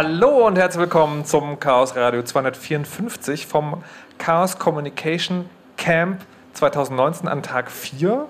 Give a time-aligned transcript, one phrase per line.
[0.00, 3.82] Hallo und herzlich willkommen zum Chaos Radio 254 vom
[4.16, 6.20] Chaos Communication Camp
[6.52, 8.28] 2019 an Tag 4.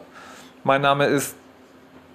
[0.64, 1.36] Mein Name ist,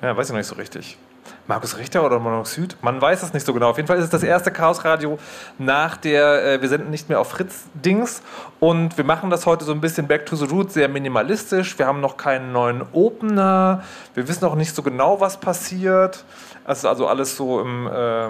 [0.01, 0.97] ja, weiß ich noch nicht so richtig.
[1.45, 2.77] Markus Richter oder Monoxid?
[2.81, 3.69] Man weiß es nicht so genau.
[3.69, 5.19] Auf jeden Fall ist es das erste Chaos Radio
[5.59, 8.23] nach der, äh, wir senden nicht mehr auf Fritz-Dings.
[8.59, 11.77] Und wir machen das heute so ein bisschen back to the roots, sehr minimalistisch.
[11.77, 13.83] Wir haben noch keinen neuen Opener.
[14.15, 16.25] Wir wissen auch nicht so genau, was passiert.
[16.65, 18.29] Es ist also alles so im äh,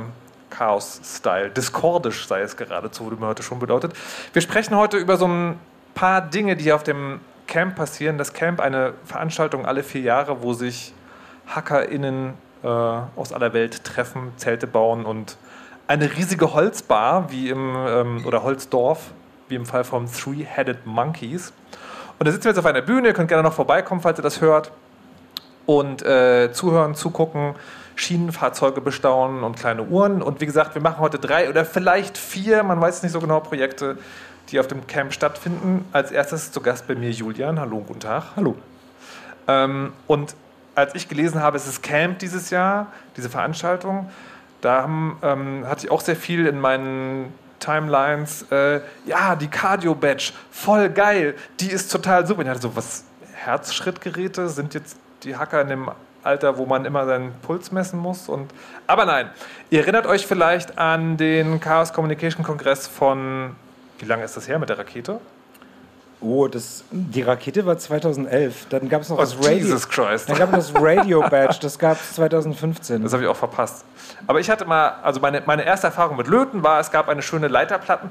[0.54, 1.50] Chaos-Style.
[1.50, 3.94] Discordisch sei es geradezu, wie man heute schon bedeutet.
[4.34, 5.60] Wir sprechen heute über so ein
[5.96, 8.18] paar Dinge, die auf dem Camp passieren.
[8.18, 10.94] Das Camp, eine Veranstaltung alle vier Jahre, wo sich
[11.48, 15.38] HackerInnen äh, aus aller Welt treffen, Zelte bauen und
[15.88, 19.12] eine riesige Holzbar wie im, ähm, oder Holzdorf,
[19.50, 21.52] wie im Fall von Three-Headed Monkeys.
[22.20, 24.24] Und da sitzen wir jetzt auf einer Bühne, ihr könnt gerne noch vorbeikommen, falls ihr
[24.24, 24.72] das hört.
[25.66, 27.56] Und äh, zuhören, zugucken,
[27.96, 30.22] Schienenfahrzeuge bestaunen und kleine Uhren.
[30.22, 33.20] Und wie gesagt, wir machen heute drei oder vielleicht vier, man weiß es nicht so
[33.20, 33.98] genau, Projekte,
[34.50, 35.86] die auf dem Camp stattfinden.
[35.92, 37.60] Als erstes zu Gast bei mir Julian.
[37.60, 38.24] Hallo, guten Tag.
[38.36, 38.56] Hallo.
[39.48, 40.36] Ähm, und
[40.76, 44.10] als ich gelesen habe, es ist Camp dieses Jahr, diese Veranstaltung,
[44.62, 48.44] da haben, ähm, hatte ich auch sehr viel in meinen Timelines.
[48.52, 52.42] Äh, ja, die Cardio-Badge, voll geil, die ist total super.
[52.42, 55.92] Ich hatte so, was, Herzschrittgeräte sind jetzt die Hacker in dem
[56.24, 58.30] Alter, wo man immer seinen Puls messen muss.
[58.30, 58.52] Und,
[58.88, 59.30] aber nein,
[59.70, 63.56] ihr erinnert euch vielleicht an den Chaos Communication Kongress von,
[64.00, 65.20] wie lange ist das her mit der Rakete?
[66.22, 68.68] Oh, das, die Rakete war 2011.
[68.70, 69.52] Dann gab es noch oh, das Radio.
[69.52, 70.30] Jesus Christ.
[70.30, 73.04] Dann gab es das Radio Badge, das gab es 2015.
[73.04, 73.84] Das habe ich auch verpasst.
[74.26, 77.22] Aber ich hatte mal, also meine, meine erste Erfahrung mit Löten war, es gab eine
[77.22, 78.10] schöne Leiterplatten,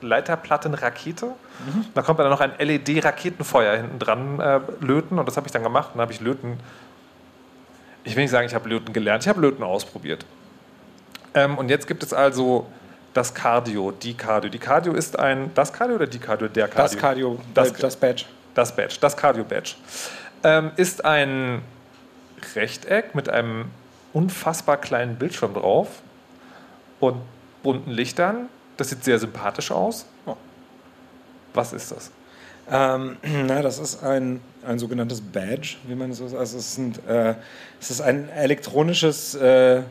[0.00, 1.26] Leiterplattenrakete.
[1.26, 1.84] Mhm.
[1.94, 5.62] Da kommt dann noch ein LED-Raketenfeuer hinten dran äh, löten und das habe ich dann
[5.62, 5.90] gemacht.
[5.92, 6.58] Dann habe ich Löten,
[8.04, 10.24] ich will nicht sagen, ich habe Löten gelernt, ich habe Löten ausprobiert.
[11.34, 12.66] Ähm, und jetzt gibt es also
[13.14, 14.50] das Cardio, die Cardio.
[14.50, 16.48] Die Cardio ist ein, das Cardio oder die Cardio?
[16.48, 16.82] Der Cardio.
[16.82, 18.24] Das Cardio, das, das Badge.
[18.54, 19.74] Das Badge, das Cardio Badge.
[20.44, 21.62] Ähm, ist ein
[22.54, 23.66] Rechteck mit einem
[24.12, 25.88] unfassbar kleinen Bildschirm drauf
[27.00, 27.16] und
[27.62, 28.48] bunten Lichtern.
[28.76, 30.06] Das sieht sehr sympathisch aus.
[30.26, 30.36] Oh.
[31.54, 32.10] Was ist das?
[32.70, 36.40] Ähm, na, das ist ein, ein sogenanntes Badge, wie man so sagt.
[36.40, 37.34] Also es, sind, äh,
[37.80, 39.82] es ist ein elektronisches äh,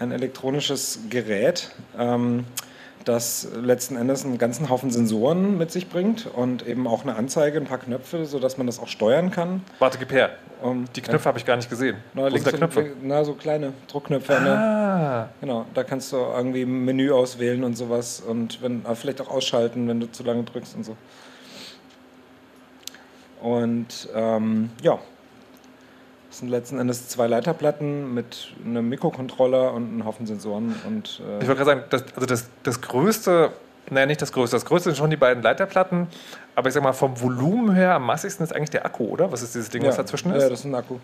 [0.00, 2.44] ein elektronisches Gerät, ähm,
[3.04, 7.58] das letzten Endes einen ganzen Haufen Sensoren mit sich bringt und eben auch eine Anzeige,
[7.58, 9.62] ein paar Knöpfe, sodass man das auch steuern kann.
[9.78, 10.30] Warte, gib her.
[10.60, 11.28] Um, die Knöpfe ja.
[11.28, 11.96] habe ich gar nicht gesehen.
[12.14, 12.90] Na, Wo sind da Knöpfe?
[13.02, 14.36] Na, so kleine Druckknöpfe.
[14.36, 14.40] Ah.
[14.40, 15.28] Ne?
[15.40, 19.88] Genau, da kannst du irgendwie ein Menü auswählen und sowas und wenn, vielleicht auch ausschalten,
[19.88, 20.96] wenn du zu lange drückst und so.
[23.40, 24.98] Und ähm, ja,
[26.28, 30.74] das sind letzten Endes zwei Leiterplatten mit einem Mikrocontroller und einem Haufen Sensoren.
[30.86, 33.50] Und, äh ich wollte gerade sagen, das, also das, das größte,
[33.90, 36.06] naja, nicht das größte, das größte sind schon die beiden Leiterplatten,
[36.54, 39.32] aber ich sag mal, vom Volumen her am massigsten ist eigentlich der Akku, oder?
[39.32, 40.42] Was ist dieses Ding, ja, was dazwischen ist?
[40.42, 40.96] Ja, das ist ein Akku.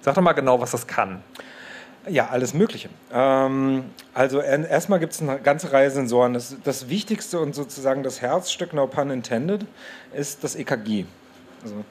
[0.00, 1.22] Sag doch mal genau, was das kann.
[2.08, 2.88] Ja, alles Mögliche.
[3.12, 3.84] Ähm,
[4.14, 6.32] also erstmal gibt es eine ganze Reihe Sensoren.
[6.32, 9.66] Das, das wichtigste und sozusagen das Herzstück, no pun intended,
[10.14, 11.04] ist das EKG.
[11.62, 11.84] Also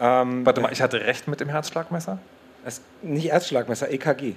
[0.00, 2.18] ähm, Warte mal, ich hatte recht mit dem Herzschlagmesser?
[2.64, 4.34] Es, nicht Herzschlagmesser, EKG.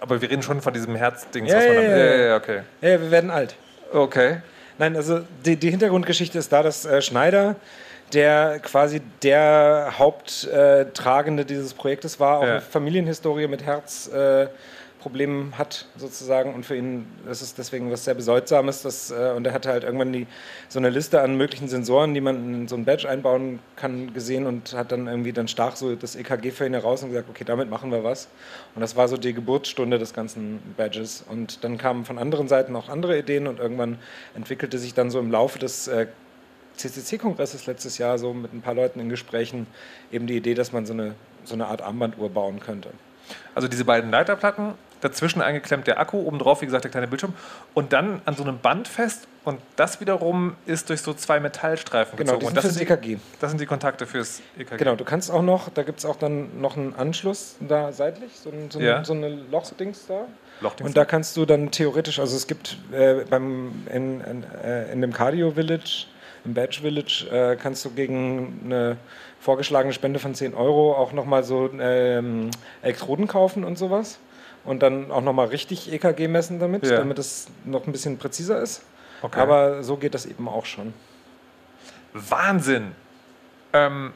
[0.00, 1.46] Aber wir reden schon von diesem Herzding.
[1.46, 2.62] Ja, ja, ja, ja, ja, okay.
[2.80, 3.56] Ja, wir werden alt.
[3.92, 4.38] Okay.
[4.78, 7.56] Nein, also die, die Hintergrundgeschichte ist da, dass äh, Schneider,
[8.12, 12.52] der quasi der Haupttragende äh, dieses Projektes war, auch ja.
[12.52, 14.08] eine Familienhistorie mit Herz.
[14.08, 14.48] Äh,
[15.04, 18.80] Problem hat sozusagen und für ihn ist es deswegen was sehr Bedeutsames.
[18.80, 20.26] Dass, äh, und er hatte halt irgendwann die,
[20.70, 24.46] so eine Liste an möglichen Sensoren, die man in so ein Badge einbauen kann, gesehen
[24.46, 27.44] und hat dann irgendwie dann stach so das EKG für ihn heraus und gesagt, okay,
[27.44, 28.28] damit machen wir was.
[28.74, 31.22] Und das war so die Geburtsstunde des ganzen Badges.
[31.28, 33.98] Und dann kamen von anderen Seiten auch andere Ideen und irgendwann
[34.34, 36.06] entwickelte sich dann so im Laufe des äh,
[36.78, 39.66] CCC-Kongresses letztes Jahr so mit ein paar Leuten in Gesprächen
[40.10, 41.14] eben die Idee, dass man so eine,
[41.44, 42.88] so eine Art Armbanduhr bauen könnte.
[43.54, 47.34] Also diese beiden Leiterplatten dazwischen eingeklemmt der Akku, obendrauf, wie gesagt, der kleine Bildschirm
[47.74, 52.16] und dann an so einem Band fest und das wiederum ist durch so zwei Metallstreifen
[52.16, 52.54] genau, gezogen.
[52.54, 53.18] Genau, das sind fürs EKG.
[53.40, 54.78] Das sind die Kontakte fürs EKG.
[54.78, 58.32] Genau, du kannst auch noch, da gibt es auch dann noch einen Anschluss da seitlich,
[58.42, 59.04] so, ein, so, ja.
[59.04, 60.26] so eine Lochdings da.
[60.60, 64.90] Lochdings und da kannst du dann theoretisch, also es gibt äh, beim, in, in, äh,
[64.92, 66.06] in dem Cardio Village,
[66.44, 68.96] im Badge Village, äh, kannst du gegen eine
[69.40, 72.50] vorgeschlagene Spende von 10 Euro auch nochmal so ähm,
[72.80, 74.18] Elektroden kaufen und sowas
[74.64, 76.96] und dann auch nochmal richtig EKG messen damit, ja.
[76.96, 78.82] damit es noch ein bisschen präziser ist.
[79.22, 79.40] Okay.
[79.40, 80.92] Aber so geht das eben auch schon.
[82.12, 82.92] Wahnsinn!
[83.72, 84.12] Ähm,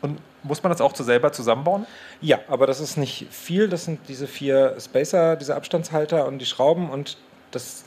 [0.00, 1.86] und muss man das auch zu selber zusammenbauen?
[2.20, 3.68] Ja, aber das ist nicht viel.
[3.68, 7.16] Das sind diese vier Spacer, diese Abstandshalter und die Schrauben und
[7.50, 7.84] das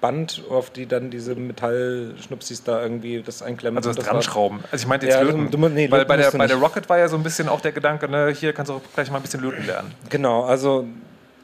[0.00, 3.78] Band, auf die dann diese Metallschnupsis da irgendwie das einklemmen.
[3.78, 4.64] Also das, das dran schrauben.
[4.70, 5.50] Also ich meinte jetzt ja, löten.
[5.50, 7.72] Du, nee, Weil bei der, bei der Rocket war ja so ein bisschen auch der
[7.72, 9.94] Gedanke, ne, hier kannst du auch gleich mal ein bisschen löten lernen.
[10.08, 10.86] Genau, also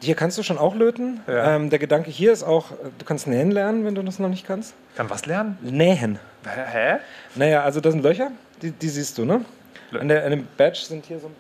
[0.01, 1.21] hier kannst du schon auch löten.
[1.27, 1.57] Ja.
[1.57, 4.47] Ähm, der Gedanke hier ist auch, du kannst nähen lernen, wenn du das noch nicht
[4.47, 4.75] kannst.
[4.97, 5.59] Kann was lernen?
[5.63, 6.19] Nähen.
[6.45, 6.97] Hä?
[7.35, 8.31] Naja, also das sind Löcher,
[8.63, 9.45] die, die siehst du, ne?
[9.99, 11.31] An, der, an dem Badge sind hier so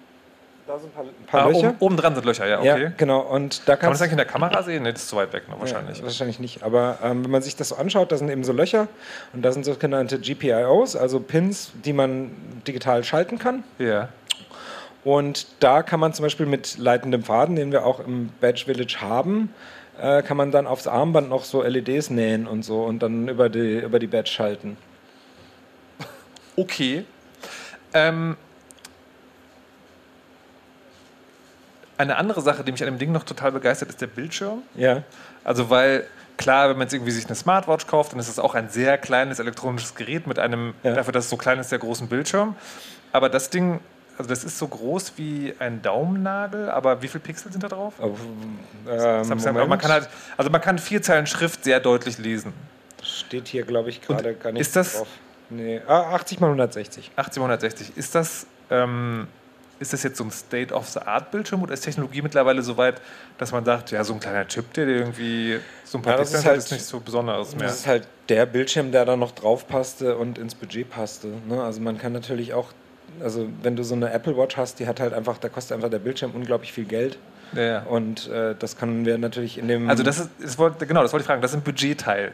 [0.66, 1.68] da sind ein paar, ein paar ah, Löcher.
[1.68, 2.82] Oben, oben, dran sind Löcher, ja, okay.
[2.82, 3.20] Ja, genau.
[3.20, 4.82] Und da Kann man das eigentlich in der Kamera sehen?
[4.82, 5.98] Nee, das ist zu weit weg, ne, wahrscheinlich.
[5.98, 6.64] Ja, wahrscheinlich nicht.
[6.64, 8.88] Aber ähm, wenn man sich das so anschaut, da sind eben so Löcher
[9.32, 12.32] und da sind sogenannte GPIOs, also Pins, die man
[12.66, 13.62] digital schalten kann.
[13.78, 14.08] Ja.
[15.06, 18.96] Und da kann man zum Beispiel mit leitendem Faden, den wir auch im Badge Village
[19.00, 19.54] haben,
[20.00, 23.48] äh, kann man dann aufs Armband noch so LEDs nähen und so und dann über
[23.48, 24.76] die, über die Badge schalten.
[26.56, 27.04] Okay.
[27.94, 28.36] Ähm,
[31.98, 34.62] eine andere Sache, die mich an dem Ding noch total begeistert, ist der Bildschirm.
[34.74, 35.04] Ja.
[35.44, 36.04] Also weil
[36.36, 38.98] klar, wenn man jetzt irgendwie sich eine Smartwatch kauft, dann ist es auch ein sehr
[38.98, 40.94] kleines elektronisches Gerät mit einem, ja.
[40.94, 42.56] dafür, dass es so klein ist, sehr großen Bildschirm.
[43.12, 43.78] Aber das Ding,
[44.18, 47.94] also das ist so groß wie ein Daumennagel, aber wie viele Pixel sind da drauf?
[48.00, 52.52] Ähm, man kann halt, also man kann vier Zeilen Schrift sehr deutlich lesen.
[53.02, 55.08] Steht hier, glaube ich, gerade gar nicht ist das, drauf.
[55.50, 57.12] Nee, ah, 80 mal 160.
[57.14, 57.96] 80 mal 160.
[57.96, 59.28] Ist das ähm,
[59.78, 63.00] ist das jetzt so ein State-of-the-Art-Bildschirm oder ist Technologie mittlerweile so weit,
[63.38, 66.38] dass man sagt, ja, so ein kleiner Chip, der irgendwie so ein paar ja, Pixel
[66.38, 67.66] ist, halt, ist nicht so besonders mehr?
[67.66, 71.28] Das ist halt der Bildschirm, der da noch drauf passte und ins Budget passte.
[71.46, 71.62] Ne?
[71.62, 72.72] Also man kann natürlich auch,
[73.22, 75.90] also wenn du so eine Apple Watch hast, die hat halt einfach, da kostet einfach
[75.90, 77.18] der Bildschirm unglaublich viel Geld.
[77.54, 79.88] Ja, Und äh, das können wir natürlich in dem.
[79.88, 82.32] Also das ist, das wollte, genau, das wollte ich fragen, das ist ein Budgetteil.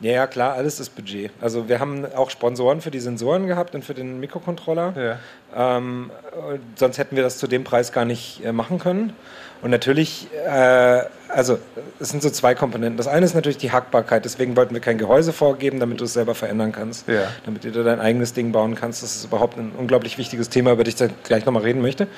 [0.00, 1.30] Ja, ja, klar, alles ist Budget.
[1.40, 5.18] Also wir haben auch Sponsoren für die Sensoren gehabt und für den Mikrocontroller.
[5.54, 5.78] Ja.
[5.78, 6.10] Ähm,
[6.74, 9.12] sonst hätten wir das zu dem Preis gar nicht äh, machen können.
[9.64, 11.58] Und natürlich, äh, also
[11.98, 12.98] es sind so zwei Komponenten.
[12.98, 14.26] Das eine ist natürlich die Hackbarkeit.
[14.26, 17.08] Deswegen wollten wir kein Gehäuse vorgeben, damit du es selber verändern kannst.
[17.08, 17.28] Ja.
[17.46, 19.02] Damit du dein eigenes Ding bauen kannst.
[19.02, 22.08] Das ist überhaupt ein unglaublich wichtiges Thema, über das ich gleich nochmal reden möchte.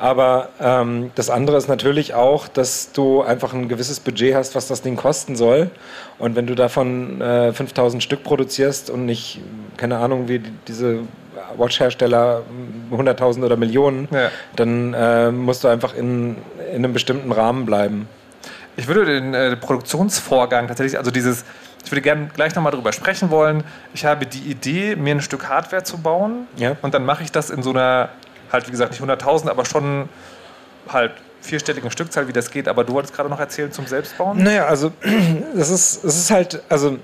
[0.00, 4.66] Aber ähm, das andere ist natürlich auch, dass du einfach ein gewisses Budget hast, was
[4.66, 5.70] das Ding kosten soll.
[6.18, 9.40] Und wenn du davon äh, 5000 Stück produzierst und nicht,
[9.76, 11.04] keine Ahnung, wie diese
[11.58, 12.42] Watch-Hersteller
[12.90, 14.30] 100.000 oder Millionen, ja.
[14.56, 16.36] dann äh, musst du einfach in,
[16.70, 18.08] in einem bestimmten Rahmen bleiben.
[18.76, 21.44] Ich würde den äh, Produktionsvorgang tatsächlich, also dieses,
[21.84, 23.64] ich würde gerne gleich nochmal darüber sprechen wollen.
[23.92, 26.76] Ich habe die Idee, mir ein Stück Hardware zu bauen ja.
[26.82, 28.10] und dann mache ich das in so einer,
[28.52, 30.08] halt wie gesagt, nicht 100.000, aber schon
[30.88, 32.68] halt vierstelligen Stückzahl, wie das geht.
[32.68, 34.42] Aber du wolltest gerade noch erzählen zum Selbstbauen?
[34.42, 34.92] Naja, also
[35.54, 36.98] das ist, das ist halt, also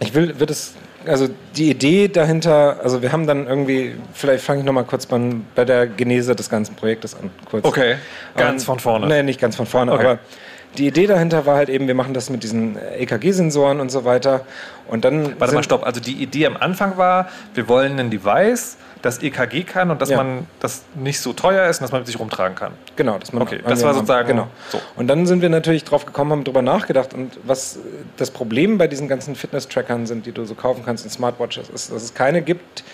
[0.00, 0.74] ich will, wird es
[1.06, 5.20] also die Idee dahinter, also wir haben dann irgendwie, vielleicht fange ich nochmal kurz bei,
[5.54, 7.30] bei der Genese des ganzen Projektes an.
[7.50, 7.64] Kurz.
[7.64, 7.96] Okay,
[8.36, 9.06] ganz um, von vorne.
[9.06, 10.04] Nee, nicht ganz von vorne, okay.
[10.04, 10.18] aber
[10.78, 14.42] die Idee dahinter war halt eben, wir machen das mit diesen EKG-Sensoren und so weiter.
[14.88, 15.34] Und dann.
[15.40, 15.84] Warte mal, stopp.
[15.84, 20.10] Also die Idee am Anfang war, wir wollen ein Device, das EKG kann und dass
[20.10, 20.16] ja.
[20.16, 22.72] man das nicht so teuer ist und dass man mit sich rumtragen kann.
[22.96, 23.42] Genau, dass man.
[23.42, 24.28] Okay, das war sozusagen.
[24.28, 24.48] Genau.
[24.68, 24.80] So.
[24.96, 27.78] Und dann sind wir natürlich drauf gekommen, haben darüber nachgedacht und was
[28.16, 31.92] das Problem bei diesen ganzen Fitness-Trackern sind, die du so kaufen kannst in Smartwatches, ist,
[31.92, 32.84] dass es keine gibt,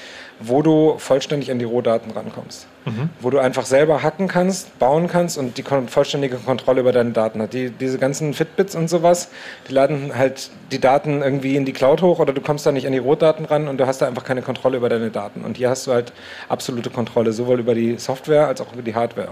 [0.41, 2.67] wo du vollständig an die Rohdaten rankommst.
[2.85, 3.11] Mhm.
[3.21, 7.41] Wo du einfach selber hacken kannst, bauen kannst und die vollständige Kontrolle über deine Daten
[7.41, 7.53] hat.
[7.53, 9.29] Die, diese ganzen Fitbits und sowas,
[9.69, 12.87] die laden halt die Daten irgendwie in die Cloud hoch oder du kommst da nicht
[12.87, 15.45] an die Rohdaten ran und du hast da einfach keine Kontrolle über deine Daten.
[15.45, 16.13] Und hier hast du halt
[16.49, 19.31] absolute Kontrolle, sowohl über die Software als auch über die Hardware.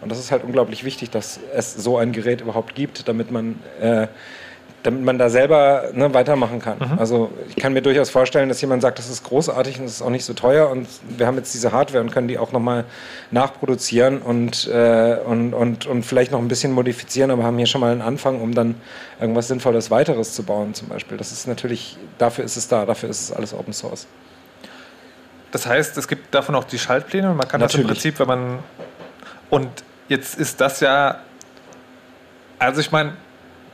[0.00, 3.58] Und das ist halt unglaublich wichtig, dass es so ein Gerät überhaupt gibt, damit man
[3.80, 4.06] äh,
[4.86, 6.78] damit man da selber ne, weitermachen kann.
[6.78, 6.98] Mhm.
[6.98, 10.02] Also ich kann mir durchaus vorstellen, dass jemand sagt, das ist großartig und es ist
[10.02, 12.84] auch nicht so teuer und wir haben jetzt diese Hardware und können die auch nochmal
[13.32, 17.80] nachproduzieren und, äh, und, und, und vielleicht noch ein bisschen modifizieren, aber haben hier schon
[17.80, 18.76] mal einen Anfang, um dann
[19.20, 21.16] irgendwas Sinnvolles weiteres zu bauen zum Beispiel.
[21.16, 24.06] Das ist natürlich, dafür ist es da, dafür ist es alles Open Source.
[25.50, 27.88] Das heißt, es gibt davon auch die Schaltpläne und man kann natürlich.
[27.88, 28.58] das im Prinzip, wenn man
[29.50, 29.68] und
[30.08, 31.18] jetzt ist das ja,
[32.60, 33.14] also ich meine,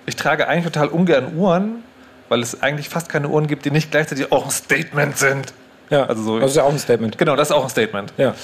[0.06, 1.82] ich trage eigentlich total ungern Uhren,
[2.28, 5.52] weil es eigentlich fast keine Uhren gibt, die nicht gleichzeitig auch ein Statement sind.
[5.90, 7.18] Ja, also so, das ist ja auch ein Statement.
[7.18, 8.12] Genau, das ist auch ein Statement.
[8.16, 8.34] Ja.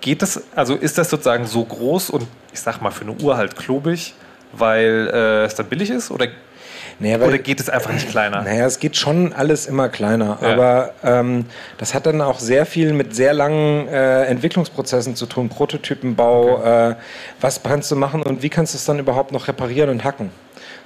[0.00, 3.36] Geht das, also ist das sozusagen so groß und ich sag mal für eine Uhr
[3.36, 4.14] halt klobig,
[4.52, 6.10] weil äh, es dann billig ist?
[6.10, 6.28] Oder
[7.00, 8.42] naja, weil, Oder geht es einfach nicht kleiner?
[8.42, 10.38] Naja, es geht schon alles immer kleiner.
[10.40, 10.52] Ja.
[10.52, 11.46] Aber ähm,
[11.78, 15.48] das hat dann auch sehr viel mit sehr langen äh, Entwicklungsprozessen zu tun.
[15.48, 16.90] Prototypenbau, okay.
[16.90, 16.94] äh,
[17.40, 20.30] was kannst du machen und wie kannst du es dann überhaupt noch reparieren und hacken?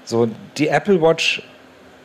[0.09, 1.43] So, die Apple Watch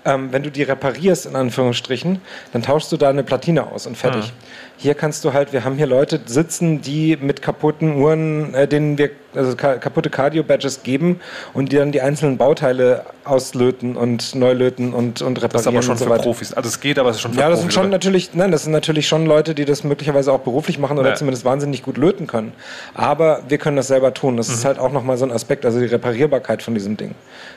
[0.05, 3.97] ähm, wenn du die reparierst, in Anführungsstrichen, dann tauschst du da eine Platine aus und
[3.97, 4.25] fertig.
[4.25, 4.72] Mhm.
[4.77, 8.97] Hier kannst du halt, wir haben hier Leute sitzen, die mit kaputten Uhren, äh, denen
[8.97, 11.19] wir also ka kaputte Cardio-Badges geben
[11.53, 15.51] und die dann die einzelnen Bauteile auslöten und neu löten und, und reparieren.
[15.51, 16.23] Das ist aber schon so für weiter.
[16.23, 16.53] Profis.
[16.53, 17.91] Also es geht, aber es ist schon für Ja, das Profis, sind schon oder?
[17.91, 21.15] natürlich, nein, das sind natürlich schon Leute, die das möglicherweise auch beruflich machen oder ja.
[21.15, 22.53] zumindest wahnsinnig gut löten können.
[22.93, 24.37] Aber wir können das selber tun.
[24.37, 24.53] Das mhm.
[24.55, 27.15] ist halt auch nochmal so ein Aspekt, also die Reparierbarkeit von diesem Ding.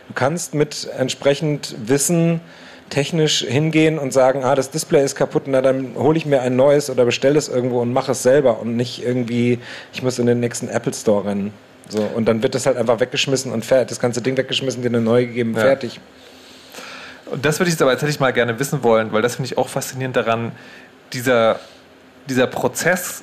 [0.08, 2.40] Du kannst mit entsprechend Wissen
[2.90, 6.57] technisch hingehen und sagen, ah, das Display ist kaputt, na dann hole ich mir ein
[6.57, 9.59] neues oder bestelle es irgendwo und mache es selber und nicht irgendwie,
[9.93, 11.52] ich muss in den nächsten Apple Store rennen.
[11.88, 14.88] So, und dann wird das halt einfach weggeschmissen und fertig, das ganze Ding weggeschmissen, dir
[14.88, 15.61] eine neue gegeben, ja.
[15.61, 16.00] fertig.
[17.26, 19.59] Und das würde ich jetzt aber tatsächlich mal gerne wissen wollen, weil das finde ich
[19.59, 20.52] auch faszinierend daran,
[21.12, 21.59] dieser,
[22.28, 23.23] dieser Prozess,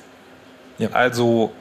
[0.78, 0.88] ja.
[0.92, 1.52] also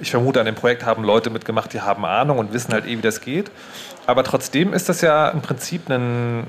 [0.00, 2.96] ich vermute, an dem Projekt haben Leute mitgemacht, die haben Ahnung und wissen halt eh,
[2.96, 3.50] wie das geht.
[4.06, 6.46] Aber trotzdem ist das ja im Prinzip ein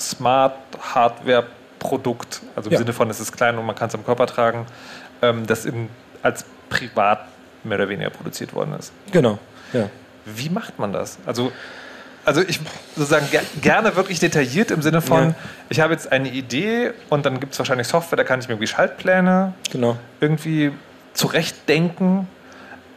[0.00, 0.54] Smart
[0.94, 1.46] Hardware
[1.78, 2.78] Produkt, also im ja.
[2.78, 4.66] Sinne von, es ist klein und man kann es am Körper tragen,
[5.22, 5.88] ähm, das in,
[6.22, 7.20] als privat
[7.64, 8.92] mehr oder weniger produziert worden ist.
[9.12, 9.38] Genau,
[9.72, 9.88] ja.
[10.24, 11.18] Wie macht man das?
[11.24, 11.52] Also,
[12.24, 12.60] also ich
[12.96, 15.34] sozusagen ger gerne wirklich detailliert im Sinne von, ja.
[15.68, 18.54] ich habe jetzt eine Idee und dann gibt es wahrscheinlich Software, da kann ich mir
[18.54, 19.96] irgendwie Schaltpläne genau.
[20.20, 20.72] irgendwie
[21.14, 22.28] zurechtdenken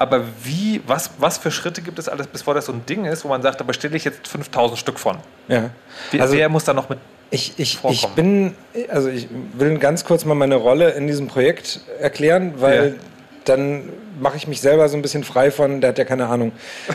[0.01, 3.23] aber wie, was, was für Schritte gibt es alles, bevor das so ein Ding ist,
[3.23, 5.17] wo man sagt, da bestelle ich jetzt 5000 Stück von?
[5.47, 5.69] Ja.
[6.17, 6.97] Also, wer muss da noch mit
[7.33, 8.55] ich, ich, ich bin,
[8.89, 12.93] also ich will ganz kurz mal meine Rolle in diesem Projekt erklären, weil ja.
[13.45, 16.51] Dann mache ich mich selber so ein bisschen frei von, der hat ja keine Ahnung.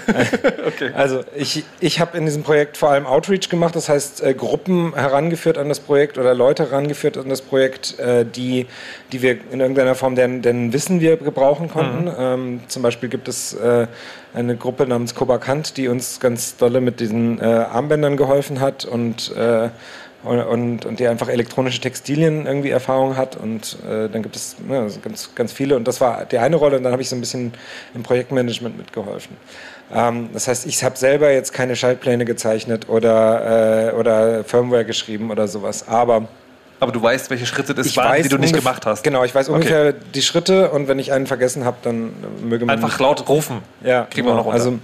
[0.67, 0.91] okay.
[0.95, 4.95] Also ich, ich habe in diesem Projekt vor allem Outreach gemacht, das heißt äh, Gruppen
[4.95, 8.67] herangeführt an das Projekt oder Leute herangeführt an das Projekt, äh, die,
[9.13, 12.05] die wir in irgendeiner Form, deren, deren Wissen wir gebrauchen konnten.
[12.05, 12.15] Mhm.
[12.19, 13.87] Ähm, zum Beispiel gibt es äh,
[14.35, 19.35] eine Gruppe namens Kobakant, die uns ganz dolle mit diesen äh, Armbändern geholfen hat und
[19.35, 19.71] äh,
[20.27, 24.57] und, und, und die einfach elektronische Textilien irgendwie Erfahrung hat und äh, dann gibt es
[24.69, 27.17] ja, ganz, ganz viele und das war die eine Rolle und dann habe ich so
[27.17, 27.53] ein bisschen
[27.95, 29.37] im Projektmanagement mitgeholfen.
[29.95, 35.31] Ähm, das heißt, ich habe selber jetzt keine Schaltpläne gezeichnet oder, äh, oder Firmware geschrieben
[35.31, 36.29] oder sowas, aber
[36.79, 39.03] aber du weißt, welche Schritte das waren, die du nicht gemacht hast.
[39.03, 39.99] Genau, ich weiß ungefähr okay.
[40.15, 42.75] die Schritte und wenn ich einen vergessen habe, dann möge man.
[42.75, 43.63] Einfach laut rufen.
[43.83, 44.35] Ja, kriegen genau.
[44.35, 44.59] wir noch runter.
[44.59, 44.79] Also,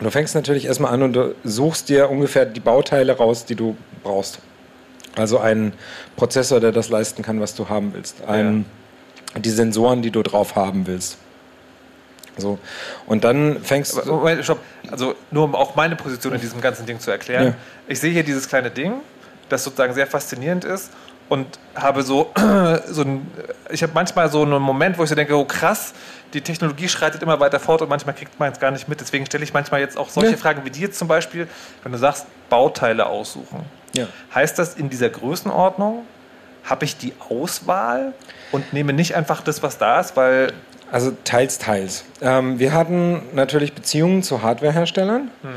[0.00, 3.76] du fängst natürlich erstmal an und du suchst dir ungefähr die Bauteile raus, die du
[4.02, 4.40] brauchst.
[5.18, 5.72] Also ein
[6.16, 8.22] Prozessor, der das leisten kann, was du haben willst.
[8.26, 8.64] Ein,
[9.34, 9.40] ja.
[9.40, 11.18] Die Sensoren, die du drauf haben willst.
[12.36, 12.58] So.
[13.06, 14.12] Und dann fängst du.
[14.12, 14.60] Moment, stopp.
[14.90, 17.46] Also nur um auch meine Position in diesem ganzen Ding zu erklären.
[17.46, 17.54] Ja.
[17.88, 18.94] Ich sehe hier dieses kleine Ding,
[19.48, 20.90] das sozusagen sehr faszinierend ist
[21.28, 22.30] und habe so,
[22.86, 23.26] so ein,
[23.70, 25.92] ich habe manchmal so einen Moment, wo ich so denke, oh krass,
[26.32, 29.00] die Technologie schreitet immer weiter fort und manchmal kriegt man es gar nicht mit.
[29.00, 30.36] Deswegen stelle ich manchmal jetzt auch solche ja.
[30.36, 31.48] Fragen wie die jetzt zum Beispiel,
[31.82, 33.64] wenn du sagst, Bauteile aussuchen.
[33.94, 34.06] Ja.
[34.34, 36.04] Heißt das, in dieser Größenordnung
[36.64, 38.12] habe ich die Auswahl
[38.52, 40.52] und nehme nicht einfach das, was da ist, weil
[40.90, 42.04] also teils, teils.
[42.22, 45.30] Ähm, wir hatten natürlich Beziehungen zu Hardwareherstellern.
[45.42, 45.48] Mhm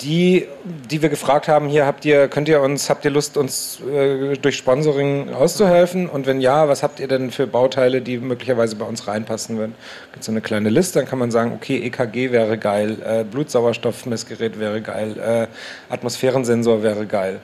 [0.00, 3.80] die, die wir gefragt haben, hier habt ihr, könnt ihr uns, habt ihr Lust, uns
[3.80, 6.08] äh, durch Sponsoring auszuhelfen?
[6.08, 9.74] Und wenn ja, was habt ihr denn für Bauteile, die möglicherweise bei uns reinpassen würden?
[10.12, 14.60] Gibt so eine kleine Liste, dann kann man sagen, okay, EKG wäre geil, äh, Blutsauerstoffmessgerät
[14.60, 17.40] wäre geil, äh, Atmosphärensensor wäre geil.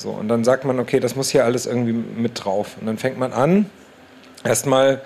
[0.00, 2.78] So, und dann sagt man, okay, das muss hier alles irgendwie mit drauf.
[2.80, 3.66] Und dann fängt man an,
[4.44, 5.02] erstmal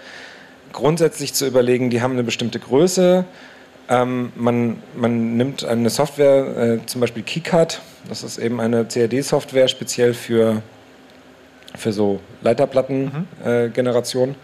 [0.73, 3.25] grundsätzlich zu überlegen, die haben eine bestimmte Größe,
[3.89, 9.67] ähm, man, man nimmt eine Software, äh, zum Beispiel KeyCard, das ist eben eine CAD-Software
[9.67, 10.63] speziell für,
[11.75, 14.29] für so Leiterplattengeneration.
[14.29, 14.35] Mhm.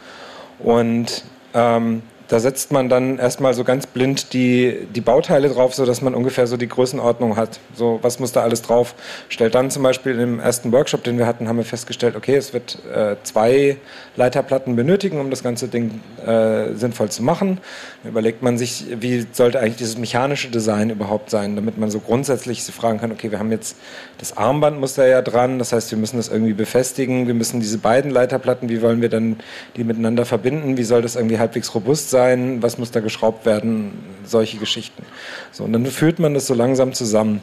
[0.65, 5.75] Äh, und ähm, da setzt man dann erstmal so ganz blind die, die Bauteile drauf,
[5.75, 7.59] sodass man ungefähr so die Größenordnung hat.
[7.75, 8.95] So, was muss da alles drauf?
[9.29, 12.53] Stellt dann zum Beispiel im ersten Workshop, den wir hatten, haben wir festgestellt, okay, es
[12.53, 13.79] wird äh, zwei
[14.15, 17.59] Leiterplatten benötigen, um das ganze Ding äh, sinnvoll zu machen.
[18.05, 21.99] Dann überlegt man sich, wie sollte eigentlich dieses mechanische Design überhaupt sein, damit man so
[21.99, 23.77] grundsätzlich sich fragen kann, okay, wir haben jetzt
[24.19, 27.59] das Armband muss da ja dran, das heißt, wir müssen das irgendwie befestigen, wir müssen
[27.59, 29.37] diese beiden Leiterplatten, wie wollen wir dann
[29.77, 32.20] die miteinander verbinden, wie soll das irgendwie halbwegs robust sein?
[32.21, 33.93] Sein, was muss da geschraubt werden,
[34.25, 35.03] solche Geschichten.
[35.53, 37.41] So, und dann führt man das so langsam zusammen.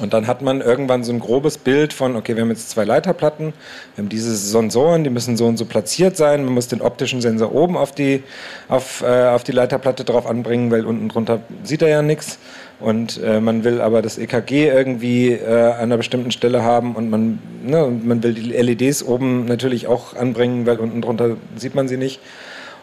[0.00, 2.84] Und dann hat man irgendwann so ein grobes Bild von, okay, wir haben jetzt zwei
[2.84, 3.46] Leiterplatten,
[3.94, 6.44] wir haben diese Sensoren, die müssen so und so platziert sein.
[6.44, 8.22] Man muss den optischen Sensor oben auf die,
[8.68, 12.38] auf, äh, auf die Leiterplatte drauf anbringen, weil unten drunter sieht er ja nichts.
[12.78, 17.10] Und äh, man will aber das EKG irgendwie äh, an einer bestimmten Stelle haben und
[17.10, 21.88] man, ne, man will die LEDs oben natürlich auch anbringen, weil unten drunter sieht man
[21.88, 22.20] sie nicht.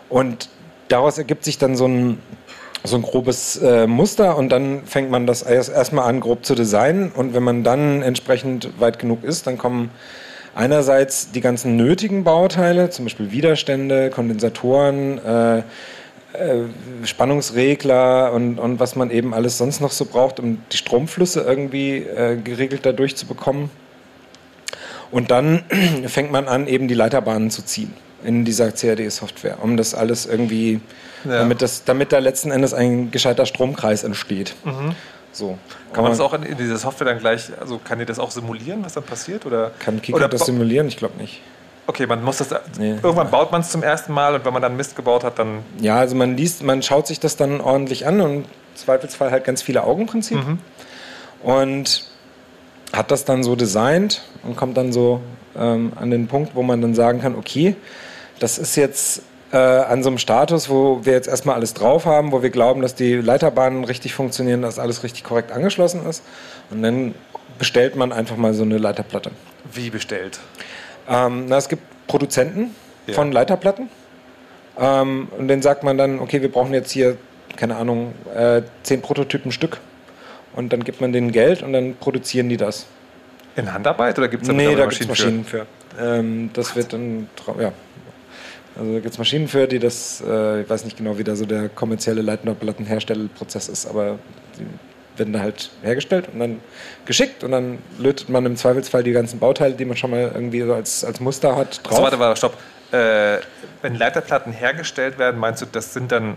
[0.10, 0.50] Und
[0.88, 2.20] daraus ergibt sich dann so ein,
[2.84, 6.56] so ein grobes äh, Muster und dann fängt man das erst erstmal an, grob zu
[6.56, 7.12] designen.
[7.12, 9.92] Und wenn man dann entsprechend weit genug ist, dann kommen
[10.56, 15.64] einerseits die ganzen nötigen Bauteile, zum Beispiel Widerstände, Kondensatoren, äh, äh,
[17.04, 21.98] Spannungsregler und, und was man eben alles sonst noch so braucht, um die Stromflüsse irgendwie
[21.98, 23.70] äh, geregelt dadurch zu bekommen.
[25.12, 25.64] Und dann
[26.08, 27.94] fängt man an, eben die Leiterbahnen zu ziehen
[28.24, 30.82] in dieser CAD-Software, um das alles irgendwie,
[31.24, 31.40] ja.
[31.40, 34.56] damit, das, damit da letzten Endes ein gescheiter Stromkreis entsteht.
[34.64, 34.96] Mhm.
[35.32, 35.58] So.
[35.94, 38.32] Kann, man das auch in, in dieser Software dann gleich, also kann ihr das auch
[38.32, 39.46] simulieren, was dann passiert?
[39.46, 40.88] Oder, kann Kika oder das simulieren?
[40.88, 41.42] Ich glaube nicht.
[41.86, 42.50] Okay, man muss das.
[42.78, 42.96] Nee.
[43.02, 45.60] Irgendwann baut man es zum ersten Mal und wenn man dann Mist gebaut hat, dann.
[45.80, 48.46] Ja, also man liest, man schaut sich das dann ordentlich an und im
[48.76, 50.38] Zweifelsfall halt ganz viele Augenprinzip.
[50.38, 50.60] Mhm.
[51.44, 52.04] Und
[52.92, 55.22] hat das dann so designt und kommt dann so
[55.56, 57.76] ähm, an den Punkt, wo man dann sagen kann, okay,
[58.40, 62.32] das ist jetzt äh, an so einem Status, wo wir jetzt erstmal alles drauf haben,
[62.32, 66.24] wo wir glauben, dass die Leiterbahnen richtig funktionieren, dass alles richtig korrekt angeschlossen ist.
[66.70, 67.16] Und dann
[67.58, 69.32] bestellt man einfach mal so eine Leiterplatte.
[69.72, 70.40] Wie bestellt?
[71.10, 72.76] Ähm, na, es gibt Produzenten
[73.08, 73.14] ja.
[73.14, 73.90] von Leiterplatten.
[74.80, 77.18] Ähm, und denen sagt man dann, okay, wir brauchen jetzt hier,
[77.56, 79.80] keine Ahnung, äh, zehn Prototypen Stück.
[80.54, 82.86] Und dann gibt man denen Geld und dann produzieren die das.
[83.56, 85.66] In Handarbeit oder gibt es da Nee, da gibt es Maschinen für.
[85.96, 86.04] für.
[86.04, 86.76] Ähm, das Was?
[86.76, 87.30] wird dann,
[87.60, 87.72] ja.
[88.78, 91.36] Also da gibt es Maschinen für, die das, äh, ich weiß nicht genau, wie da
[91.36, 94.20] so der kommerzielle Leiterplattenherstellprozess ist, aber
[94.58, 94.66] die
[95.18, 96.60] werden da halt hergestellt und dann
[97.06, 100.62] geschickt und dann lötet man im Zweifelsfall die ganzen Bauteile, die man schon mal irgendwie
[100.62, 101.98] so als, als Muster hat, drauf.
[101.98, 102.58] So, warte, warte, stopp.
[102.92, 103.40] Äh,
[103.82, 106.36] wenn Leiterplatten hergestellt werden, meinst du, das sind dann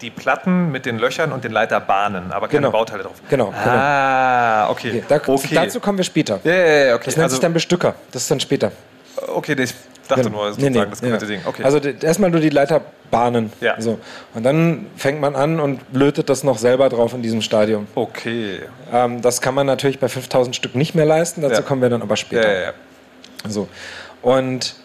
[0.00, 2.72] die Platten mit den Löchern und den Leiterbahnen, aber keine genau.
[2.72, 3.20] Bauteile drauf.
[3.28, 3.50] Genau.
[3.50, 3.60] genau.
[3.64, 5.04] Ah, okay.
[5.06, 5.54] Da, okay.
[5.54, 6.40] Dazu kommen wir später.
[6.42, 7.04] Ja, ja, okay.
[7.04, 7.94] Das nennt also, sich dann Bestücker.
[8.10, 8.72] Das ist dann später.
[9.28, 9.74] Okay, ich
[10.08, 11.30] dachte nur sozusagen nee, nee, das komplette ja.
[11.30, 11.40] Ding.
[11.44, 11.62] Okay.
[11.62, 13.52] Also erstmal nur die Leiterbahnen.
[13.60, 13.80] Ja.
[13.80, 13.98] So.
[14.34, 17.86] Und dann fängt man an und lötet das noch selber drauf in diesem Stadium.
[17.94, 18.60] Okay.
[18.92, 21.62] Ähm, das kann man natürlich bei 5000 Stück nicht mehr leisten, dazu ja.
[21.62, 22.48] kommen wir dann aber später.
[22.48, 22.72] Ja, ja, ja.
[23.48, 23.68] So.
[24.22, 24.76] Und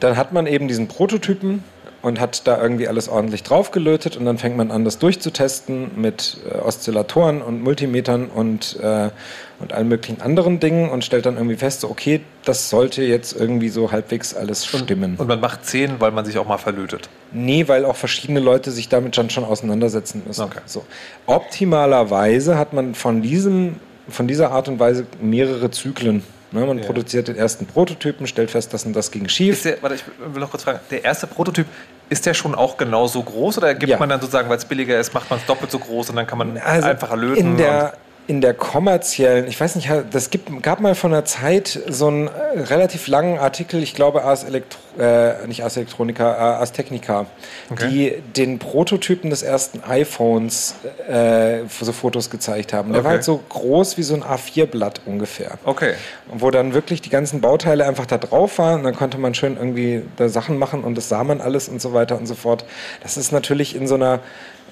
[0.00, 1.62] dann hat man eben diesen Prototypen
[2.02, 6.38] und hat da irgendwie alles ordentlich draufgelötet und dann fängt man an, das durchzutesten mit
[6.50, 9.10] äh, Oszillatoren und Multimetern und, äh,
[9.58, 13.38] und allen möglichen anderen Dingen und stellt dann irgendwie fest, so, okay, das sollte jetzt
[13.38, 15.12] irgendwie so halbwegs alles stimmen.
[15.12, 17.10] Und, und man macht zehn, weil man sich auch mal verlötet?
[17.32, 20.44] Nee, weil auch verschiedene Leute sich damit schon, schon auseinandersetzen müssen.
[20.44, 20.60] Okay.
[20.64, 20.84] So.
[21.26, 23.76] Optimalerweise hat man von, diesem,
[24.08, 26.22] von dieser Art und Weise mehrere Zyklen.
[26.52, 26.84] Ne, man ja.
[26.84, 29.62] produziert den ersten Prototypen, stellt fest, dass und das ging schief.
[29.62, 30.80] Der, warte, ich will noch kurz fragen.
[30.90, 31.66] Der erste Prototyp,
[32.10, 33.96] ist der schon auch genauso groß oder gibt ja.
[33.96, 36.26] man dann sozusagen, weil es billiger ist, macht man es doppelt so groß und dann
[36.26, 37.38] kann man also einfacher löten?
[37.38, 37.94] In der,
[38.30, 42.28] in der kommerziellen, ich weiß nicht, das gibt, gab mal von der Zeit so einen
[42.28, 47.26] äh, relativ langen Artikel, ich glaube Ars Elektro, äh, nicht Ars Electronica, äh, Ars Technica,
[47.72, 47.88] okay.
[47.88, 50.76] die den Prototypen des ersten iPhones
[51.08, 52.92] äh, so Fotos gezeigt haben.
[52.92, 53.04] Der okay.
[53.04, 55.58] war halt so groß wie so ein A4-Blatt ungefähr.
[55.64, 55.94] Okay.
[56.32, 59.56] Wo dann wirklich die ganzen Bauteile einfach da drauf waren und dann konnte man schön
[59.56, 62.64] irgendwie da Sachen machen und das sah man alles und so weiter und so fort.
[63.02, 64.20] Das ist natürlich in so einer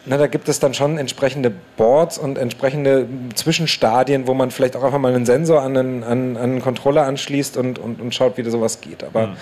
[0.09, 4.83] na, da gibt es dann schon entsprechende Boards und entsprechende Zwischenstadien, wo man vielleicht auch
[4.83, 8.39] einfach mal einen Sensor an einen, an, an einen Controller anschließt und, und, und schaut,
[8.39, 9.05] wie da sowas geht.
[9.05, 9.37] Aber mhm.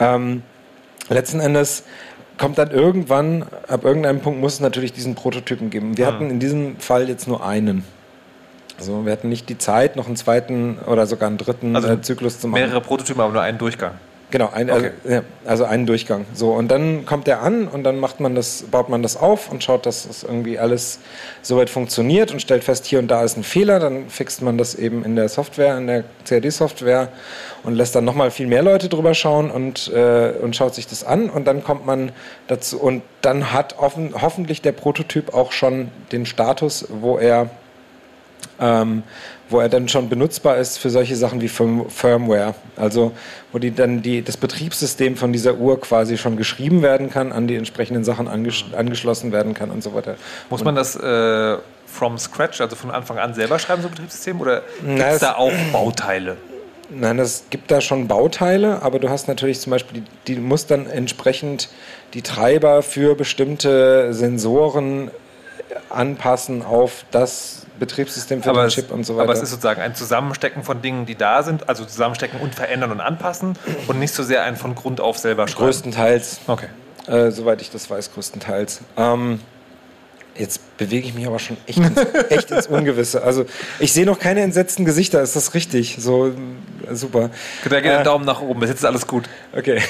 [0.00, 0.42] ähm,
[1.10, 1.84] letzten Endes
[2.38, 5.98] kommt dann irgendwann, ab irgendeinem Punkt muss es natürlich diesen Prototypen geben.
[5.98, 6.14] Wir mhm.
[6.14, 7.84] hatten in diesem Fall jetzt nur einen.
[8.78, 12.00] Also wir hatten nicht die Zeit, noch einen zweiten oder sogar einen dritten also äh,
[12.00, 12.62] Zyklus zu machen.
[12.62, 13.92] Mehrere Prototypen, aber nur einen Durchgang.
[14.30, 14.92] Genau, ein, okay.
[15.04, 16.24] also, also, einen Durchgang.
[16.34, 19.50] So, und dann kommt er an und dann macht man das, baut man das auf
[19.50, 21.00] und schaut, dass das irgendwie alles
[21.42, 23.80] soweit funktioniert und stellt fest, hier und da ist ein Fehler.
[23.80, 27.08] Dann fixt man das eben in der Software, in der CAD-Software
[27.64, 31.02] und lässt dann nochmal viel mehr Leute drüber schauen und, äh, und schaut sich das
[31.02, 31.28] an.
[31.28, 32.12] Und dann kommt man
[32.46, 37.50] dazu und dann hat offen, hoffentlich der Prototyp auch schon den Status, wo er
[38.60, 39.02] ähm,
[39.50, 42.54] wo er dann schon benutzbar ist für solche Sachen wie Firmware.
[42.76, 43.12] Also
[43.52, 47.46] wo die dann die, das Betriebssystem von dieser Uhr quasi schon geschrieben werden kann, an
[47.46, 50.16] die entsprechenden Sachen anges angeschlossen werden kann und so weiter.
[50.48, 54.40] Muss man das äh, from scratch, also von Anfang an selber schreiben, so ein Betriebssystem?
[54.40, 56.36] Oder gibt es da auch Bauteile?
[56.92, 60.66] Nein, es gibt da schon Bauteile, aber du hast natürlich zum Beispiel, die, die muss
[60.66, 61.68] dann entsprechend
[62.14, 65.10] die Treiber für bestimmte Sensoren
[65.88, 69.24] anpassen auf das Betriebssystem für aber den Chip und so weiter.
[69.24, 72.92] Aber es ist sozusagen ein Zusammenstecken von Dingen, die da sind, also zusammenstecken und verändern
[72.92, 75.64] und anpassen und nicht so sehr ein von Grund auf selber schreiben.
[75.64, 76.40] Größtenteils.
[76.46, 76.68] Okay.
[77.08, 78.82] Äh, soweit ich das weiß, größtenteils.
[78.96, 79.40] Ähm,
[80.36, 81.98] Jetzt bewege ich mich aber schon echt ins,
[82.30, 83.22] echt ins Ungewisse.
[83.22, 83.44] Also
[83.78, 85.96] ich sehe noch keine entsetzten Gesichter, ist das richtig?
[85.98, 87.30] So äh, super.
[87.62, 89.28] Könnt ihr gerne einen Daumen nach oben, bis jetzt ist alles gut.
[89.54, 89.82] Okay.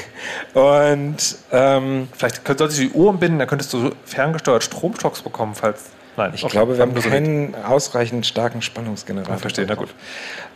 [0.54, 5.84] Und ähm, vielleicht solltest du die Uhr umbinden, dann könntest du ferngesteuert Stromschocks bekommen, falls.
[6.16, 9.36] Nein, ich okay, glaube, wir haben keinen ausreichend starken Spannungsgenerator.
[9.36, 9.88] Ich verstehe, na gut.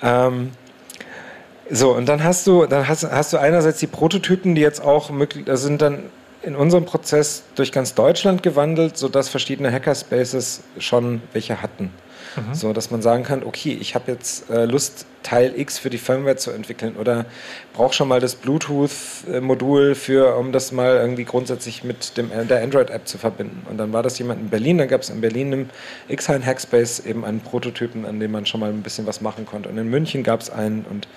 [0.02, 0.52] Ähm,
[1.70, 5.10] so, und dann hast du, dann hast, hast du einerseits die Prototypen, die jetzt auch
[5.10, 6.04] möglich sind dann
[6.42, 11.90] in unserem Prozess durch ganz Deutschland gewandelt, sodass verschiedene Hackerspaces schon welche hatten.
[12.36, 12.54] Mhm.
[12.54, 15.98] So dass man sagen kann, okay, ich habe jetzt äh, Lust, Teil X für die
[15.98, 17.24] Firmware zu entwickeln oder
[17.72, 23.08] brauche schon mal das Bluetooth-Modul für, um das mal irgendwie grundsätzlich mit dem, der Android-App
[23.08, 23.66] zu verbinden.
[23.70, 25.70] Und dann war das jemand in Berlin, dann gab es in Berlin im
[26.08, 29.70] X-Hein Hackspace eben einen Prototypen, an dem man schon mal ein bisschen was machen konnte.
[29.70, 31.08] Und in München gab es einen und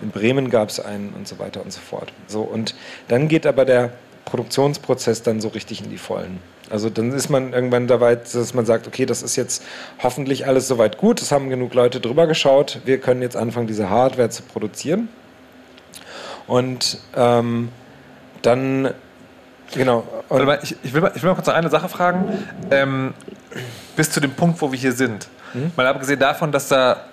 [0.00, 2.12] in Bremen gab es einen und so weiter und so fort.
[2.28, 2.74] So, und
[3.08, 3.92] dann geht aber der
[4.30, 6.38] Produktionsprozess dann so richtig in die Vollen.
[6.70, 9.62] Also dann ist man irgendwann da weit, dass man sagt, okay, das ist jetzt
[10.02, 13.90] hoffentlich alles soweit gut, es haben genug Leute drüber geschaut, wir können jetzt anfangen, diese
[13.90, 15.08] Hardware zu produzieren.
[16.46, 17.70] Und ähm,
[18.42, 18.94] dann,
[19.74, 20.04] genau.
[20.30, 22.46] Mal, ich, ich, will mal, ich will mal kurz noch eine Sache fragen.
[22.70, 23.14] Ähm,
[23.96, 25.28] bis zu dem Punkt, wo wir hier sind.
[25.52, 25.72] Hm?
[25.76, 27.04] Mal abgesehen davon, dass da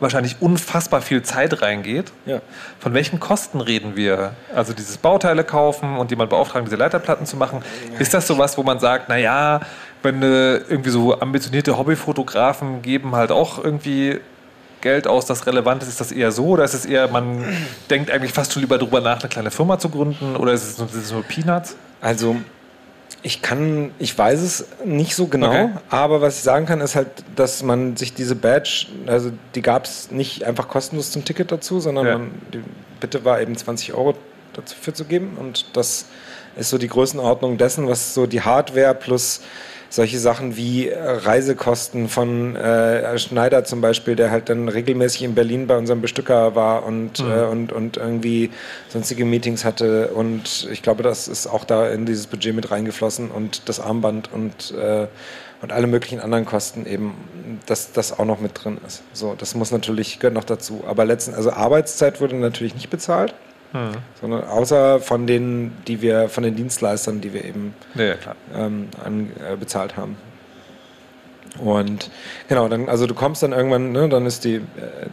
[0.00, 2.12] wahrscheinlich unfassbar viel Zeit reingeht.
[2.26, 2.40] Ja.
[2.78, 4.32] Von welchen Kosten reden wir?
[4.54, 7.62] Also dieses Bauteile kaufen und jemand beauftragen, diese Leiterplatten zu machen.
[7.98, 9.60] Ist das sowas, wo man sagt, naja,
[10.02, 14.20] wenn äh, irgendwie so ambitionierte Hobbyfotografen geben halt auch irgendwie
[14.80, 17.44] Geld aus, das relevant ist, ist das eher so oder ist es eher, man
[17.90, 20.78] denkt eigentlich fast schon lieber darüber nach, eine kleine Firma zu gründen oder ist es
[20.78, 21.76] nur, ist es nur Peanuts?
[22.00, 22.36] Also
[23.22, 25.70] ich kann, ich weiß es nicht so genau, okay.
[25.90, 29.84] aber was ich sagen kann, ist halt, dass man sich diese Badge, also die gab
[29.84, 32.18] es nicht einfach kostenlos zum Ticket dazu, sondern ja.
[32.18, 32.62] man, die
[33.00, 34.14] Bitte war eben 20 Euro
[34.52, 36.06] dafür zu geben und das
[36.56, 39.40] ist so die Größenordnung dessen, was so die Hardware plus
[39.90, 45.34] solche Sachen wie äh, Reisekosten von äh, Schneider zum Beispiel, der halt dann regelmäßig in
[45.34, 47.30] Berlin bei unserem Bestücker war und, mhm.
[47.30, 48.50] äh, und, und irgendwie
[48.88, 50.08] sonstige Meetings hatte.
[50.08, 54.30] Und ich glaube, das ist auch da in dieses Budget mit reingeflossen und das Armband
[54.32, 55.06] und, äh,
[55.62, 57.14] und alle möglichen anderen Kosten eben,
[57.66, 59.02] dass das auch noch mit drin ist.
[59.12, 60.84] So, das muss natürlich, gehört noch dazu.
[60.86, 63.34] Aber letzten, also Arbeitszeit wurde natürlich nicht bezahlt.
[63.72, 63.96] Mhm.
[64.20, 68.14] Sondern außer von den, die wir, von den Dienstleistern, die wir eben ja,
[68.54, 70.16] ähm, an, äh, bezahlt haben.
[71.58, 72.10] Und
[72.48, 74.60] genau, dann, also du kommst dann irgendwann, ne, dann ist die, äh,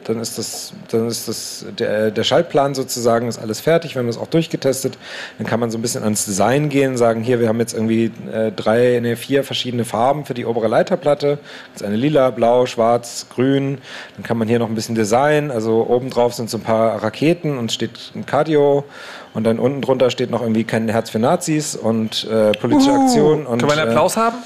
[0.04, 4.08] dann ist das, dann ist das, der, der Schaltplan sozusagen ist alles fertig, wir haben
[4.08, 4.98] das auch durchgetestet.
[5.38, 8.12] Dann kann man so ein bisschen ans Design gehen, sagen, hier, wir haben jetzt irgendwie
[8.32, 11.40] äh, drei, ne, vier verschiedene Farben für die obere Leiterplatte.
[11.74, 13.80] Das ist eine lila, blau, schwarz, grün.
[14.16, 17.58] Dann kann man hier noch ein bisschen Design, also obendrauf sind so ein paar Raketen
[17.58, 18.86] und steht ein Cardio
[19.34, 23.04] und dann unten drunter steht noch irgendwie kein Herz für Nazis und äh, politische uh,
[23.04, 23.46] Aktion.
[23.46, 24.38] Und, können wir einen Applaus äh, haben?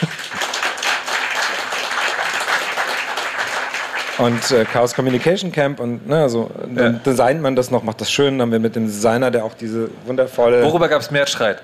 [4.18, 6.98] und äh, Chaos Communication Camp und ne, also, dann ja.
[7.00, 8.38] designt man das noch, macht das schön.
[8.38, 10.62] Dann haben wir mit dem Designer, der auch diese wundervolle.
[10.64, 11.62] Worüber gab es mehr Streit?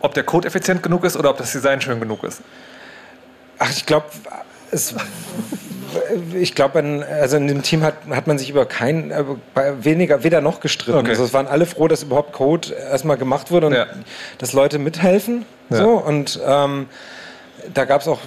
[0.00, 2.40] Ob der Code effizient genug ist oder ob das Design schön genug ist?
[3.58, 4.06] Ach, ich glaube,
[4.70, 4.94] es.
[6.34, 9.24] ich glaube, also in dem Team hat, hat man sich über kein, äh,
[9.80, 10.98] weniger, weder noch gestritten.
[10.98, 11.10] Okay.
[11.10, 13.86] Also es waren alle froh, dass überhaupt Code erstmal gemacht wurde und ja.
[14.38, 15.44] dass Leute mithelfen.
[15.68, 15.78] Ja.
[15.78, 16.88] So, und ähm,
[17.74, 18.20] da gab es auch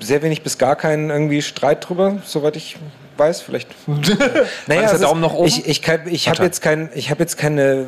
[0.00, 2.76] sehr wenig bis gar keinen irgendwie Streit drüber, soweit ich
[3.16, 3.40] weiß.
[3.40, 3.68] Vielleicht.
[4.66, 5.48] naja, ist der Daumen noch oben?
[5.48, 7.86] Ich, ich, ich, ich habe jetzt, kein, hab jetzt keine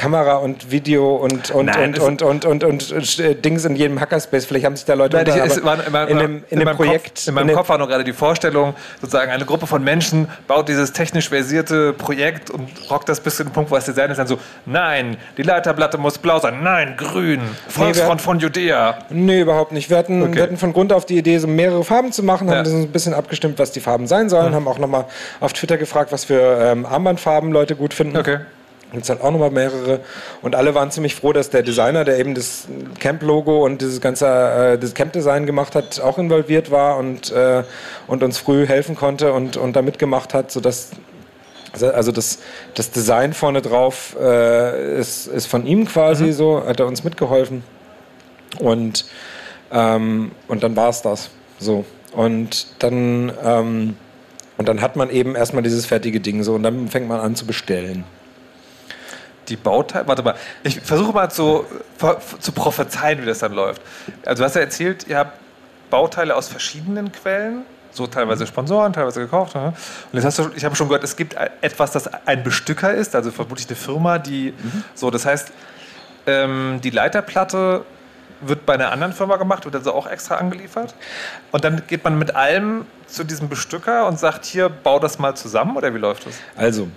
[0.00, 4.46] Kamera und Video und, und, Nein, und, und, und, und, und, Dings in jedem Hackerspace.
[4.46, 6.74] Vielleicht haben sich da Leute Nein, unter, ist, in, meinem, in, dem, in, in dem
[6.74, 7.16] Projekt.
[7.16, 10.70] Kopf, in meinem Kopf war noch gerade die Vorstellung, sozusagen eine Gruppe von Menschen baut
[10.70, 14.16] dieses technisch versierte Projekt und rockt das bis zu dem Punkt, wo das Design ist
[14.16, 19.00] dann so, nein, die Leiterplatte muss blau sein, nein, grün, Volksfront nee, von Judäa.
[19.10, 19.90] Nee, überhaupt nicht.
[19.90, 20.34] Wir hatten, okay.
[20.34, 22.62] wir hatten von Grund auf die Idee, so mehrere Farben zu machen, haben ja.
[22.62, 24.54] das ein bisschen abgestimmt, was die Farben sein sollen, mhm.
[24.54, 25.04] haben auch nochmal
[25.40, 28.16] auf Twitter gefragt, was für ähm, Armbandfarben Leute gut finden.
[28.16, 28.38] Okay
[28.92, 30.00] gibt es halt auch nochmal mehrere.
[30.42, 32.66] Und alle waren ziemlich froh, dass der Designer, der eben das
[32.98, 37.62] Camp-Logo und dieses ganze äh, das Camp-Design gemacht hat, auch involviert war und, äh,
[38.06, 40.90] und uns früh helfen konnte und, und da mitgemacht hat, sodass
[41.72, 42.40] also das,
[42.74, 46.32] das Design vorne drauf äh, ist, ist von ihm quasi mhm.
[46.32, 47.62] so, hat er uns mitgeholfen.
[48.58, 49.04] Und,
[49.70, 51.30] ähm, und dann war es das.
[51.60, 51.84] So.
[52.12, 53.96] Und dann, ähm,
[54.58, 57.36] und dann hat man eben erstmal dieses fertige Ding so und dann fängt man an
[57.36, 58.04] zu bestellen
[59.50, 60.06] die Bauteile.
[60.06, 61.66] Warte mal, ich versuche mal zu,
[62.38, 63.82] zu prophezeien, wie das dann läuft.
[64.24, 65.38] Also, du hast ja erzählt, ihr habt
[65.90, 67.62] Bauteile aus verschiedenen Quellen.
[67.92, 69.56] So teilweise Sponsoren, teilweise gekauft.
[69.56, 69.74] Und
[70.12, 73.32] jetzt hast du, ich habe schon gehört, es gibt etwas, das ein Bestücker ist, also
[73.32, 74.84] vermutlich eine Firma, die mhm.
[74.94, 75.50] so, das heißt,
[76.28, 77.84] ähm, die Leiterplatte
[78.42, 80.94] wird bei einer anderen Firma gemacht, wird also auch extra angeliefert.
[81.50, 85.34] Und dann geht man mit allem zu diesem Bestücker und sagt, hier, bau das mal
[85.34, 86.34] zusammen oder wie läuft das?
[86.56, 86.88] Also,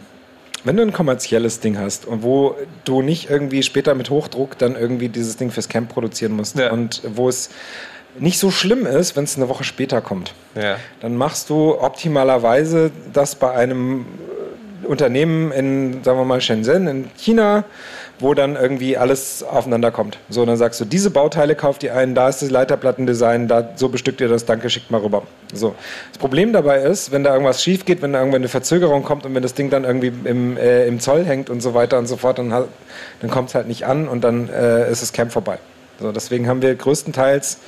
[0.63, 4.76] wenn du ein kommerzielles Ding hast und wo du nicht irgendwie später mit Hochdruck dann
[4.76, 6.71] irgendwie dieses Ding fürs Camp produzieren musst ja.
[6.71, 7.49] und wo es
[8.19, 10.78] nicht so schlimm ist, wenn es eine Woche später kommt, ja.
[11.02, 14.06] dann machst du optimalerweise das bei einem
[14.84, 17.63] Unternehmen in, sagen wir mal, Shenzhen in China,
[18.19, 20.17] wo dann irgendwie alles aufeinander kommt.
[20.30, 23.89] So, dann sagst du, diese Bauteile kauft ihr ein, da ist das Leiterplattendesign, da, so
[23.89, 25.23] bestückt ihr das, danke, schickt mal rüber.
[25.54, 25.76] So.
[26.12, 29.26] Das Problem dabei ist, wenn da irgendwas schief geht, wenn da irgendwann eine Verzögerung kommt
[29.26, 32.08] und wenn das Ding dann irgendwie im, äh, im Zoll hängt und so weiter und
[32.08, 35.32] so fort, dann, dann kommt es halt nicht an und dann äh, ist das Camp
[35.32, 35.58] vorbei.
[35.99, 37.60] So, deswegen haben wir größtenteils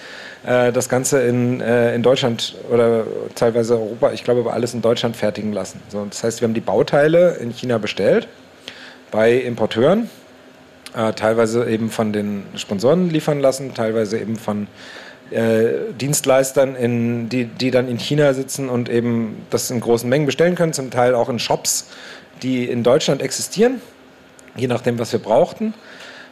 [0.46, 3.06] äh, das Ganze in, äh, in Deutschland oder
[3.36, 5.82] teilweise Europa, ich glaube, aber alles in Deutschland fertigen lassen.
[5.90, 8.28] So, das heißt, wir haben die Bauteile in China bestellt
[9.12, 10.10] bei Importeuren,
[10.96, 14.68] äh, teilweise eben von den Sponsoren liefern lassen, teilweise eben von
[15.32, 20.26] äh, Dienstleistern, in, die, die dann in China sitzen und eben das in großen Mengen
[20.26, 21.88] bestellen können, zum Teil auch in Shops,
[22.44, 23.82] die in Deutschland existieren,
[24.56, 25.74] je nachdem, was wir brauchten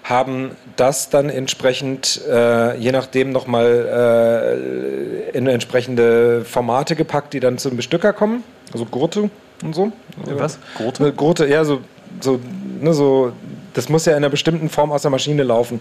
[0.03, 7.57] haben das dann entsprechend, äh, je nachdem, nochmal äh, in entsprechende Formate gepackt, die dann
[7.57, 8.43] zum Bestücker kommen.
[8.73, 9.29] Also Gurte
[9.63, 9.93] und so.
[10.25, 10.59] Was?
[10.77, 11.13] Gurte?
[11.13, 11.79] Gurte, ja, so,
[12.19, 12.39] so,
[12.81, 13.31] ne, so,
[13.73, 15.79] das muss ja in einer bestimmten Form aus der Maschine laufen.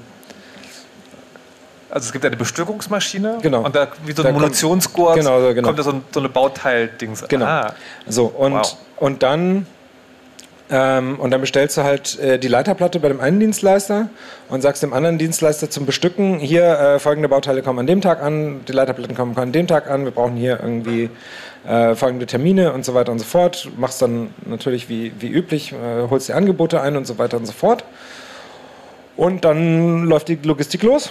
[1.90, 3.66] Also es gibt eine Bestückungsmaschine genau.
[3.66, 5.68] und da wie so ein Munitionsgurt genau, so, genau.
[5.68, 7.28] kommt da so, ein, so eine Bauteil-Dings.
[7.28, 7.44] Genau.
[7.44, 7.74] Ah.
[8.08, 8.76] So, und, wow.
[8.98, 9.66] und dann
[10.70, 14.08] ähm, und dann bestellst du halt äh, die Leiterplatte bei dem einen Dienstleister
[14.48, 18.22] und sagst dem anderen Dienstleister zum Bestücken, hier äh, folgende Bauteile kommen an dem Tag
[18.22, 21.10] an, die Leiterplatten kommen an dem Tag an, wir brauchen hier irgendwie
[21.66, 23.68] äh, folgende Termine und so weiter und so fort.
[23.76, 27.46] Machst dann natürlich wie, wie üblich, äh, holst die Angebote ein und so weiter und
[27.46, 27.84] so fort.
[29.16, 31.10] Und dann läuft die Logistik los.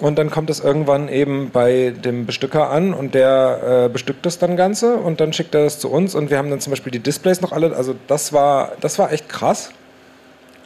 [0.00, 4.38] Und dann kommt es irgendwann eben bei dem Bestücker an und der äh, bestückt das
[4.38, 6.90] dann Ganze und dann schickt er das zu uns und wir haben dann zum Beispiel
[6.90, 7.76] die Displays noch alle.
[7.76, 9.70] Also das war, das war echt krass.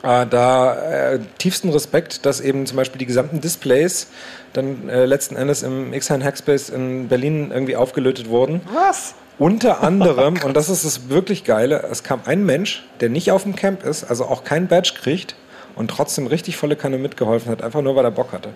[0.04, 4.08] Äh, da äh, tiefsten Respekt, dass eben zum Beispiel die gesamten Displays
[4.52, 8.60] dann äh, letzten Endes im X-Hein Hackspace in Berlin irgendwie aufgelötet wurden.
[8.74, 9.14] Was?
[9.38, 13.44] Unter anderem, und das ist das wirklich Geile, es kam ein Mensch, der nicht auf
[13.44, 15.36] dem Camp ist, also auch kein Badge kriegt
[15.74, 18.50] und trotzdem richtig volle Kanne mitgeholfen hat, einfach nur weil er Bock hatte.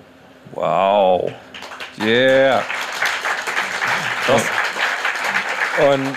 [0.53, 1.33] Wow.
[1.99, 2.63] Yeah.
[4.27, 4.43] Krass.
[5.91, 6.15] Und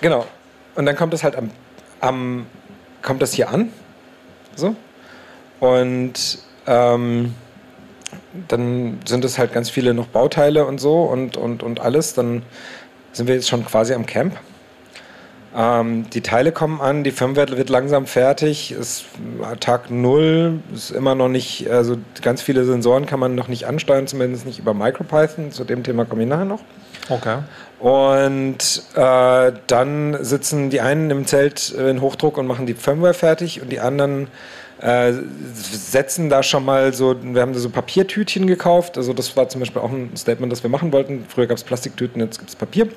[0.00, 0.24] genau.
[0.76, 1.50] Und dann kommt das halt am,
[2.00, 2.46] am
[3.02, 3.70] kommt das hier an.
[4.56, 4.76] So.
[5.60, 7.34] Und ähm,
[8.48, 12.14] dann sind es halt ganz viele noch Bauteile und so und, und, und alles.
[12.14, 12.42] Dann
[13.12, 14.36] sind wir jetzt schon quasi am Camp.
[15.56, 19.04] Ähm, die Teile kommen an, die Firmware wird langsam fertig, ist
[19.60, 24.08] Tag null, ist immer noch nicht, also ganz viele Sensoren kann man noch nicht ansteuern,
[24.08, 25.52] zumindest nicht über MicroPython.
[25.52, 26.60] Zu dem Thema komme ich nachher noch.
[27.08, 27.38] Okay.
[27.84, 33.60] Und äh, dann sitzen die einen im Zelt in Hochdruck und machen die Firmware fertig
[33.60, 34.28] und die anderen
[34.80, 35.12] äh,
[35.52, 38.96] setzen da schon mal so, wir haben da so Papiertütchen gekauft.
[38.96, 41.26] Also das war zum Beispiel auch ein Statement, das wir machen wollten.
[41.28, 42.88] Früher gab es Plastiktüten, jetzt gibt es Papier.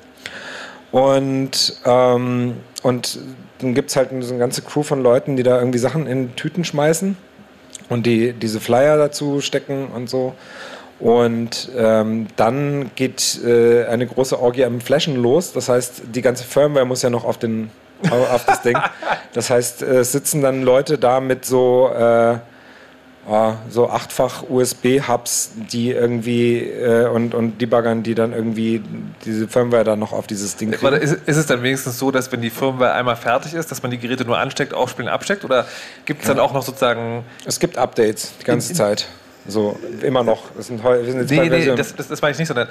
[0.90, 3.18] Und, ähm, und
[3.58, 6.34] dann gibt es halt so eine ganze Crew von Leuten, die da irgendwie Sachen in
[6.34, 7.14] Tüten schmeißen
[7.90, 10.34] und die diese Flyer dazu stecken und so.
[11.00, 15.52] Und ähm, dann geht äh, eine große Orgie am Flashen los.
[15.52, 17.70] Das heißt, die ganze Firmware muss ja noch auf, den,
[18.10, 18.76] auf das Ding.
[19.32, 22.38] Das heißt, es sitzen dann Leute da mit so äh,
[23.68, 28.82] so achtfach USB-Hubs, die irgendwie äh, und, und Debuggern, die dann irgendwie
[29.24, 30.94] diese Firmware dann noch auf dieses Ding kriegen.
[30.94, 33.90] Ist, ist, es dann wenigstens so, dass wenn die Firmware einmal fertig ist, dass man
[33.90, 35.44] die Geräte nur ansteckt, aufspielen, absteckt?
[35.44, 35.66] Oder
[36.06, 36.34] gibt es ja.
[36.34, 37.24] dann auch noch sozusagen.
[37.44, 39.08] Es gibt Updates die ganze in, in, Zeit.
[39.48, 40.44] So, immer noch.
[40.56, 42.68] Das sind, wir sind jetzt nee, nee, das, das, das meine ich nicht, sondern.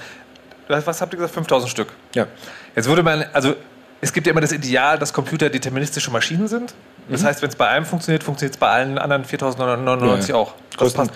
[0.70, 1.34] Was habt ihr gesagt?
[1.34, 1.88] 5000 Stück.
[2.14, 2.28] Ja.
[2.76, 3.56] Jetzt würde man, also
[4.02, 6.74] es gibt ja immer das Ideal, dass Computer deterministische Maschinen sind.
[7.10, 7.28] Das mhm.
[7.28, 10.36] heißt, wenn es bei einem funktioniert, funktioniert es bei allen anderen 4099 ja.
[10.36, 10.54] auch.
[10.76, 11.10] Größten,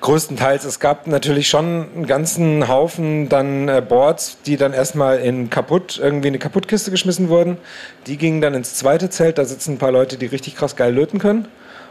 [0.00, 0.64] größtenteils.
[0.64, 5.98] Es gab natürlich schon einen ganzen Haufen dann äh, Boards, die dann erstmal in kaputt,
[6.02, 7.56] irgendwie in eine Kaputtkiste geschmissen wurden.
[8.06, 10.92] Die gingen dann ins zweite Zelt, da sitzen ein paar Leute, die richtig krass geil
[10.92, 11.48] löten können.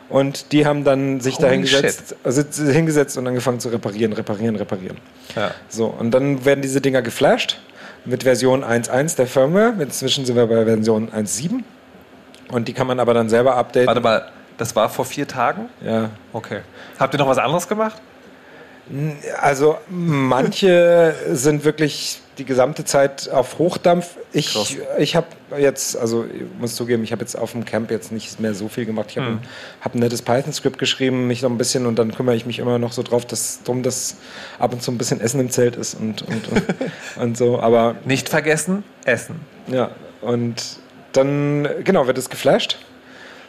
[0.10, 4.98] Und die haben dann sich da hingesetzt, also hingesetzt und angefangen zu reparieren, reparieren, reparieren.
[5.36, 5.52] Ja.
[5.68, 7.60] So, und dann werden diese Dinger geflasht
[8.06, 9.74] mit Version 1.1 der Firmware.
[9.80, 11.64] Inzwischen sind wir bei Version 1.7.
[12.50, 13.88] Und die kann man aber dann selber updaten.
[13.88, 15.70] Warte mal, das war vor vier Tagen?
[15.86, 16.10] Ja.
[16.32, 16.62] Okay.
[16.98, 18.02] Habt ihr noch was anderes gemacht?
[19.42, 24.18] Also manche sind wirklich die gesamte Zeit auf Hochdampf.
[24.32, 28.12] Ich, ich habe jetzt, also ich muss zugeben, ich habe jetzt auf dem Camp jetzt
[28.12, 29.08] nicht mehr so viel gemacht.
[29.10, 29.38] Ich habe mhm.
[29.38, 29.48] ein,
[29.82, 32.80] hab ein nettes Python-Skript geschrieben, mich noch ein bisschen und dann kümmere ich mich immer
[32.80, 34.18] noch so drauf, dass drum, dass
[34.60, 36.64] ab und zu ein bisschen Essen im Zelt ist und, und, und,
[37.22, 37.60] und so.
[37.60, 39.40] Aber nicht vergessen, Essen.
[39.68, 40.64] Ja, und
[41.14, 42.78] dann, genau, wird es geflasht.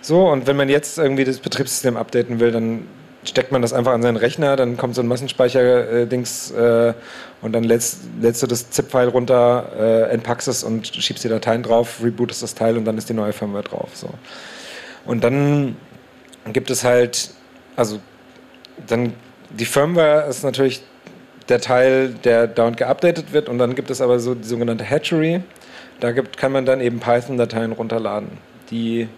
[0.01, 2.87] So, und wenn man jetzt irgendwie das Betriebssystem updaten will, dann
[3.29, 6.95] steckt man das einfach an seinen Rechner, dann kommt so ein Massenspeicher-Dings äh,
[7.43, 11.63] und dann lädst, lädst du das ZIP-File runter, äh, entpackst es und schiebst die Dateien
[11.63, 13.91] drauf, rebootest das Teil und dann ist die neue Firmware drauf.
[13.95, 14.09] So.
[15.05, 15.77] Und dann
[16.53, 17.31] gibt es halt,
[17.77, 17.99] also
[18.87, 19.13] dann
[19.51, 20.83] die Firmware ist natürlich
[21.49, 25.43] der Teil, der dauernd geupdatet wird und dann gibt es aber so die sogenannte Hatchery.
[26.01, 28.29] Da gibt, kann man dann eben Python-Dateien runterladen,
[28.71, 29.09] die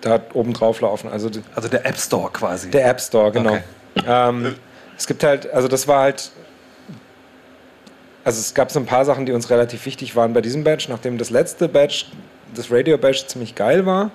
[0.00, 1.10] da oben drauf laufen.
[1.10, 2.70] Also, also der App Store quasi.
[2.70, 3.58] Der App Store, genau.
[3.96, 4.04] Okay.
[4.06, 4.54] Ähm,
[4.96, 6.30] es gibt halt, also das war halt,
[8.24, 10.86] also es gab so ein paar Sachen, die uns relativ wichtig waren bei diesem Badge,
[10.88, 12.04] nachdem das letzte Badge,
[12.54, 14.10] das Radio Badge ziemlich geil war,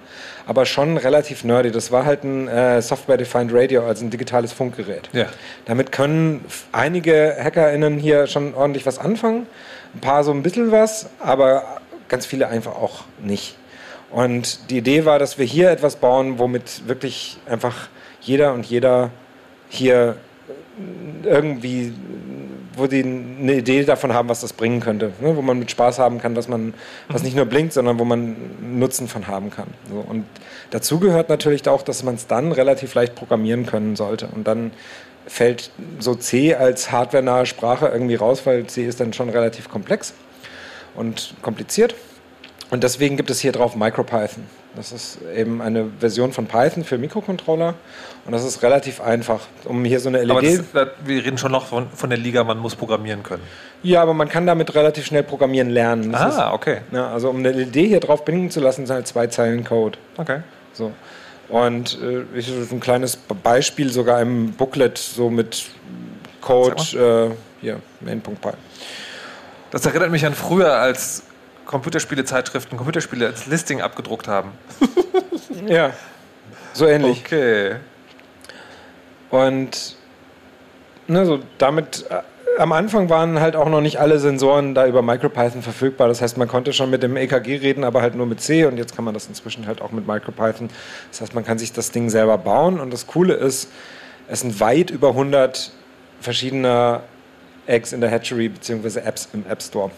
[0.46, 1.72] aber schon relativ nerdy.
[1.72, 5.10] Das war halt ein äh, Software-Defined Radio, also ein digitales Funkgerät.
[5.14, 5.26] Ja.
[5.66, 9.48] Damit können einige HackerInnen hier schon ordentlich was anfangen.
[9.94, 13.56] Ein paar so ein bisschen was, aber ganz viele einfach auch nicht.
[14.16, 17.90] Und die Idee war, dass wir hier etwas bauen, womit wirklich einfach
[18.22, 19.12] jeder und jeder
[19.68, 20.16] hier
[21.26, 21.92] irgendwie,
[22.78, 25.12] wo die eine Idee davon haben, was das bringen könnte.
[25.20, 25.36] Ne?
[25.36, 26.74] Wo man mit Spaß haben kann, dass man,
[27.10, 29.68] was nicht nur blinkt, sondern wo man Nutzen von haben kann.
[29.90, 29.98] So.
[29.98, 30.24] Und
[30.70, 34.30] dazu gehört natürlich auch, dass man es dann relativ leicht programmieren können sollte.
[34.34, 34.72] Und dann
[35.28, 40.14] fällt so C als hardwarenahe Sprache irgendwie raus, weil C ist dann schon relativ komplex
[40.96, 41.96] und kompliziert.
[42.72, 44.44] Und deswegen gibt es hier drauf MicroPython.
[44.76, 47.76] Das ist eben eine Version von Python für Mikrocontroller
[48.26, 50.32] und das ist relativ einfach, um hier so eine LED.
[50.32, 53.44] Aber das, wir reden schon noch von, von der Liga, man muss programmieren können.
[53.84, 56.12] Ja, aber man kann damit relativ schnell programmieren lernen.
[56.12, 56.80] Das ah, ist, okay.
[56.92, 59.98] Ja, also um eine LED hier drauf binden zu lassen, sind halt zwei Zeilen Code.
[60.18, 60.42] Okay.
[60.74, 60.92] So.
[61.48, 65.68] Und äh, ich ein kleines Beispiel sogar im Booklet so mit
[66.42, 68.50] Code äh, hier main.py.
[69.72, 71.24] Das erinnert mich an früher, als
[71.66, 74.52] Computerspiele-Zeitschriften Computerspiele als Listing abgedruckt haben.
[75.68, 75.92] ja,
[76.74, 77.24] so ähnlich.
[77.26, 77.76] Okay.
[79.30, 79.96] Und
[81.08, 82.22] ne, so damit äh,
[82.58, 86.08] am Anfang waren halt auch noch nicht alle Sensoren da über MicroPython verfügbar.
[86.08, 88.78] Das heißt, man konnte schon mit dem EKG reden, aber halt nur mit C und
[88.78, 90.70] jetzt kann man das inzwischen halt auch mit MicroPython.
[91.12, 93.70] Das heißt, man kann sich das Ding selber bauen und das Coole ist,
[94.28, 95.72] es sind weit über 100
[96.22, 97.02] verschiedene
[97.68, 99.00] Eggs in der Hatchery bzw.
[99.00, 99.92] Apps im App Store.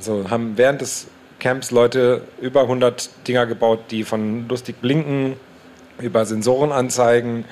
[0.00, 1.08] Also haben während des
[1.40, 5.36] Camps Leute über 100 Dinger gebaut, die von lustig blinken,
[6.00, 7.44] über Sensoren anzeigen,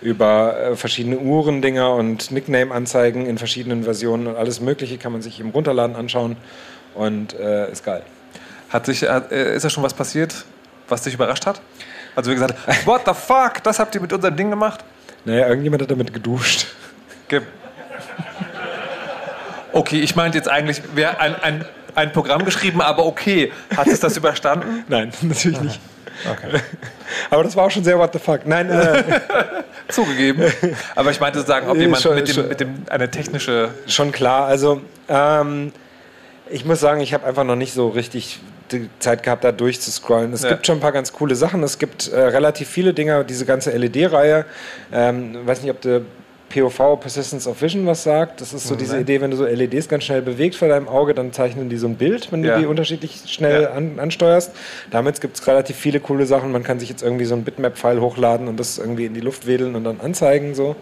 [0.00, 5.40] über äh, verschiedene Uhrendinger und Nickname-Anzeigen in verschiedenen Versionen und alles Mögliche kann man sich
[5.40, 6.38] im Runterladen anschauen
[6.94, 8.02] und äh, ist geil.
[8.70, 10.46] Hat sich, äh, ist da schon was passiert,
[10.88, 11.60] was dich überrascht hat?
[12.16, 12.54] Also wie gesagt,
[12.86, 14.82] what the fuck, das habt ihr mit unserem Ding gemacht?
[15.26, 16.66] Naja, irgendjemand hat damit geduscht.
[17.28, 17.42] Ge
[19.72, 23.52] okay, ich meinte jetzt eigentlich, wer ein, ein ein Programm geschrieben, aber okay.
[23.76, 24.84] Hat es das überstanden?
[24.88, 25.80] Nein, natürlich nicht.
[26.30, 26.60] Okay.
[27.30, 28.46] Aber das war auch schon sehr what the fuck.
[28.46, 29.02] Nein, äh,
[29.88, 30.44] zugegeben.
[30.94, 33.70] Aber ich meinte sozusagen, ob jemand schon, mit, dem, schon, mit dem eine technische.
[33.86, 34.46] Schon klar.
[34.46, 35.72] Also ähm,
[36.50, 40.32] ich muss sagen, ich habe einfach noch nicht so richtig die Zeit gehabt, da durchzuscrollen.
[40.32, 40.50] Es ja.
[40.50, 41.62] gibt schon ein paar ganz coole Sachen.
[41.62, 44.44] Es gibt äh, relativ viele Dinge, diese ganze LED-Reihe.
[44.92, 46.04] Ähm, weiß nicht, ob du
[46.50, 48.40] POV, Persistence of Vision, was sagt.
[48.40, 48.78] Das ist so mhm.
[48.78, 51.76] diese Idee, wenn du so LEDs ganz schnell bewegst vor deinem Auge, dann zeichnen die
[51.76, 52.58] so ein Bild, wenn du ja.
[52.58, 53.70] die unterschiedlich schnell ja.
[53.70, 54.52] an, ansteuerst.
[54.90, 56.52] Damit gibt es relativ viele coole Sachen.
[56.52, 59.46] Man kann sich jetzt irgendwie so ein Bitmap-File hochladen und das irgendwie in die Luft
[59.46, 60.54] wedeln und dann anzeigen.
[60.54, 60.76] So.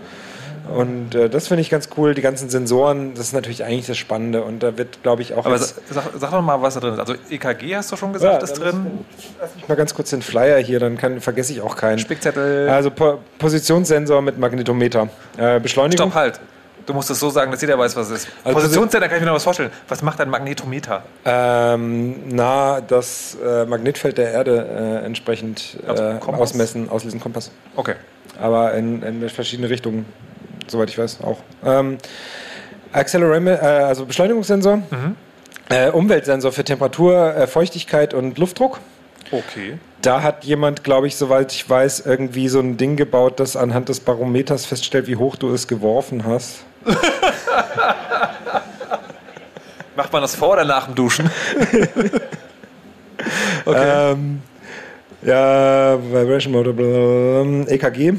[0.74, 2.14] Und äh, das finde ich ganz cool.
[2.14, 4.42] Die ganzen Sensoren, das ist natürlich eigentlich das Spannende.
[4.42, 5.46] Und da wird, glaube ich, auch.
[5.46, 7.00] Aber sag, sag doch mal, was da drin ist.
[7.00, 9.04] Also EKG hast du schon gesagt, ja, ist drin.
[9.40, 11.98] Lass mich mal ganz kurz den Flyer hier, dann kann, vergesse ich auch keinen.
[11.98, 12.68] Spickzettel.
[12.68, 15.08] Also po Positionssensor mit Magnetometer.
[15.36, 16.10] Äh, Beschleunigung.
[16.10, 16.40] Stopp, halt.
[16.86, 18.28] Du musst es so sagen, dass jeder weiß, was es ist.
[18.44, 19.70] Also Positionssensor, kann ich mir noch was vorstellen.
[19.88, 21.02] Was macht ein Magnetometer?
[21.24, 24.66] Ähm, na, das äh, Magnetfeld der Erde
[25.02, 27.50] äh, entsprechend also äh, ausmessen, auslesen, Kompass.
[27.76, 27.94] Okay.
[28.40, 30.06] Aber in, in verschiedene Richtungen
[30.70, 31.38] soweit ich weiß auch.
[31.64, 31.98] Ähm,
[32.92, 35.16] Accelerometer, äh, also Beschleunigungssensor, mhm.
[35.68, 38.80] äh, Umweltsensor für Temperatur, äh, Feuchtigkeit und Luftdruck.
[39.30, 39.78] Okay.
[40.00, 43.88] Da hat jemand, glaube ich, soweit ich weiß, irgendwie so ein Ding gebaut, das anhand
[43.88, 46.60] des Barometers feststellt, wie hoch du es geworfen hast.
[49.96, 51.28] Macht man das vor oder nach dem Duschen?
[53.64, 54.12] okay.
[54.12, 54.40] Ähm,
[55.22, 58.14] ja, Vibration Motor, EKG.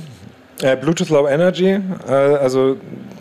[0.62, 2.78] Äh, Bluetooth Low Energy, äh, also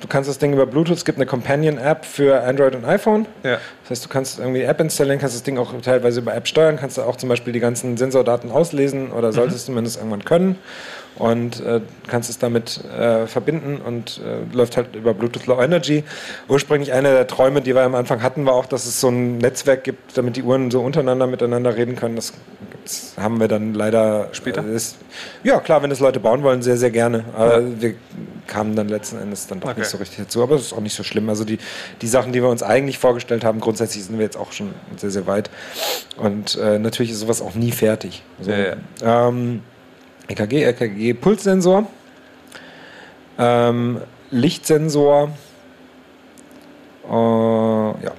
[0.08, 3.26] kannst das Ding über Bluetooth, es gibt eine Companion-App für Android und iPhone.
[3.44, 3.58] Ja.
[3.82, 6.76] Das heißt, du kannst irgendwie App installieren, kannst das Ding auch teilweise über App steuern,
[6.76, 9.72] kannst du auch zum Beispiel die ganzen Sensordaten auslesen oder solltest mhm.
[9.72, 10.56] zumindest irgendwann können
[11.18, 16.04] und äh, kannst es damit äh, verbinden und äh, läuft halt über Bluetooth Low Energy.
[16.48, 19.38] Ursprünglich einer der Träume, die wir am Anfang hatten, war auch, dass es so ein
[19.38, 22.16] Netzwerk gibt, damit die Uhren so untereinander miteinander reden können.
[22.16, 22.32] Das
[23.16, 24.64] haben wir dann leider später.
[24.64, 24.96] Ist,
[25.42, 27.24] ja, klar, wenn das Leute bauen wollen, sehr, sehr gerne.
[27.34, 27.80] Aber ja.
[27.80, 27.94] wir
[28.46, 29.80] kamen dann letzten Endes dann doch okay.
[29.80, 30.42] nicht so richtig dazu.
[30.42, 31.28] Aber es ist auch nicht so schlimm.
[31.28, 31.58] Also die,
[32.00, 35.10] die Sachen, die wir uns eigentlich vorgestellt haben, grundsätzlich sind wir jetzt auch schon sehr,
[35.10, 35.50] sehr weit.
[36.16, 38.22] Und äh, natürlich ist sowas auch nie fertig.
[38.38, 39.28] Also, ja, ja.
[39.28, 39.62] Ähm,
[40.28, 41.86] EKG, EKG, Pulssensor,
[43.38, 45.30] ähm, Lichtsensor,
[47.08, 48.12] äh, ja.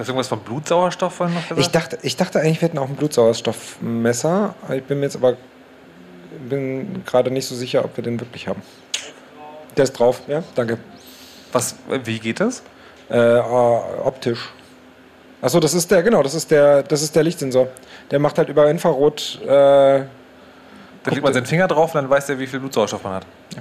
[0.00, 1.60] Da ist irgendwas vom Blutsauerstoff vorhin noch gesagt?
[1.60, 4.54] Ich dachte, ich dachte eigentlich, wir hätten auch ein Blutsauerstoffmesser.
[4.72, 5.36] Ich bin mir jetzt aber
[6.48, 8.62] bin gerade nicht so sicher, ob wir den wirklich haben.
[9.76, 10.78] Der ist drauf, ja, danke.
[11.52, 11.74] Was,
[12.04, 12.62] wie geht das?
[13.10, 14.48] Äh, äh, optisch.
[15.42, 17.68] Achso, das ist der, genau, das ist der, das ist der Lichtsensor.
[18.10, 19.48] Der macht halt über Infrarot äh,
[21.04, 23.26] da legt man seinen Finger drauf und dann weiß er, wie viel Blutsauerstoff man hat.
[23.54, 23.60] Ja.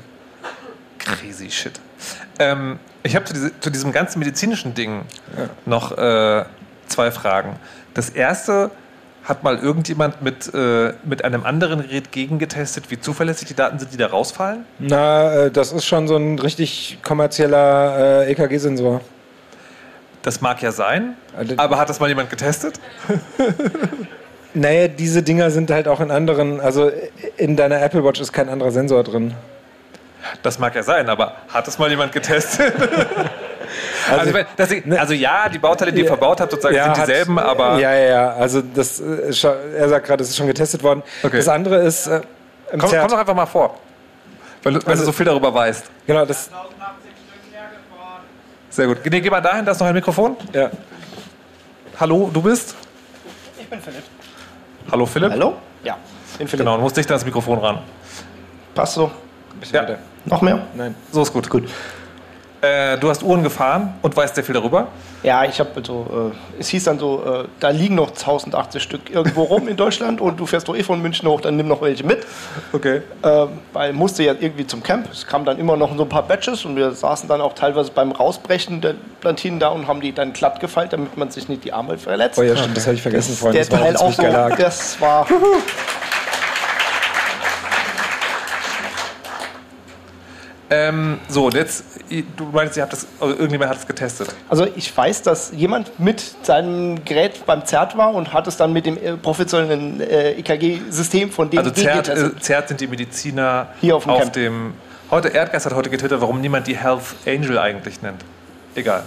[0.99, 1.79] Crazy shit.
[2.37, 5.01] Ähm, ich habe zu, diese, zu, diesem ganzen medizinischen Ding
[5.37, 5.49] ja.
[5.65, 6.45] noch äh,
[6.87, 7.55] zwei Fragen.
[7.93, 8.71] Das erste,
[9.23, 13.93] hat mal irgendjemand mit, äh, mit einem anderen Gerät gegengetestet, wie zuverlässig die Daten sind,
[13.93, 14.65] die da rausfallen?
[14.79, 19.01] Na, äh, das ist schon so ein richtig kommerzieller äh, EKG-Sensor.
[20.23, 22.79] Das mag ja sein, also, aber hat das mal jemand getestet?
[24.55, 26.91] Naja, diese Dinger sind halt auch in anderen, also
[27.37, 29.35] in deiner Apple Watch ist kein anderer Sensor drin.
[30.43, 32.73] Das mag ja sein, aber hat das mal jemand getestet?
[34.09, 37.05] Also, also, ich, ne also, ja, die Bauteile, die ihr verbaut habt, sozusagen, ja, sind
[37.05, 37.77] dieselben, hat, aber.
[37.77, 38.33] Ja, ja, ja.
[38.33, 39.31] Also das, äh,
[39.77, 41.03] er sagt gerade, es ist schon getestet worden.
[41.21, 41.37] Okay.
[41.37, 42.07] Das andere ist.
[42.07, 42.21] Äh,
[42.71, 43.77] komm, komm doch einfach mal vor.
[44.63, 45.85] Weil, weil also, du so viel darüber weißt.
[46.07, 46.49] Genau, das.
[48.69, 48.97] Sehr gut.
[49.05, 50.35] Nee, geh mal dahin, da ist noch ein Mikrofon.
[50.53, 50.69] Ja.
[51.99, 52.75] Hallo, du bist?
[53.59, 54.03] Ich bin Philipp.
[54.91, 55.31] Hallo Philipp?
[55.31, 55.55] Hallo?
[55.83, 55.97] Ja,
[56.37, 56.65] bin Philipp.
[56.65, 57.79] Genau, du musst dichter ans Mikrofon ran.
[58.73, 59.11] Passt so.
[59.59, 59.83] Bisschen ja.
[59.83, 59.99] weiter.
[60.25, 60.67] Noch mehr?
[60.75, 60.95] Nein.
[61.11, 61.49] So ist gut.
[61.49, 61.63] Gut.
[62.61, 64.87] Äh, du hast Uhren gefahren und weißt sehr viel darüber?
[65.23, 69.09] Ja, ich habe also, äh, es hieß dann so, äh, da liegen noch 1080 Stück
[69.09, 71.81] irgendwo rum in Deutschland und du fährst doch eh von München hoch, dann nimm noch
[71.81, 72.25] welche mit.
[72.73, 73.01] Okay.
[73.21, 75.07] Äh, weil musste ja irgendwie zum Camp.
[75.09, 77.91] Es kamen dann immer noch so ein paar Batches und wir saßen dann auch teilweise
[77.91, 81.63] beim Rausbrechen der Plantinen da und haben die dann glatt gefeilt, damit man sich nicht
[81.63, 82.37] die Arme verletzt.
[82.37, 83.53] Oh ja, stimmt, das habe ich vergessen vorhin.
[83.53, 84.23] Der das Teil auch so,
[84.57, 85.27] das war.
[90.71, 91.83] Ähm, so, jetzt,
[92.37, 94.35] du meinst, ihr habt das, also irgendjemand hat es getestet.
[94.49, 98.71] Also ich weiß, dass jemand mit seinem Gerät beim ZERT war und hat es dann
[98.71, 103.69] mit dem äh, professionellen äh, EKG-System von dem Also ZERT, äh, ZERT sind die Mediziner
[103.81, 104.73] hier auf dem, auf dem
[105.11, 108.23] Heute Erdgas hat heute getwittert, warum niemand die Health Angel eigentlich nennt.
[108.75, 109.01] Egal.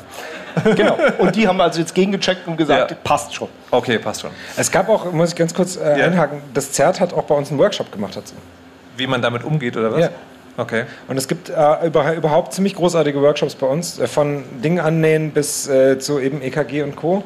[0.74, 0.98] genau.
[1.18, 2.96] Und die haben also jetzt gegengecheckt und gesagt, ja.
[3.04, 3.48] passt schon.
[3.70, 4.32] Okay, passt schon.
[4.56, 6.06] Es gab auch, muss ich ganz kurz äh, ja.
[6.06, 8.34] einhaken, das ZERT hat auch bei uns einen Workshop gemacht dazu.
[8.96, 10.00] Wie man damit umgeht, oder was?
[10.00, 10.10] Ja.
[10.56, 10.84] Okay.
[11.08, 15.30] Und es gibt äh, über, überhaupt ziemlich großartige Workshops bei uns, äh, von Dingen annähen
[15.30, 17.24] bis äh, zu eben EKG und Co.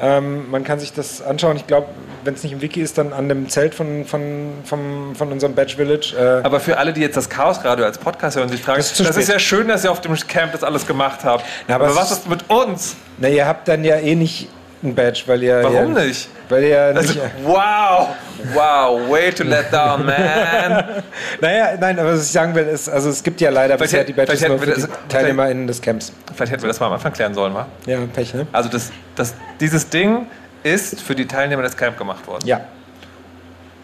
[0.00, 1.56] Ähm, man kann sich das anschauen.
[1.56, 1.88] Ich glaube,
[2.24, 5.54] wenn es nicht im Wiki ist, dann an dem Zelt von, von, von, von unserem
[5.54, 6.14] Badge Village.
[6.18, 8.92] Äh Aber für alle, die jetzt das Chaos Radio als Podcast hören, sich fragen, das,
[8.92, 11.44] ist, das ist ja schön, dass ihr auf dem Camp das alles gemacht habt.
[11.68, 12.96] Na, aber, aber was ist mit uns?
[13.18, 14.48] Na, ihr habt dann ja eh nicht
[14.82, 15.62] ein Badge, weil ihr.
[15.62, 16.28] Warum ihr, nicht?
[16.48, 17.20] Weil ihr also, nicht.
[17.44, 18.08] Wow!
[18.52, 21.02] Wow, way to let down, man!
[21.40, 24.04] naja, nein, aber was ich sagen will, ist, also es gibt ja leider vielleicht bisher
[24.04, 26.12] die Badges nur für das, die TeilnehmerInnen des Camps.
[26.34, 27.66] Vielleicht hätten wir das mal am Anfang klären sollen, wa?
[27.86, 28.46] Ja, Pech, ne?
[28.50, 30.26] Also das, das, dieses Ding
[30.64, 32.46] ist für die Teilnehmer des Camps gemacht worden.
[32.46, 32.62] Ja.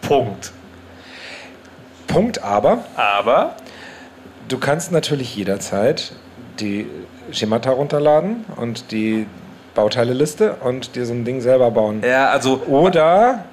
[0.01, 0.51] Punkt.
[2.07, 2.83] Punkt aber.
[2.95, 3.55] Aber.
[4.47, 6.13] Du kannst natürlich jederzeit
[6.59, 6.87] die
[7.31, 9.27] Schemata runterladen und die
[9.75, 12.01] Bauteileliste und dir so ein Ding selber bauen.
[12.05, 12.61] Ja, also.
[12.67, 13.45] Oder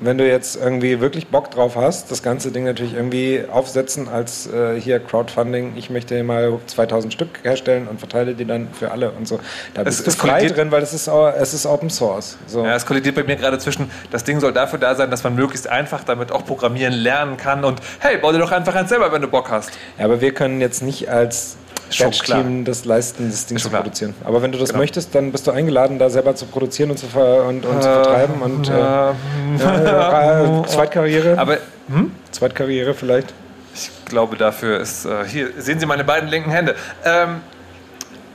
[0.00, 4.46] wenn du jetzt irgendwie wirklich Bock drauf hast, das ganze Ding natürlich irgendwie aufsetzen als
[4.46, 9.10] äh, hier Crowdfunding, ich möchte mal 2000 Stück herstellen und verteile die dann für alle
[9.12, 9.40] und so.
[9.74, 12.36] Da bist es, du frei drin, weil es ist, es ist Open Source.
[12.46, 12.64] So.
[12.64, 15.34] Ja, es kollidiert bei mir gerade zwischen, das Ding soll dafür da sein, dass man
[15.34, 19.10] möglichst einfach damit auch programmieren lernen kann und hey, bau dir doch einfach eins selber,
[19.12, 19.70] wenn du Bock hast.
[19.98, 21.56] Ja, aber wir können jetzt nicht als
[21.98, 23.82] Batch-Team das leisten, das Ding zu klar.
[23.82, 24.14] produzieren.
[24.24, 24.80] Aber wenn du das genau.
[24.80, 27.80] möchtest, dann bist du eingeladen, da selber zu produzieren und zu, ver und, und äh,
[27.80, 31.38] zu vertreiben und äh, äh, Zweitkarriere.
[31.38, 31.58] Aber
[31.88, 32.12] hm?
[32.30, 33.32] Zweitkarriere vielleicht.
[33.74, 36.74] Ich glaube, dafür ist äh, hier sehen Sie meine beiden linken Hände.
[37.04, 37.40] Ähm,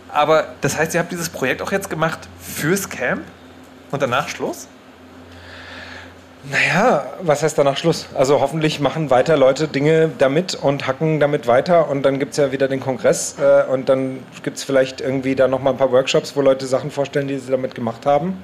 [0.09, 3.23] aber das heißt, ihr habt dieses Projekt auch jetzt gemacht fürs Camp
[3.91, 4.67] und danach Schluss?
[6.49, 8.07] Naja, was heißt danach Schluss?
[8.15, 12.37] Also hoffentlich machen weiter Leute Dinge damit und hacken damit weiter und dann gibt es
[12.37, 15.91] ja wieder den Kongress äh, und dann gibt es vielleicht irgendwie da nochmal ein paar
[15.91, 18.41] Workshops, wo Leute Sachen vorstellen, die sie damit gemacht haben.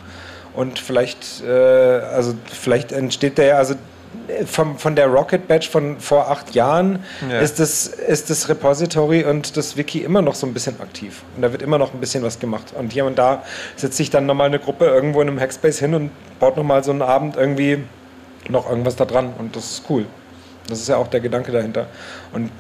[0.54, 3.74] Und vielleicht, äh, also vielleicht entsteht der, also
[4.46, 7.40] vom, von der Rocket Badge von vor acht Jahren ja.
[7.40, 11.24] ist, das, ist das Repository und das Wiki immer noch so ein bisschen aktiv.
[11.36, 12.74] Und da wird immer noch ein bisschen was gemacht.
[12.78, 13.44] Und hier und da
[13.76, 16.92] setzt sich dann nochmal eine Gruppe irgendwo in einem Hackspace hin und baut nochmal so
[16.92, 17.84] einen Abend irgendwie
[18.50, 19.34] noch irgendwas da dran.
[19.38, 20.06] Und das ist cool.
[20.68, 21.88] Das ist ja auch der Gedanke dahinter.
[22.34, 22.52] Und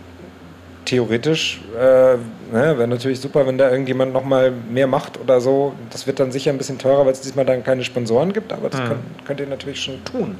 [0.87, 2.17] theoretisch äh, ne,
[2.51, 5.73] wäre natürlich super, wenn da irgendjemand nochmal mehr macht oder so.
[5.91, 8.69] Das wird dann sicher ein bisschen teurer, weil es diesmal dann keine Sponsoren gibt, aber
[8.69, 8.87] das mhm.
[8.87, 10.37] könnt, könnt ihr natürlich schon tun.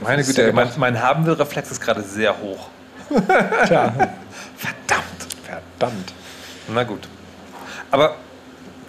[0.00, 2.68] Meine Güte, mein, mein Haben-will-Reflex ist gerade sehr hoch.
[3.66, 3.92] Tja.
[4.56, 5.26] Verdammt.
[5.42, 6.12] Verdammt.
[6.68, 7.08] Na gut.
[7.90, 8.14] Aber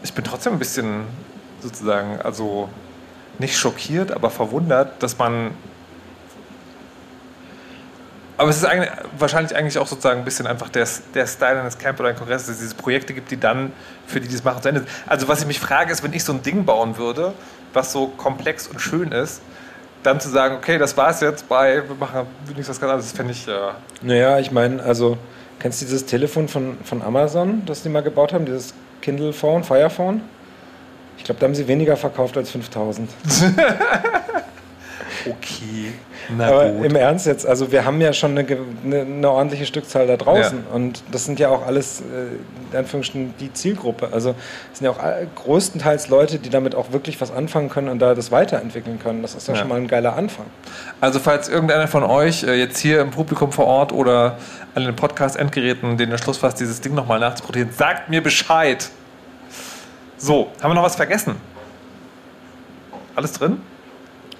[0.03, 1.05] ich bin trotzdem ein bisschen
[1.59, 2.69] sozusagen, also
[3.39, 5.51] nicht schockiert, aber verwundert, dass man.
[8.39, 11.77] Aber es ist eigentlich, wahrscheinlich eigentlich auch sozusagen ein bisschen einfach der, der Style eines
[11.77, 13.73] Camp oder ein Kongress, dass es diese Projekte gibt, die dann
[14.07, 14.89] für die, die es machen, zu Ende sind.
[15.07, 17.33] Also, was ich mich frage, ist, wenn ich so ein Ding bauen würde,
[17.73, 19.41] was so komplex und schön ist,
[20.03, 23.33] dann zu sagen, okay, das war es jetzt bei, wir machen nichts was das fände
[23.33, 23.45] ich.
[23.45, 23.75] Ja.
[24.01, 25.17] Naja, ich meine, also,
[25.59, 29.65] kennst du dieses Telefon von, von Amazon, das die mal gebaut haben, dieses Kindle Phone,
[29.65, 30.21] Fire Phone?
[31.17, 33.09] Ich glaube, da haben sie weniger verkauft als 5000.
[35.25, 35.93] okay.
[36.29, 36.85] Na Aber gut.
[36.85, 38.45] im Ernst jetzt, also wir haben ja schon eine,
[38.83, 40.75] eine, eine ordentliche Stückzahl da draußen ja.
[40.75, 44.09] und das sind ja auch alles, äh, in Anführungsstrichen, die Zielgruppe.
[44.11, 44.35] Also
[44.71, 44.99] es sind ja auch
[45.35, 49.21] größtenteils Leute, die damit auch wirklich was anfangen können und da das weiterentwickeln können.
[49.21, 49.59] Das ist ja, ja.
[49.59, 50.45] schon mal ein geiler Anfang.
[51.01, 54.37] Also falls irgendeiner von euch äh, jetzt hier im Publikum vor Ort oder
[54.75, 58.89] an den Podcast-Endgeräten den Entschluss fasst, dieses Ding nochmal nachzuproduzieren, sagt mir Bescheid.
[60.17, 61.35] So, haben wir noch was vergessen?
[63.15, 63.61] Alles drin?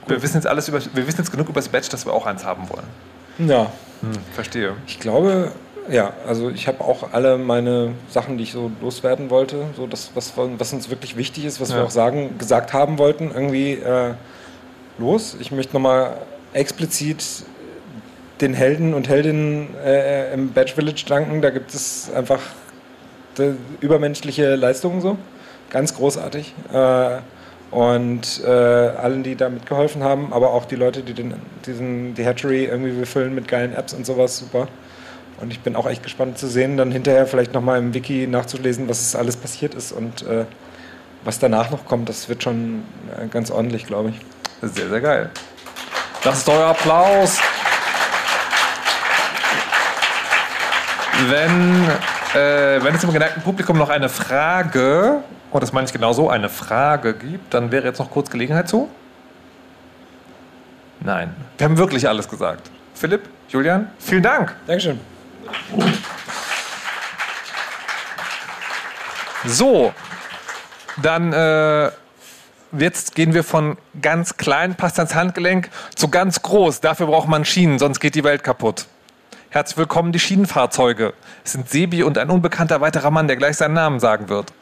[0.10, 2.26] Wir wissen jetzt alles über, wir wissen jetzt genug über das Badge, dass wir auch
[2.26, 3.50] eins haben wollen.
[3.50, 3.72] Ja.
[4.02, 4.76] Hm, verstehe.
[4.88, 5.52] Ich glaube,
[5.90, 10.12] ja, also ich habe auch alle meine Sachen, die ich so loswerden wollte, so das,
[10.14, 11.78] was, was uns wirklich wichtig ist, was ja.
[11.78, 14.14] wir auch sagen, gesagt haben wollten, irgendwie äh,
[14.98, 15.36] los.
[15.40, 16.18] Ich möchte nochmal
[16.54, 17.24] explizit
[18.42, 21.42] den Helden und Heldinnen äh, im Badge Village danken.
[21.42, 22.42] Da gibt es einfach
[23.80, 25.18] übermenschliche Leistungen so.
[25.70, 26.54] Ganz großartig.
[26.74, 27.18] Äh,
[27.72, 31.34] und äh, allen, die da mitgeholfen haben, aber auch die Leute, die den,
[31.66, 34.68] diesen, die Hatchery irgendwie befüllen mit geilen Apps und sowas, super.
[35.40, 38.90] Und ich bin auch echt gespannt zu sehen, dann hinterher vielleicht nochmal im Wiki nachzulesen,
[38.90, 40.46] was alles passiert ist und äh,
[41.24, 42.10] was danach noch kommt.
[42.10, 42.84] Das wird schon
[43.18, 44.70] äh, ganz ordentlich, glaube ich.
[44.70, 45.30] Sehr, sehr geil.
[46.24, 47.40] Das ist euer Applaus.
[51.28, 51.88] Wenn,
[52.34, 56.30] äh, wenn es im geneigten Publikum noch eine Frage und das meine ich genau so,
[56.30, 58.90] eine Frage gibt, dann wäre jetzt noch kurz Gelegenheit zu.
[61.00, 62.70] Nein, wir haben wirklich alles gesagt.
[62.94, 64.56] Philipp, Julian, vielen Dank.
[64.68, 65.00] Dankeschön.
[69.46, 69.94] So,
[71.02, 71.90] dann äh,
[72.78, 76.82] jetzt gehen wir von ganz klein, passt ans Handgelenk, zu ganz groß.
[76.82, 78.86] Dafür braucht man Schienen, sonst geht die Welt kaputt.
[79.52, 81.16] Herzlich willkommen, die Schienenfahrzeuge.
[81.44, 84.54] Es sind Sebi und ein unbekannter weiterer Mann, der gleich seinen Namen sagen wird.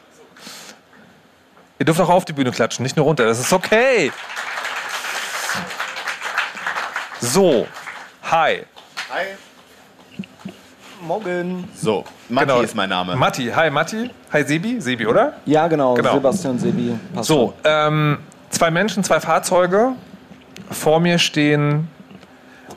[1.78, 3.26] Ihr dürft auch auf die Bühne klatschen, nicht nur runter.
[3.26, 4.10] Das ist okay.
[7.20, 7.66] So,
[8.22, 8.62] hi.
[9.12, 9.24] Hi.
[11.02, 11.68] Morgen.
[11.76, 12.60] So, Matti genau.
[12.62, 13.14] ist mein Name.
[13.14, 14.10] Matti, hi Matti.
[14.32, 15.34] Hi Sebi, Sebi, oder?
[15.44, 16.14] Ja, genau, genau.
[16.14, 16.98] Sebastian Sebi.
[17.14, 19.92] Passt so, ähm, zwei Menschen, zwei Fahrzeuge.
[20.70, 21.88] Vor mir stehen,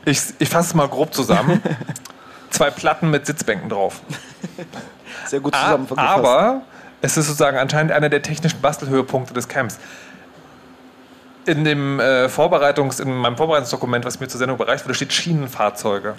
[0.06, 1.62] ich, ich fasse es mal grob zusammen,
[2.62, 4.02] zwei Platten mit Sitzbänken drauf.
[5.26, 6.00] Sehr gut zusammengefasst.
[6.00, 6.62] Aber
[7.02, 9.80] es ist sozusagen anscheinend einer der technischen Bastelhöhepunkte des Camps.
[11.48, 16.16] In, dem, äh, Vorbereitungs-, in meinem Vorbereitungsdokument, was mir zur Sendung bereicht wurde, steht Schienenfahrzeuge.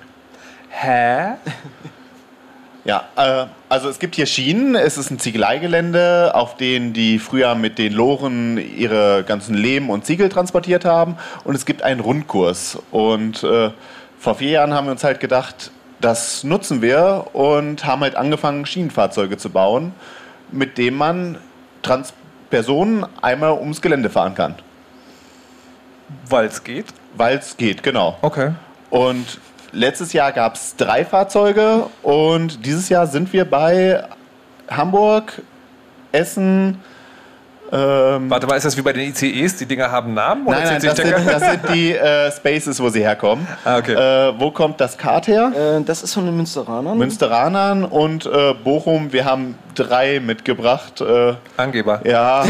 [0.70, 1.34] Hä?
[2.84, 4.74] Ja, äh, also es gibt hier Schienen.
[4.74, 10.04] Es ist ein Ziegeleigelände, auf denen die früher mit den Loren ihre ganzen Lehm und
[10.04, 11.16] Ziegel transportiert haben.
[11.44, 12.76] Und es gibt einen Rundkurs.
[12.90, 13.70] Und äh,
[14.18, 15.70] vor vier Jahren haben wir uns halt gedacht,
[16.02, 19.94] das nutzen wir und haben halt angefangen, Schienenfahrzeuge zu bauen
[20.52, 21.38] mit dem man
[21.82, 22.12] Trans
[22.50, 24.54] Personen einmal ums Gelände fahren kann.
[26.28, 26.86] Weil es geht?
[27.16, 28.18] Weil es geht, genau.
[28.20, 28.52] Okay.
[28.90, 29.40] Und
[29.72, 34.04] letztes Jahr gab es drei Fahrzeuge und dieses Jahr sind wir bei
[34.68, 35.40] Hamburg,
[36.12, 36.80] Essen,
[37.72, 39.56] ähm, Warte mal, ist das wie bei den ICEs?
[39.56, 40.46] Die Dinger haben Namen?
[40.46, 43.46] Oder nein, nein, das sind, das sind, die äh, Spaces, wo sie herkommen.
[43.64, 43.94] Ah, okay.
[43.94, 45.78] Äh, wo kommt das Kart her?
[45.78, 46.98] Äh, das ist von den Münsteranern.
[46.98, 49.12] Münsteranern und äh, Bochum.
[49.12, 51.00] Wir haben drei mitgebracht.
[51.00, 52.00] Äh, Angeber.
[52.04, 52.44] Ja.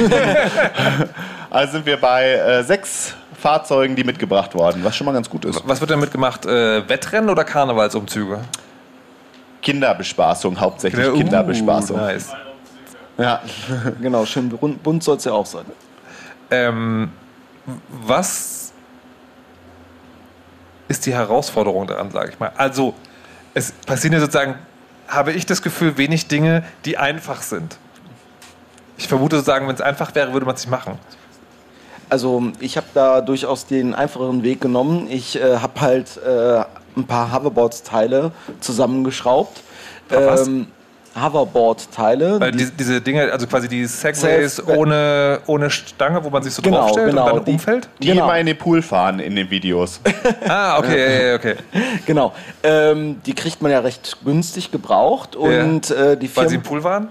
[1.51, 5.45] also sind wir bei äh, sechs Fahrzeugen, die mitgebracht wurden, was schon mal ganz gut
[5.45, 5.63] ist.
[5.67, 6.47] Was wird denn mitgemacht?
[6.47, 8.41] Äh, Wettrennen oder Karnevalsumzüge?
[9.63, 11.97] Kinderbespaßung, hauptsächlich Uh, Kinderbespaßung.
[11.97, 12.33] nice.
[13.19, 13.41] Ja.
[14.01, 15.67] Genau, schön bunt soll es ja auch sein.
[16.51, 17.11] Ähm,
[17.89, 18.73] was
[20.89, 22.53] ist die Herausforderung daran, sage ich mal?
[22.57, 22.95] Also,
[23.55, 24.57] es passieren ja sozusagen,
[25.09, 27.77] habe ich das Gefühl, wenig Dinge, die einfach sind.
[28.97, 30.99] Ich vermute sozusagen, wenn es einfach wäre, würde man es nicht machen.
[32.09, 35.07] Also ich habe da durchaus den einfacheren Weg genommen.
[35.11, 36.63] Ich äh, habe halt äh,
[36.95, 39.63] ein paar Hoverboard-Teile zusammengeschraubt.
[40.11, 40.51] was?
[41.21, 42.41] Hoverboard-Teile.
[42.41, 46.55] Weil die- die, diese Dinge, also quasi die Segways ohne, ohne Stange, wo man sich
[46.55, 47.89] so Genau, draufstellt genau, und dann die- umfällt?
[48.01, 48.25] Die Genau.
[48.25, 50.01] immer in den Pool fahren in den Videos.
[50.49, 51.55] Ah, okay, ja, ja, okay.
[52.07, 52.33] Genau.
[52.63, 56.55] Ähm, die kriegt man ja recht günstig gebraucht und äh, die Weil sie Firmen.
[56.55, 57.09] im Pool waren?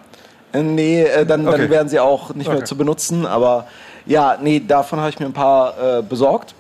[0.54, 1.58] Äh, nee, äh, dann, Okay.
[1.60, 2.66] dann wären sie auch nicht mehr Okay.
[2.66, 3.26] zu benutzen.
[3.26, 3.68] Aber
[4.06, 6.54] ja, nee, davon habe ich mir ein paar äh, besorgt.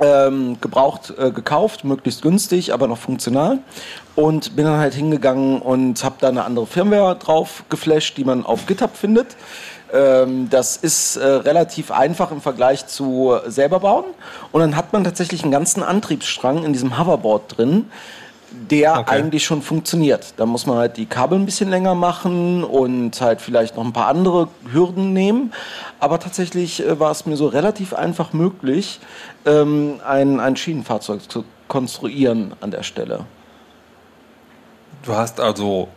[0.00, 3.58] Ähm, gebraucht, äh, gekauft, möglichst günstig, aber noch funktional.
[4.14, 8.46] Und bin dann halt hingegangen und habe da eine andere Firmware drauf geflasht, die man
[8.46, 9.36] auf GitHub findet.
[9.92, 14.04] Ähm, das ist äh, relativ einfach im Vergleich zu selber bauen.
[14.52, 17.90] Und dann hat man tatsächlich einen ganzen Antriebsstrang in diesem Hoverboard drin,
[18.50, 19.16] der Okay.
[19.16, 20.34] eigentlich schon funktioniert.
[20.36, 23.92] Da muss man halt die Kabel ein bisschen länger machen und halt vielleicht noch ein
[23.92, 25.52] paar andere Hürden nehmen.
[26.00, 29.00] Aber tatsächlich äh, war es mir so relativ einfach möglich,
[29.46, 33.24] ähm, ein, ein Schienenfahrzeug zu konstruieren an der Stelle.
[35.04, 35.88] Du hast also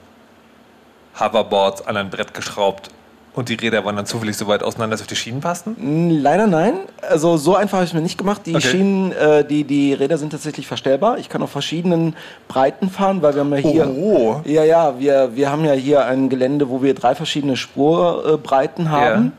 [1.20, 2.90] Hoverboards an ein Brett geschraubt
[3.34, 5.76] und die Räder waren dann zufällig so weit auseinander, dass sie auf die Schienen passten?
[5.78, 6.74] Mm, Leider nein.
[7.10, 8.42] Also so einfach habe ich es mir nicht gemacht.
[8.46, 8.68] Die Okay.
[8.68, 11.18] Schienen, äh, die, die Räder sind tatsächlich verstellbar.
[11.18, 12.16] Ich kann auf verschiedenen
[12.48, 13.88] Breiten fahren, weil wir haben ja hier.
[13.90, 14.42] Oh.
[14.44, 19.32] Ja, ja, wir, wir haben ja hier ein Gelände, wo wir drei verschiedene Spurbreiten haben.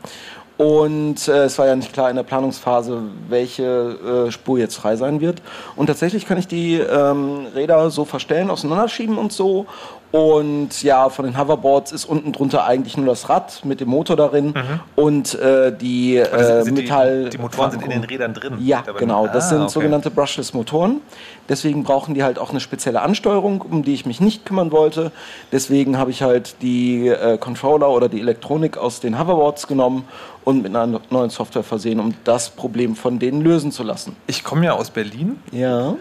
[0.57, 4.95] Und äh, es war ja nicht klar in der Planungsphase, welche äh, Spur jetzt frei
[4.95, 5.41] sein wird.
[5.75, 9.65] Und tatsächlich kann ich die ähm, Räder so verstellen, auseinanderschieben und so.
[10.13, 14.15] Und ja, von den Hoverboards ist unten drunter eigentlich nur das Rad mit dem Motor
[14.15, 14.53] darin
[14.95, 17.29] und äh, die äh, sind die- Metall.
[17.31, 18.53] die Motoren sind in den Rädern drin?
[18.59, 19.25] Ja, genau.
[19.25, 19.71] Das Ah, sind okay.
[19.71, 21.01] sogenannte Brushless-Motoren.
[21.49, 25.11] Deswegen brauchen die halt auch eine spezielle Ansteuerung, um die ich mich nicht kümmern wollte.
[25.51, 30.05] Deswegen habe ich halt die äh, Controller oder die Elektronik aus den Hoverboards genommen
[30.43, 34.15] und mit einer neuen Software versehen, um das Problem von denen lösen zu lassen.
[34.27, 35.39] Ich komme ja aus Berlin.
[35.51, 35.95] Ja.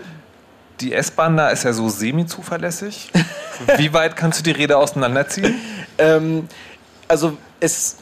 [0.80, 3.10] Die S-Bahn da ist ja so semi-zuverlässig.
[3.76, 5.54] Wie weit kannst du die Räder auseinanderziehen?
[5.98, 6.48] Ähm,
[7.06, 7.98] also es,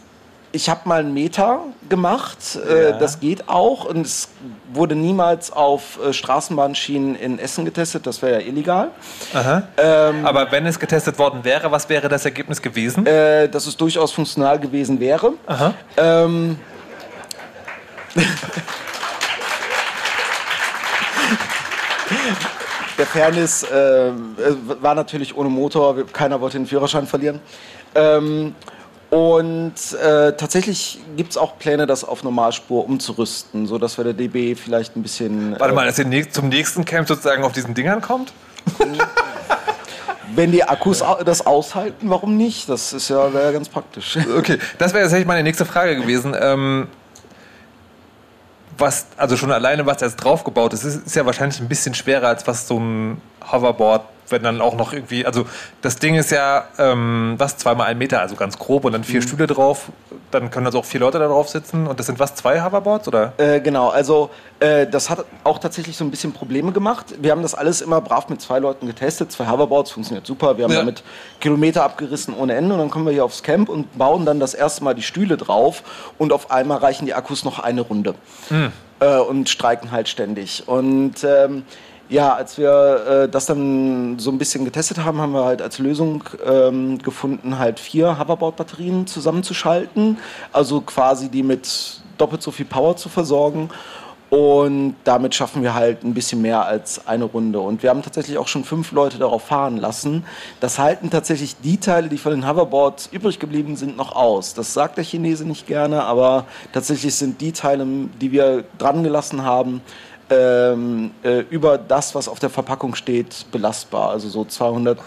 [0.52, 2.92] ich habe mal einen Meter gemacht, äh, Ja.
[2.98, 4.28] das geht auch und es
[4.72, 8.90] wurde niemals auf äh, Straßenbahnschienen in Essen getestet, das wäre ja illegal.
[9.34, 9.64] Aha.
[9.76, 13.04] Ähm, Aber wenn es getestet worden wäre, was wäre das Ergebnis gewesen?
[13.06, 15.32] äh, dass es durchaus funktional gewesen wäre.
[15.46, 15.74] Aha.
[15.98, 16.58] Ähm,
[22.98, 24.12] Der Fairness äh, äh,
[24.80, 27.40] war natürlich ohne Motor, keiner wollte den Führerschein verlieren.
[27.94, 28.54] Ähm,
[29.10, 34.54] und äh, tatsächlich gibt es auch Pläne, das auf Normalspur umzurüsten, sodass wir der DB
[34.54, 35.58] vielleicht ein bisschen.
[35.58, 38.32] Warte äh, mal, dass ihr zum nächsten Camp sozusagen auf diesen Dingern kommt?
[40.36, 42.68] Wenn die Akkus das aushalten, warum nicht?
[42.68, 44.16] Das ist ja, wäre ja ganz praktisch.
[44.38, 46.36] Okay, das wäre tatsächlich meine nächste Frage gewesen.
[46.40, 46.86] Ähm,
[48.80, 52.28] was, also schon alleine, was jetzt draufgebaut ist, ist, ist ja wahrscheinlich ein bisschen schwerer
[52.28, 53.20] als was so ein
[53.50, 55.46] Hoverboard, wenn dann auch noch irgendwie, also
[55.82, 59.22] das Ding ist ja, ähm, was, zweimal ein Meter, also ganz grob und dann vier
[59.22, 59.90] Stühle drauf,
[60.30, 63.08] dann können also auch vier Leute da drauf sitzen und das sind was, zwei Hoverboards
[63.08, 63.32] oder?
[63.38, 67.06] Äh, genau, also äh, das hat auch tatsächlich so ein bisschen Probleme gemacht.
[67.20, 69.32] Wir haben das alles immer brav mit zwei Leuten getestet.
[69.32, 70.56] Zwei Hoverboards funktioniert super.
[70.58, 70.80] Wir haben Ja.
[70.80, 71.02] damit
[71.40, 72.74] Kilometer abgerissen ohne Ende.
[72.74, 75.36] Und dann kommen wir hier aufs Camp und bauen dann das erste Mal die Stühle
[75.38, 75.82] drauf.
[76.18, 78.14] Und auf einmal reichen die Akkus noch eine Runde.
[79.00, 80.64] Äh, und streiken halt ständig.
[80.68, 81.64] Und ähm,
[82.10, 85.78] ja, als wir äh, das dann so ein bisschen getestet haben, haben wir halt als
[85.78, 90.18] Lösung ähm, gefunden, halt vier Hoverboard-Batterien zusammenzuschalten.
[90.52, 93.70] Also quasi die mit doppelt so viel Power zu versorgen.
[94.28, 97.58] Und damit schaffen wir halt ein bisschen mehr als eine Runde.
[97.58, 100.24] Und wir haben tatsächlich auch schon fünf Leute darauf fahren lassen.
[100.60, 104.54] Das halten tatsächlich die Teile, die von den Hoverboards übrig geblieben sind, noch aus.
[104.54, 107.84] Das sagt der Chinese nicht gerne, aber tatsächlich sind die Teile,
[108.20, 109.80] die wir dran gelassen haben,
[110.30, 114.10] ähm, äh, über das, was auf der Verpackung steht, belastbar.
[114.10, 114.98] Also so 200,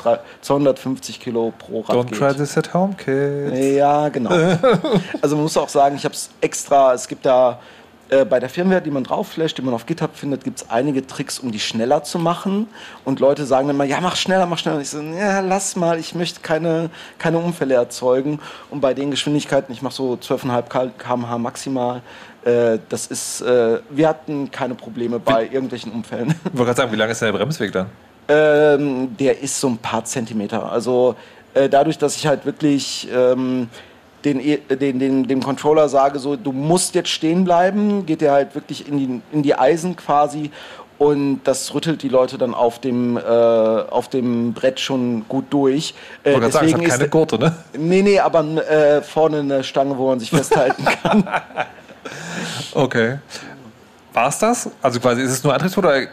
[0.42, 1.96] 250 Kilo pro Rad.
[1.96, 2.18] Don't geht.
[2.18, 3.58] try this at home, kids.
[3.76, 4.32] Ja, genau.
[5.22, 7.60] also man muss auch sagen, ich habe es extra, es gibt da
[8.10, 11.08] äh, bei der Firmware, die man draufflasht, die man auf GitHub findet, gibt es einige
[11.08, 12.68] Tricks, um die schneller zu machen.
[13.06, 14.76] Und Leute sagen dann mal, ja, mach schneller, mach schneller.
[14.78, 18.40] Und ich so, ja, lass mal, ich möchte keine, keine Unfälle erzeugen.
[18.70, 22.02] Und bei den Geschwindigkeiten, ich mache so 12,5 km/h maximal,
[22.46, 26.30] äh, das ist, äh, wir hatten keine Probleme bei wie, irgendwelchen Unfällen.
[26.30, 27.88] Ich wollte gerade sagen, wie lang ist der Bremsweg da?
[28.28, 30.72] Ähm, der ist so ein paar Zentimeter.
[30.72, 31.16] Also
[31.54, 33.68] äh, dadurch, dass ich halt wirklich ähm,
[34.26, 38.32] den, e, den, den, dem Controller sage, so, du musst jetzt stehen bleiben, geht der
[38.32, 40.52] halt wirklich in die, in die Eisen quasi
[40.98, 45.94] und das rüttelt die Leute dann auf dem, äh, auf dem Brett schon gut durch.
[46.24, 47.56] Äh, deswegen sagen, es hat keine Gurte, ne?
[47.78, 51.28] Nee, nee, aber äh, vorne eine Stange, wo man sich festhalten kann.
[52.74, 53.18] okay.
[54.14, 54.70] War es das?
[54.82, 56.08] Also quasi ist es nur Antriebsmotor oder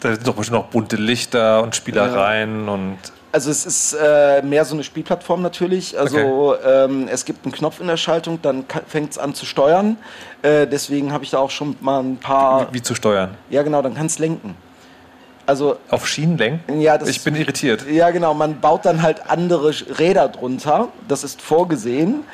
[0.00, 2.72] da sind doch bestimmt noch bunte Lichter und Spielereien ja.
[2.72, 2.98] und
[3.30, 5.98] also es ist äh, mehr so eine Spielplattform natürlich.
[5.98, 6.84] Also okay.
[6.84, 9.98] ähm, es gibt einen Knopf in der Schaltung, dann fängt es an zu steuern.
[10.42, 12.72] Äh, deswegen habe ich da auch schon mal ein paar.
[12.72, 13.34] Wie, wie zu steuern?
[13.50, 14.56] Ja, genau, dann kannst lenken.
[15.44, 16.80] Also auf Schienen lenken?
[16.80, 17.84] Ja, ich bin irritiert.
[17.90, 18.34] Ja, genau.
[18.34, 20.88] Man baut dann halt andere Räder drunter.
[21.06, 22.24] Das ist vorgesehen.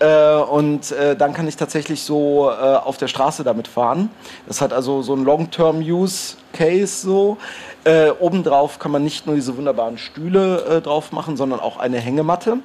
[0.00, 4.10] Äh, und äh, dann kann ich tatsächlich so äh, auf der Straße damit fahren.
[4.48, 7.36] Das hat also so ein Long-Term-Use-Case so.
[7.84, 11.98] Äh, obendrauf kann man nicht nur diese wunderbaren Stühle äh, drauf machen, sondern auch eine
[11.98, 12.56] Hängematte.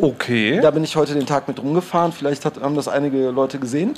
[0.00, 0.60] Okay.
[0.62, 2.12] Da bin ich heute den Tag mit rumgefahren.
[2.12, 3.94] Vielleicht hat, haben das einige Leute gesehen.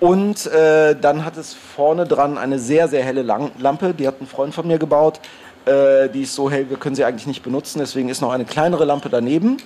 [0.00, 3.92] Und äh, dann hat es vorne dran eine sehr, sehr helle Lampe.
[3.92, 5.20] Die hat ein Freund von mir gebaut.
[5.64, 7.78] Die ist so hell, wir können sie eigentlich nicht benutzen.
[7.78, 9.58] Deswegen ist noch eine kleinere Lampe daneben.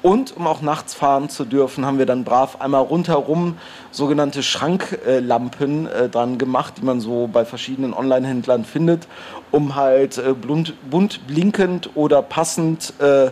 [0.00, 3.56] Und um auch nachts fahren zu dürfen, haben wir dann brav einmal rundherum
[3.90, 9.08] sogenannte Schranklampen äh, dran gemacht, die man so bei verschiedenen Online-Händlern findet,
[9.50, 13.30] um halt äh, bunt, bunt, blinkend oder passend äh,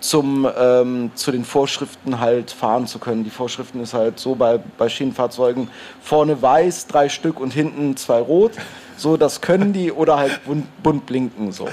[0.00, 3.24] zum, ähm, zu den Vorschriften halt fahren zu können.
[3.24, 5.68] Die Vorschriften ist halt so bei, bei Schienenfahrzeugen
[6.00, 8.52] vorne weiß, drei Stück und hinten zwei rot.
[8.96, 11.68] So, das können die oder halt bunt, bunt blinken so.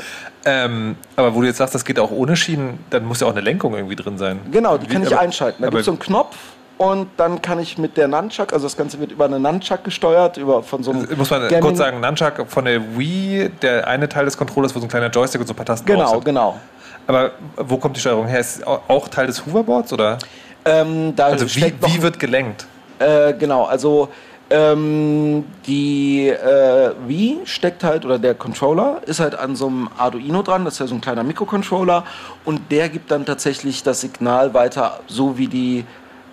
[0.46, 3.32] Ähm, aber wo du jetzt sagst, das geht auch ohne Schienen, dann muss ja auch
[3.32, 4.40] eine Lenkung irgendwie drin sein.
[4.52, 5.62] Genau, die Wie, kann ich aber, einschalten.
[5.62, 6.36] Da gibt es so einen Knopf
[6.78, 10.38] und dann kann ich mit der Nunchuck, also das Ganze wird über eine Nunchuck gesteuert,
[10.38, 11.02] über von so einem.
[11.02, 14.76] Also muss man Gaming kurz sagen, Nunchuck von der Wii, der eine Teil des Controllers,
[14.76, 16.60] wo so ein kleiner Joystick und so ein paar Tasten Genau, genau.
[17.08, 18.40] Aber wo kommt die Steuerung her?
[18.40, 20.18] Ist es auch Teil des Hoverboards oder?
[20.66, 22.66] Ähm, also wie, wie wird gelenkt?
[23.00, 24.10] Äh, genau, also
[24.54, 30.44] ähm, die äh, Wii steckt halt, oder der Controller ist halt an so einem Arduino
[30.44, 32.06] dran, das ist ja so ein kleiner Mikrocontroller
[32.46, 35.86] und der gibt dann tatsächlich das Signal weiter, so wie die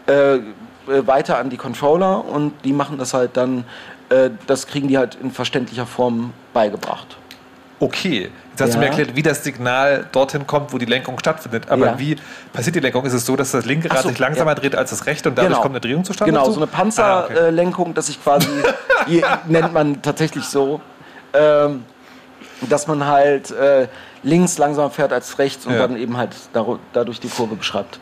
[0.06, 0.40] äh, äh,
[0.86, 3.64] weiter an die Controller und die machen das halt dann,
[4.10, 7.16] äh, das kriegen die halt in verständlicher Form beigebracht.
[7.80, 8.74] Okay, Jetzt hast ja.
[8.74, 11.70] du mir erklärt, wie das Signal dorthin kommt, wo die Lenkung stattfindet.
[11.70, 11.98] Aber ja.
[11.98, 12.16] wie
[12.52, 13.06] passiert die Lenkung?
[13.06, 14.54] Ist es so, dass das linke Rad so, sich langsamer ja.
[14.56, 15.62] dreht als das rechte und dadurch genau.
[15.62, 16.32] kommt eine Drehung zustande?
[16.32, 17.94] Genau, so eine Panzerlenkung, ah, okay.
[17.94, 18.48] dass ich quasi,
[19.46, 20.82] nennt man tatsächlich so,
[21.32, 21.84] ähm,
[22.68, 23.88] dass man halt äh,
[24.22, 26.36] links langsamer fährt als rechts und dann eben halt
[26.92, 27.98] dadurch die Kurve beschreibt.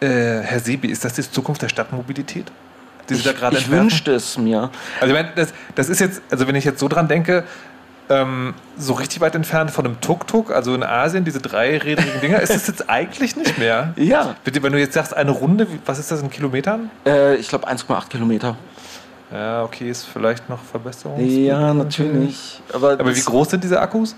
[0.00, 2.52] Äh, Herr Sebi, ist das die Zukunft der Stadtmobilität?
[3.08, 4.70] Die ich, ich wünschte es mir.
[5.00, 7.44] Also ich meine, das, das ist jetzt, also wenn ich jetzt so dran denke,
[8.10, 12.54] ähm, so richtig weit entfernt von einem Tuk-Tuk, also in Asien, diese dreirädrigen Dinger, ist
[12.54, 13.94] es jetzt eigentlich nicht mehr.
[14.04, 14.36] Ja.
[14.44, 16.90] Bitte, wenn du jetzt sagst, eine Runde, was ist das in Kilometern?
[17.06, 18.56] Äh, ich glaube 1,8 Kilometer.
[19.32, 21.18] Ja, okay, ist vielleicht noch Verbesserung.
[21.24, 22.60] Ja, natürlich.
[22.72, 24.14] Aber, Aber wie groß sind diese Akkus?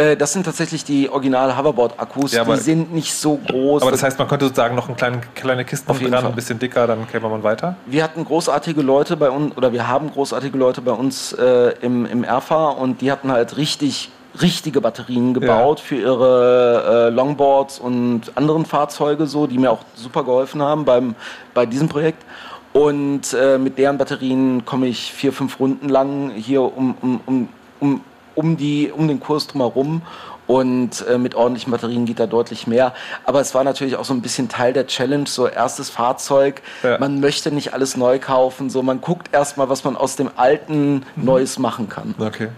[0.00, 2.32] Äh, das sind tatsächlich die original Hoverboard-Akkus.
[2.32, 3.82] Ja, die sind nicht so groß.
[3.82, 6.26] Aber das heißt, man könnte sozusagen noch eine kleine, kleine Kiste dran, Fall.
[6.26, 7.76] ein bisschen dicker, dann käme man weiter?
[7.86, 12.06] Wir hatten großartige Leute bei uns, oder wir haben großartige Leute bei uns äh, im,
[12.06, 15.84] im RFA und die hatten halt richtig richtige Batterien gebaut ja.
[15.84, 21.14] für ihre äh, Longboards und anderen Fahrzeuge, so, die mir auch super geholfen haben beim,
[21.52, 22.24] bei diesem Projekt.
[22.72, 27.48] Und äh, mit deren Batterien komme ich vier, fünf Runden lang hier um, um, um,
[27.80, 28.00] um
[28.40, 30.02] um, die, um den Kurs drumherum.
[30.46, 32.92] Und äh, mit ordentlichen Batterien geht da deutlich mehr.
[33.24, 36.60] Aber es war natürlich auch so ein bisschen Teil der Challenge, so erstes Fahrzeug.
[36.82, 36.98] Ja.
[36.98, 41.04] Man möchte nicht alles neu kaufen, so man guckt erstmal, was man aus dem alten
[41.14, 41.24] mhm.
[41.24, 42.16] Neues machen kann.
[42.18, 42.48] Okay.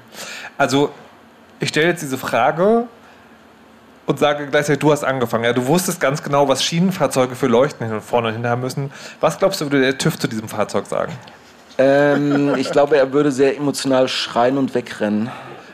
[0.57, 0.89] Also
[1.61, 2.85] ich stelle jetzt diese Frage
[4.07, 5.45] und sage gleichzeitig, du hast angefangen.
[5.45, 8.91] Ja, du wusstest ganz genau, was Schienenfahrzeuge für Leuchten vorne und hinten haben müssen.
[9.21, 11.13] Was glaubst du, würde der TÜV zu diesem Fahrzeug sagen?
[11.77, 15.31] Ähm, ich glaube, er würde sehr emotional schreien und wegrennen.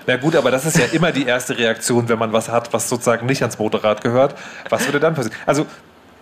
[0.09, 2.89] Na gut, aber das ist ja immer die erste Reaktion, wenn man was hat, was
[2.89, 4.35] sozusagen nicht ans Motorrad gehört.
[4.71, 5.37] Was würde dann passieren?
[5.45, 5.67] Also,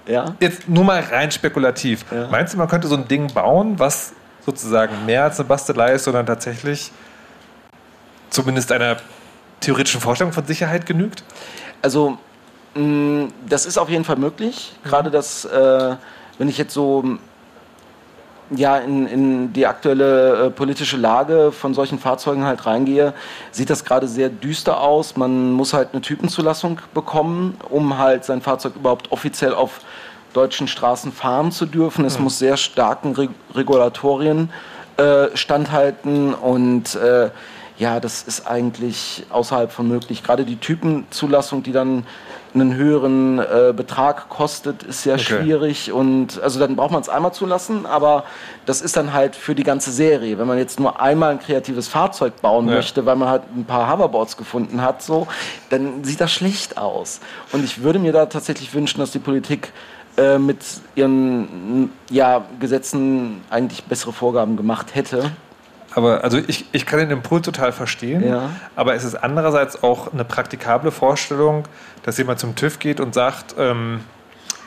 [0.09, 0.35] ja?
[0.41, 2.05] jetzt nur mal rein spekulativ.
[2.11, 2.27] Ja.
[2.27, 4.13] Meinst du, man könnte so ein Ding bauen, was
[4.45, 6.91] sozusagen mehr als eine Bastelei ist, sondern tatsächlich
[8.29, 8.97] zumindest einer
[9.61, 11.23] theoretischen Vorstellung von Sicherheit genügt?
[11.81, 12.19] Also,
[12.75, 14.73] mh, das ist auf jeden Fall möglich.
[14.83, 15.95] Gerade das, äh,
[16.39, 17.19] wenn ich jetzt so
[18.51, 23.15] ja, in, in die aktuelle äh, politische Lage von solchen Fahrzeugen halt reingehe,
[23.51, 25.17] sieht das gerade sehr düster aus.
[25.17, 29.81] Man muss halt eine Typenzulassung bekommen, um halt sein Fahrzeug überhaupt offiziell auf
[30.33, 32.05] deutschen Straßen fahren zu dürfen.
[32.05, 32.25] Es mhm.
[32.25, 34.51] muss sehr starken Re Regulatorien
[34.97, 37.31] äh, standhalten und äh,
[37.79, 40.23] ja, das ist eigentlich außerhalb von möglich.
[40.23, 42.07] Gerade die Typenzulassung, die dann
[42.61, 45.25] einen höheren äh, Betrag kostet, ist sehr okay.
[45.25, 45.93] schwierig.
[45.93, 48.25] Und also dann braucht man es einmal zulassen, aber
[48.65, 50.39] das ist dann halt für die ganze Serie.
[50.39, 52.77] Wenn man jetzt nur einmal ein kreatives Fahrzeug bauen ja.
[52.77, 55.27] möchte, weil man halt ein paar Hoverboards gefunden hat, so,
[55.71, 57.21] dann sieht das schlecht aus.
[57.53, 59.73] Und ich würde mir da tatsächlich wünschen, dass die Politik
[60.17, 60.59] äh, mit
[60.95, 65.31] ihren ja, Gesetzen eigentlich bessere Vorgaben gemacht hätte.
[65.97, 68.51] Aber also ich, ich kann den Impuls total verstehen, ja.
[68.77, 71.65] aber es ist andererseits auch eine praktikable Vorstellung,
[72.03, 74.01] dass jemand zum TÜV geht und sagt, ähm,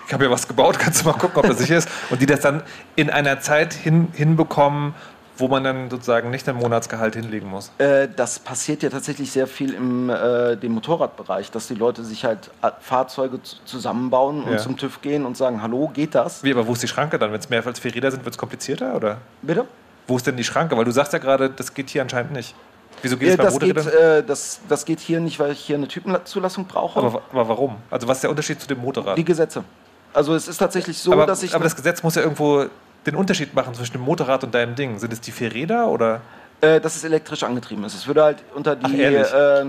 [0.07, 1.87] ich habe ja was gebaut, kannst du mal gucken, ob das sicher ist.
[2.09, 2.63] Und die das dann
[2.95, 4.95] in einer Zeit hin, hinbekommen,
[5.37, 7.71] wo man dann sozusagen nicht ein Monatsgehalt hinlegen muss?
[7.77, 12.25] Äh, das passiert ja tatsächlich sehr viel im äh, dem Motorradbereich, dass die Leute sich
[12.25, 14.57] halt äh, Fahrzeuge zusammenbauen und ja.
[14.57, 16.43] zum TÜV gehen und sagen, hallo, geht das?
[16.43, 17.31] Wie, aber wo ist die Schranke dann?
[17.31, 19.17] Wenn es mehr als vier Räder sind, wird es komplizierter, oder?
[19.43, 19.67] Bitte?
[20.09, 20.75] Wo ist denn die Schranke?
[20.75, 22.55] Weil du sagst ja gerade, das geht hier anscheinend nicht.
[23.01, 25.77] Wieso geht es bei das geht, äh, das, das geht hier nicht, weil ich hier
[25.77, 26.99] eine Typenzulassung brauche.
[26.99, 27.75] Aber, aber, warum?
[27.89, 29.17] Also was ist der Unterschied zu dem Motorrad?
[29.17, 29.63] Die Gesetze.
[30.13, 31.53] Also es ist tatsächlich so, aber, dass ich...
[31.53, 32.65] Aber das Gesetz muss ja irgendwo
[33.05, 34.97] den Unterschied machen zwischen dem Motorrad und deinem Ding.
[34.99, 36.21] Sind es die vier Räder oder...
[36.61, 37.93] Äh, dass es elektrisch angetrieben ist.
[37.93, 39.63] Es würde halt unter die äh, äh,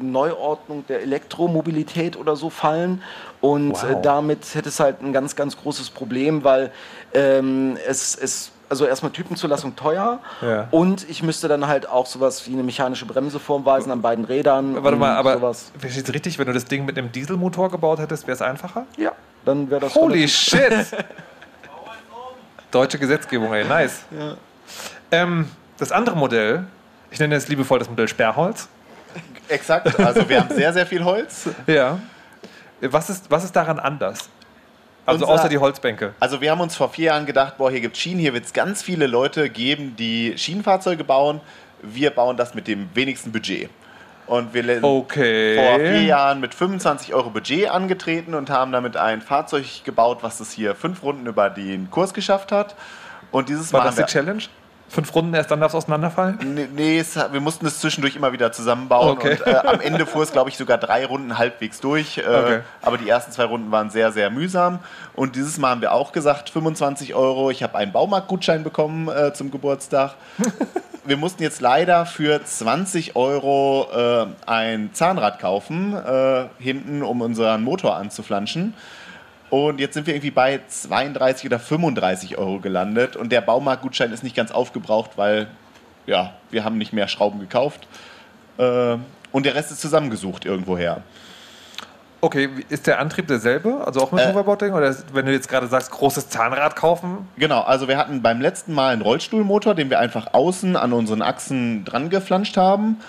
[0.00, 3.00] Neuordnung der Elektromobilität oder so fallen.
[3.40, 4.02] Und äh, wow.
[4.02, 6.72] damit hätte es halt ein ganz, ganz großes Problem, weil
[7.14, 10.68] ähm, es, es also erstmal Typenzulassung teuer ja.
[10.70, 14.82] und ich müsste dann halt auch sowas wie eine mechanische Bremse vorweisen an beiden Rädern.
[14.82, 15.72] Warte mal, aber sowas.
[15.78, 18.86] versteht richtig, wenn du das Ding mit einem Dieselmotor gebaut hättest, wäre es einfacher?
[18.96, 19.12] Ja,
[19.44, 19.94] dann wäre das.
[19.94, 20.86] Holy shit!
[22.70, 24.00] Deutsche Gesetzgebung, ey, nice.
[24.10, 24.36] Ja.
[25.12, 25.48] Ähm,
[25.78, 26.66] das andere Modell,
[27.10, 28.68] ich nenne es liebevoll das Modell Sperrholz.
[29.48, 31.48] Exakt, also wir haben sehr, sehr viel Holz.
[31.66, 31.98] Ja.
[32.80, 34.28] Was ist, was ist daran anders?
[35.06, 36.14] Also unser, außer die Holzbänke.
[36.20, 38.44] Also wir haben uns vor vier Jahren gedacht, boah, hier gibt es Schienen, hier wird
[38.44, 41.40] es ganz viele Leute geben, die Schienenfahrzeuge bauen.
[41.82, 43.70] Wir bauen das mit dem wenigsten Budget.
[44.26, 45.54] Und wir sind okay.
[45.54, 50.40] vor vier Jahren mit 25 Euro Budget angetreten und haben damit ein Fahrzeug gebaut, was
[50.40, 52.74] es hier fünf Runden über den Kurs geschafft hat.
[53.30, 54.42] Und dieses War Mal das die Challenge?
[54.88, 56.38] Fünf Runden erst dann darf es auseinanderfallen?
[56.54, 59.10] Nee, nee es, wir mussten es zwischendurch immer wieder zusammenbauen.
[59.10, 59.32] Okay.
[59.32, 62.18] Und äh, am Ende fuhr es, glaube ich, sogar drei Runden halbwegs durch.
[62.18, 62.60] Äh, okay.
[62.82, 64.78] Aber die ersten zwei Runden waren sehr, sehr mühsam.
[65.14, 67.50] Und dieses Mal haben wir auch gesagt, 25 Euro.
[67.50, 70.14] Ich habe einen Baumarktgutschein bekommen äh, zum Geburtstag.
[71.04, 77.62] wir mussten jetzt leider für 20 Euro äh, ein Zahnrad kaufen, äh, hinten, um unseren
[77.62, 78.74] Motor anzuflanschen.
[79.56, 83.16] Und jetzt sind wir irgendwie bei 32 oder 35 Euro gelandet.
[83.16, 85.46] Und der Baumarktgutschein ist nicht ganz aufgebraucht, weil
[86.04, 87.88] ja, wir haben nicht mehr Schrauben gekauft.
[88.58, 88.98] Äh,
[89.32, 91.00] und der Rest ist zusammengesucht irgendwoher.
[92.20, 93.82] Okay, ist der Antrieb derselbe?
[93.86, 94.74] Also auch mit äh, Hoverboarding?
[94.74, 97.26] Oder wenn du jetzt gerade sagst, großes Zahnrad kaufen?
[97.38, 101.22] Genau, also wir hatten beim letzten Mal einen Rollstuhlmotor, den wir einfach außen an unseren
[101.22, 103.00] Achsen dran geflanscht haben.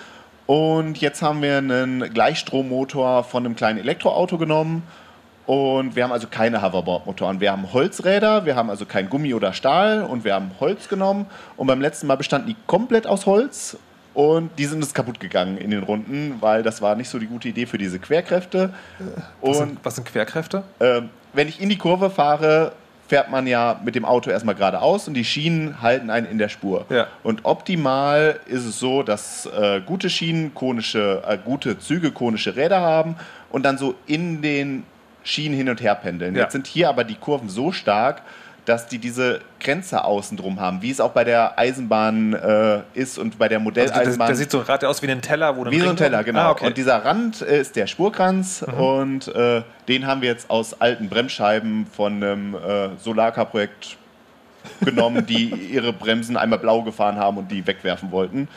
[0.46, 4.82] Und jetzt haben wir einen Gleichstrommotor von einem kleinen Elektroauto genommen
[5.48, 7.40] und wir haben also keine Hoverboard-Motoren.
[7.40, 11.24] Wir haben Holzräder, wir haben also kein Gummi oder Stahl und wir haben Holz genommen.
[11.56, 13.78] Und beim letzten Mal bestanden die komplett aus Holz
[14.12, 17.28] und die sind es kaputt gegangen in den Runden, weil das war nicht so die
[17.28, 18.74] gute Idee für diese Querkräfte.
[19.40, 20.64] Was, sind, was sind, Querkräfte?
[20.80, 21.00] Äh,
[21.32, 22.72] wenn ich in die Kurve fahre,
[23.06, 26.50] fährt man ja mit dem Auto erstmal geradeaus und die Schienen halten einen in der
[26.50, 26.84] Spur.
[26.90, 27.06] Ja.
[27.22, 32.82] Und optimal ist es so, dass äh, gute Schienen konische, äh, gute Züge konische Räder
[32.82, 33.16] haben
[33.48, 34.84] und dann so in den
[35.28, 36.34] Schienen hin und her pendeln.
[36.34, 36.42] Ja.
[36.42, 38.22] Jetzt sind hier aber die Kurven so stark,
[38.64, 43.18] dass die diese Grenze außen drum haben, wie es auch bei der Eisenbahn äh, ist
[43.18, 44.04] und bei der Modelleisenbahn.
[44.04, 46.22] Also der, der, sieht so gerade aus wie ein Teller, wo Wie so ein Teller,
[46.22, 46.40] genau.
[46.40, 46.66] Ah, okay.
[46.66, 48.74] Und dieser Rand ist der Spurkranz mhm.
[48.74, 53.96] und äh, den haben wir jetzt aus alten Bremsscheiben von einem äh, Solarcar-Projekt
[54.82, 58.48] genommen, die ihre Bremsen einmal blau gefahren haben und die wegwerfen wollten.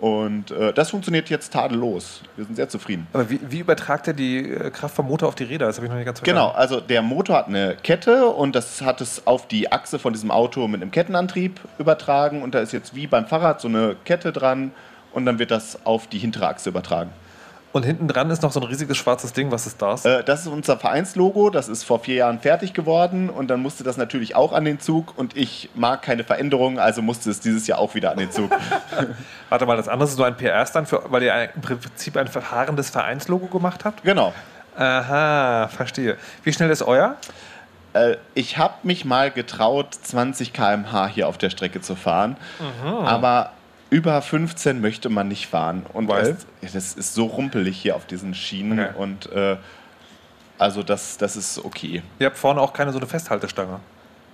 [0.00, 2.22] Und äh, das funktioniert jetzt tadellos.
[2.34, 3.06] Wir sind sehr zufrieden.
[3.12, 5.66] Aber wie, wie übertragt er die äh, Kraft vom Motor auf die Räder?
[5.66, 6.40] Das habe ich noch nicht ganz verstanden.
[6.40, 10.14] Genau, also der Motor hat eine Kette und das hat es auf die Achse von
[10.14, 12.42] diesem Auto mit einem Kettenantrieb übertragen.
[12.42, 14.72] Und da ist jetzt wie beim Fahrrad so eine Kette dran
[15.12, 17.10] und dann wird das auf die hintere Achse übertragen.
[17.72, 19.52] Und hinten dran ist noch so ein riesiges schwarzes Ding.
[19.52, 20.04] Was ist das?
[20.04, 21.50] Äh, das ist unser Vereinslogo.
[21.50, 23.30] Das ist vor vier Jahren fertig geworden.
[23.30, 25.16] Und dann musste das natürlich auch an den Zug.
[25.16, 28.50] Und ich mag keine Veränderungen, also musste es dieses Jahr auch wieder an den Zug.
[29.48, 33.46] Warte mal, das andere ist so ein PR-Stand, weil ihr im Prinzip ein verfahrendes Vereinslogo
[33.46, 34.02] gemacht habt?
[34.02, 34.32] Genau.
[34.76, 36.16] Aha, verstehe.
[36.42, 37.16] Wie schnell ist euer?
[37.92, 42.36] Äh, ich habe mich mal getraut, 20 km/h hier auf der Strecke zu fahren.
[42.58, 42.88] Mhm.
[43.06, 43.52] Aber
[43.90, 45.84] über 15 möchte man nicht fahren.
[45.92, 48.78] Und das, das, ist so rumpelig hier auf diesen Schienen.
[48.78, 48.92] Okay.
[48.96, 49.56] Und äh,
[50.58, 52.02] Also das, das ist okay.
[52.18, 53.80] Ihr habt vorne auch keine so eine Festhaltestange.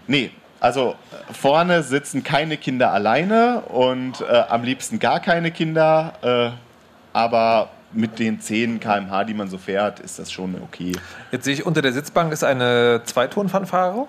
[0.06, 0.30] Nee,
[0.60, 0.96] also
[1.32, 6.12] vorne sitzen keine Kinder alleine und äh, am liebsten gar keine Kinder.
[6.22, 10.92] Äh, aber mit den 10 km/h, die man so fährt, ist das schon okay.
[11.30, 14.06] Jetzt sehe ich, unter der Sitzbank ist eine Zweitonfanfare.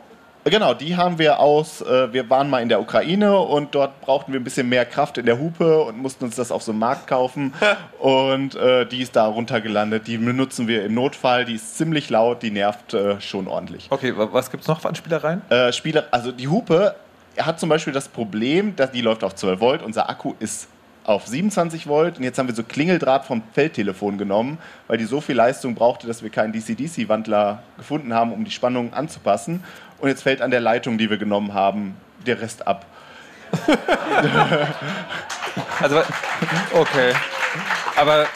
[0.49, 4.31] Genau, die haben wir aus, äh, wir waren mal in der Ukraine und dort brauchten
[4.31, 6.79] wir ein bisschen mehr Kraft in der Hupe und mussten uns das auf so einem
[6.79, 7.53] Markt kaufen
[7.99, 10.07] und äh, die ist da runtergelandet.
[10.07, 13.87] Die benutzen wir im Notfall, die ist ziemlich laut, die nervt äh, schon ordentlich.
[13.89, 15.41] Okay, was gibt es noch an Spielereien?
[15.49, 16.95] Äh, Spieler, also die Hupe
[17.37, 20.69] hat zum Beispiel das Problem, dass die läuft auf 12 Volt, unser Akku ist
[21.07, 25.21] auf 27 Volt und jetzt haben wir so Klingeldraht vom Feldtelefon genommen, weil die so
[25.21, 29.63] viel Leistung brauchte, dass wir keinen DC-DC-Wandler gefunden haben, um die Spannung anzupassen.
[29.99, 31.95] Und jetzt fällt an der Leitung, die wir genommen haben,
[32.25, 32.85] der Rest ab.
[35.81, 36.01] also,
[36.73, 37.13] okay.
[37.95, 38.27] Aber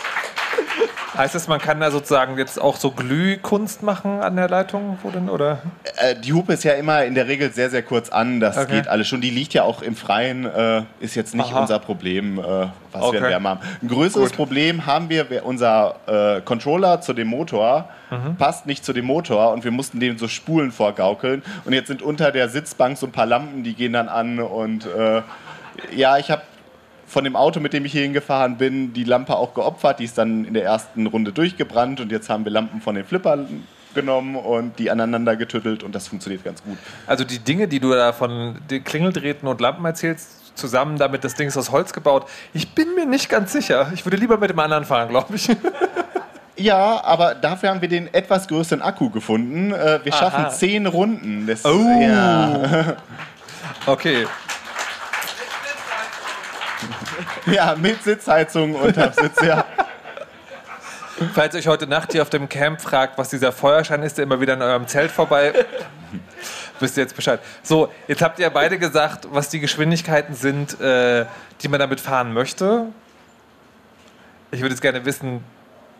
[1.17, 4.97] Heißt das, man kann da sozusagen jetzt auch so Glühkunst machen an der Leitung?
[5.03, 5.61] Wo denn, oder?
[5.97, 8.39] Äh, die Hupe ist ja immer in der Regel sehr, sehr kurz an.
[8.39, 8.77] Das okay.
[8.77, 9.19] geht alles schon.
[9.19, 10.45] Die liegt ja auch im Freien.
[10.45, 11.61] Äh, ist jetzt nicht Aha.
[11.61, 13.13] unser Problem, äh, was okay.
[13.13, 13.59] wir wärmer haben.
[13.81, 14.37] Ein größeres Gut.
[14.37, 18.37] Problem haben wir, unser äh, Controller zu dem Motor mhm.
[18.37, 21.43] passt nicht zu dem Motor und wir mussten dem so Spulen vorgaukeln.
[21.65, 24.85] Und jetzt sind unter der Sitzbank so ein paar Lampen, die gehen dann an und
[24.85, 25.21] äh,
[25.95, 26.41] ja, ich habe
[27.11, 29.99] von dem Auto, mit dem ich hierhin gefahren bin, die Lampe auch geopfert.
[29.99, 33.03] Die ist dann in der ersten Runde durchgebrannt und jetzt haben wir Lampen von den
[33.03, 36.77] Flippern genommen und die aneinander getüttelt und das funktioniert ganz gut.
[37.07, 41.33] Also die Dinge, die du da von den Klingeldrähten und Lampen erzählst, zusammen damit, das
[41.35, 43.91] Ding ist aus Holz gebaut, ich bin mir nicht ganz sicher.
[43.93, 45.49] Ich würde lieber mit dem anderen fahren, glaube ich.
[46.57, 49.71] Ja, aber dafür haben wir den etwas größeren Akku gefunden.
[49.71, 50.49] Äh, wir schaffen Aha.
[50.49, 51.47] zehn Runden.
[51.47, 51.99] Das, oh.
[51.99, 52.97] Ja.
[53.87, 54.27] Okay.
[57.45, 59.65] Ja, mit Sitzheizung unterm Sitz, ja.
[61.33, 64.41] Falls euch heute Nacht hier auf dem Camp fragt, was dieser Feuerschein ist, der immer
[64.41, 65.53] wieder in eurem Zelt vorbei,
[66.79, 67.39] wisst ihr jetzt Bescheid.
[67.61, 71.25] So, jetzt habt ihr beide gesagt, was die Geschwindigkeiten sind, äh,
[71.61, 72.87] die man damit fahren möchte.
[74.51, 75.43] Ich würde jetzt gerne wissen,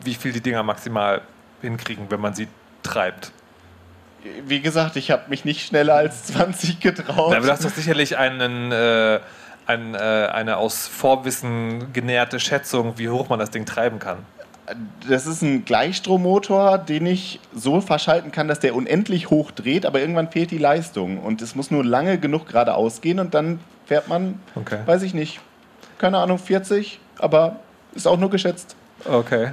[0.04, 1.22] wie viel die Dinger maximal
[1.62, 2.48] hinkriegen, wenn man sie
[2.82, 3.32] treibt.
[4.46, 7.36] Wie gesagt, ich habe mich nicht schneller als 20 getraut.
[7.36, 8.72] Aber du hast doch sicherlich einen...
[8.72, 9.20] Äh,
[9.72, 14.20] ein, äh, eine aus Vorwissen genährte Schätzung, wie hoch man das Ding treiben kann?
[15.10, 20.00] Das ist ein Gleichstrommotor, den ich so verschalten kann, dass der unendlich hoch dreht, aber
[20.00, 21.20] irgendwann fehlt die Leistung.
[21.20, 24.80] Und es muss nur lange genug geradeaus gehen und dann fährt man, okay.
[24.86, 25.42] weiß ich nicht,
[25.98, 27.58] keine Ahnung, 40, aber
[27.94, 28.76] ist auch nur geschätzt.
[29.06, 29.52] Okay.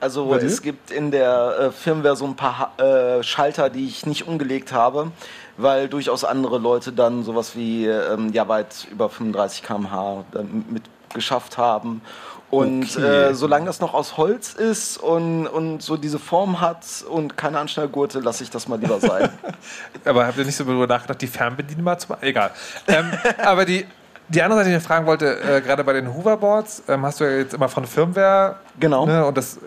[0.00, 4.28] Also es gibt in der äh, Firmware so ein paar äh, Schalter, die ich nicht
[4.28, 5.10] umgelegt habe,
[5.58, 10.24] weil durchaus andere Leute dann sowas wie ähm, ja weit über 35 km/h
[10.70, 12.02] mit geschafft haben.
[12.50, 13.04] Und okay.
[13.04, 17.58] äh, solange das noch aus Holz ist und, und so diese Form hat und keine
[17.58, 19.28] Anschnallgurte, lasse ich das mal lieber sein.
[20.06, 22.22] aber habt ihr nicht so darüber nachgedacht, die Fernbedienung mal zu machen?
[22.22, 22.50] Egal.
[22.86, 23.10] Ähm,
[23.44, 23.84] aber die,
[24.28, 27.24] die andere Sache, die ich fragen wollte, äh, gerade bei den Hoverboards, ähm, hast du
[27.24, 28.56] ja jetzt immer von Firmware.
[28.80, 29.04] Genau.
[29.04, 29.58] Ne, und das,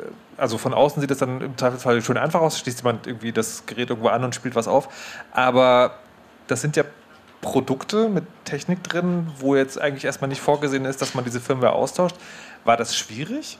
[0.41, 3.67] also von außen sieht es dann im Zweifelsfall schön einfach aus, schließt jemand irgendwie das
[3.67, 4.89] Gerät irgendwo an und spielt was auf.
[5.31, 5.99] Aber
[6.47, 6.83] das sind ja
[7.41, 11.73] Produkte mit Technik drin, wo jetzt eigentlich erstmal nicht vorgesehen ist, dass man diese Firmware
[11.73, 12.15] austauscht.
[12.63, 13.59] War das schwierig?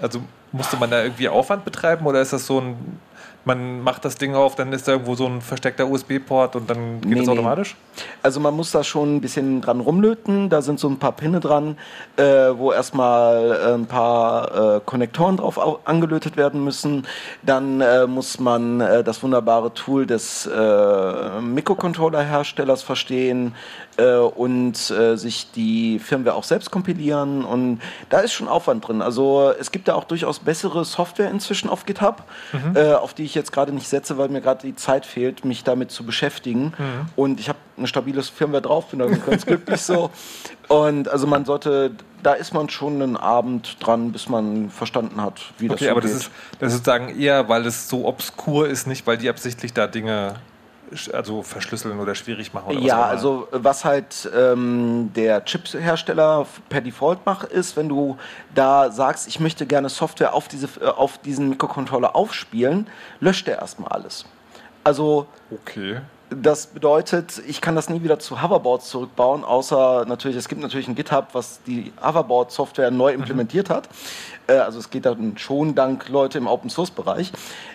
[0.00, 0.22] Also
[0.52, 3.00] musste man da irgendwie Aufwand betreiben oder ist das so ein
[3.44, 7.00] man macht das Ding auf, dann ist da irgendwo so ein versteckter USB-Port und dann
[7.00, 7.74] geht es nee, automatisch?
[7.96, 8.02] Nee.
[8.22, 10.48] Also man muss da schon ein bisschen dran rumlöten.
[10.48, 11.76] Da sind so ein paar Pinne dran,
[12.16, 17.06] äh, wo erstmal äh, ein paar äh, Konnektoren drauf angelötet werden müssen.
[17.42, 23.54] Dann äh, muss man äh, das wunderbare Tool des äh, Mikrocontroller-Herstellers verstehen
[24.36, 27.44] und sich die Firmware auch selbst kompilieren.
[27.44, 29.02] Und da ist schon Aufwand drin.
[29.02, 32.22] Also es gibt da auch durchaus bessere Software inzwischen auf GitHub,
[32.54, 32.74] mhm.
[32.94, 35.64] auf die ich ich jetzt gerade nicht setze, weil mir gerade die Zeit fehlt, mich
[35.64, 36.74] damit zu beschäftigen.
[36.76, 37.06] Mhm.
[37.16, 40.10] Und ich habe ein stabiles Firmware drauf, bin damit ganz glücklich so.
[40.68, 45.40] Und also man sollte, da ist man schon einen Abend dran, bis man verstanden hat,
[45.58, 46.10] wie das okay, so aber geht.
[46.10, 49.72] Das ist, das ist sozusagen eher, weil es so obskur ist, nicht weil die absichtlich
[49.72, 50.34] da Dinge
[51.12, 52.76] also verschlüsseln oder schwierig machen?
[52.76, 58.16] Oder ja, also was halt ähm, der Chipshersteller per Default macht, ist, wenn du
[58.54, 62.86] da sagst, ich möchte gerne Software auf, diese, äh, auf diesen Mikrocontroller aufspielen,
[63.20, 64.24] löscht er erstmal alles.
[64.84, 66.00] Also okay.
[66.30, 70.88] Das bedeutet, ich kann das nie wieder zu Hoverboards zurückbauen, außer natürlich, es gibt natürlich
[70.88, 73.20] ein GitHub, was die Hoverboard-Software neu mhm.
[73.20, 73.74] implementiert mhm.
[73.74, 73.88] hat.
[74.46, 77.32] Äh, also es geht dann schon dank Leute im Open-Source-Bereich.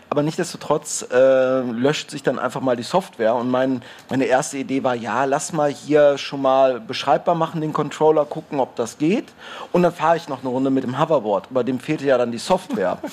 [0.09, 3.35] Aber nichtsdestotrotz äh, löscht sich dann einfach mal die Software.
[3.35, 7.73] Und mein, meine erste Idee war, ja, lass mal hier schon mal beschreibbar machen, den
[7.73, 9.25] Controller, gucken, ob das geht.
[9.73, 11.47] Und dann fahre ich noch eine Runde mit dem Hoverboard.
[11.49, 12.97] Aber dem fehlte ja dann die Software.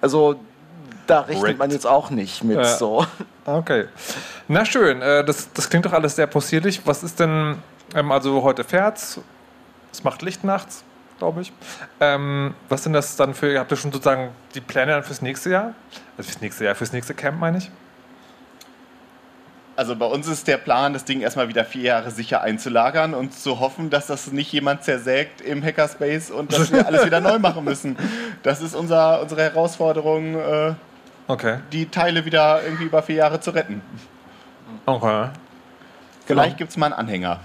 [0.00, 0.36] Also
[1.08, 1.58] da rechnet Rigged.
[1.58, 2.56] man jetzt auch nicht mit.
[2.56, 2.76] Ja.
[2.76, 3.04] So.
[3.44, 3.86] Okay.
[4.46, 6.82] Na schön, äh, das, das klingt doch alles sehr possierlich.
[6.84, 7.56] Was ist denn,
[7.94, 9.20] ähm, also heute fährt's,
[9.90, 10.84] es macht Licht nachts,
[11.18, 11.52] glaube ich.
[12.00, 15.50] Ähm, was sind das dann für, habt ihr schon sozusagen die Pläne dann fürs nächste
[15.50, 15.74] Jahr?
[16.16, 17.70] Also fürs nächste Jahr, fürs nächste Camp meine ich?
[19.76, 23.32] Also bei uns ist der Plan, das Ding erstmal wieder vier Jahre sicher einzulagern und
[23.32, 27.38] zu hoffen, dass das nicht jemand zersägt im Hackerspace und dass wir alles wieder neu
[27.38, 27.96] machen müssen.
[28.42, 30.74] Das ist unser, unsere Herausforderung, äh,
[31.28, 31.58] okay.
[31.70, 33.80] die Teile wieder irgendwie über vier Jahre zu retten.
[34.84, 35.28] Okay.
[36.26, 36.58] Vielleicht genau.
[36.58, 37.38] gibt es mal einen Anhänger.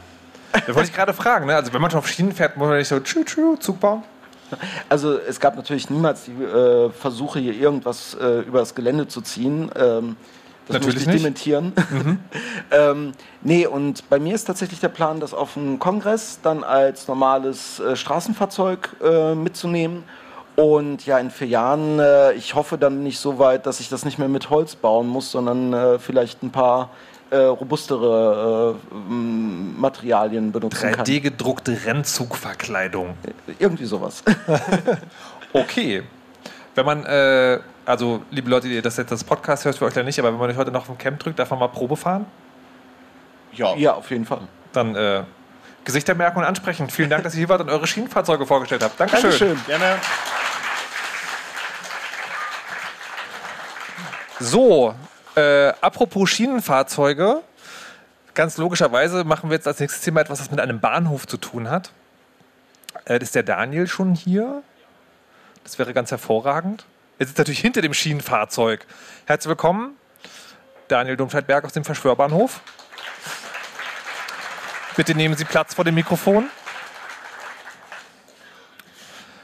[0.54, 1.56] Da wollte ich gerade fragen, ne?
[1.56, 4.04] also wenn man schon auf Schienen fährt, muss man nicht so tschu tschu Zug bauen?
[4.88, 9.22] Also es gab natürlich niemals die äh, Versuche, hier irgendwas äh, über das Gelände zu
[9.22, 9.72] ziehen.
[9.76, 10.16] Ähm,
[10.68, 11.74] das Natürlich muss ich dementieren.
[11.90, 12.20] Mhm.
[12.72, 17.08] ähm, nee, und bei mir ist tatsächlich der Plan, das auf dem Kongress dann als
[17.08, 20.04] normales äh, Straßenfahrzeug äh, mitzunehmen.
[20.56, 24.06] Und ja, in vier Jahren, äh, ich hoffe dann nicht so weit, dass ich das
[24.06, 26.92] nicht mehr mit Holz bauen muss, sondern äh, vielleicht ein paar
[27.34, 31.06] äh, robustere äh, Materialien benutzen 3D kann.
[31.06, 33.16] 3D gedruckte Rennzugverkleidung.
[33.60, 34.24] Irgendwie sowas.
[35.54, 36.04] okay.
[36.76, 37.06] Wenn man
[37.86, 40.40] also liebe Leute, die das jetzt als Podcast hört, für euch ja nicht, aber wenn
[40.40, 42.26] man euch heute noch vom Camp drückt, darf man mal Probe fahren?
[43.54, 43.76] Ja.
[43.76, 44.42] Ja, auf jeden Fall.
[44.72, 45.24] Dann äh,
[45.84, 46.90] Gesichter merken und ansprechen.
[46.90, 49.00] Vielen Dank, dass ihr hier wart und eure Schienenfahrzeuge vorgestellt habt.
[49.00, 49.30] Dankeschön.
[49.30, 49.66] Dankeschön.
[49.68, 49.98] Gerne.
[54.40, 54.94] So,
[55.36, 57.42] äh, apropos Schienenfahrzeuge.
[58.34, 61.70] Ganz logischerweise machen wir jetzt als nächstes Thema etwas, was mit einem Bahnhof zu tun
[61.70, 61.92] hat.
[63.06, 64.64] Äh, ist der Daniel schon hier?
[65.64, 66.86] Das wäre ganz hervorragend.
[67.20, 68.86] Er sitzt natürlich hinter dem Schienenfahrzeug.
[69.26, 69.96] Herzlich willkommen,
[70.88, 72.62] Daniel Domscheidberg aus dem Verschwörbahnhof.
[74.96, 76.50] Bitte nehmen Sie Platz vor dem Mikrofon.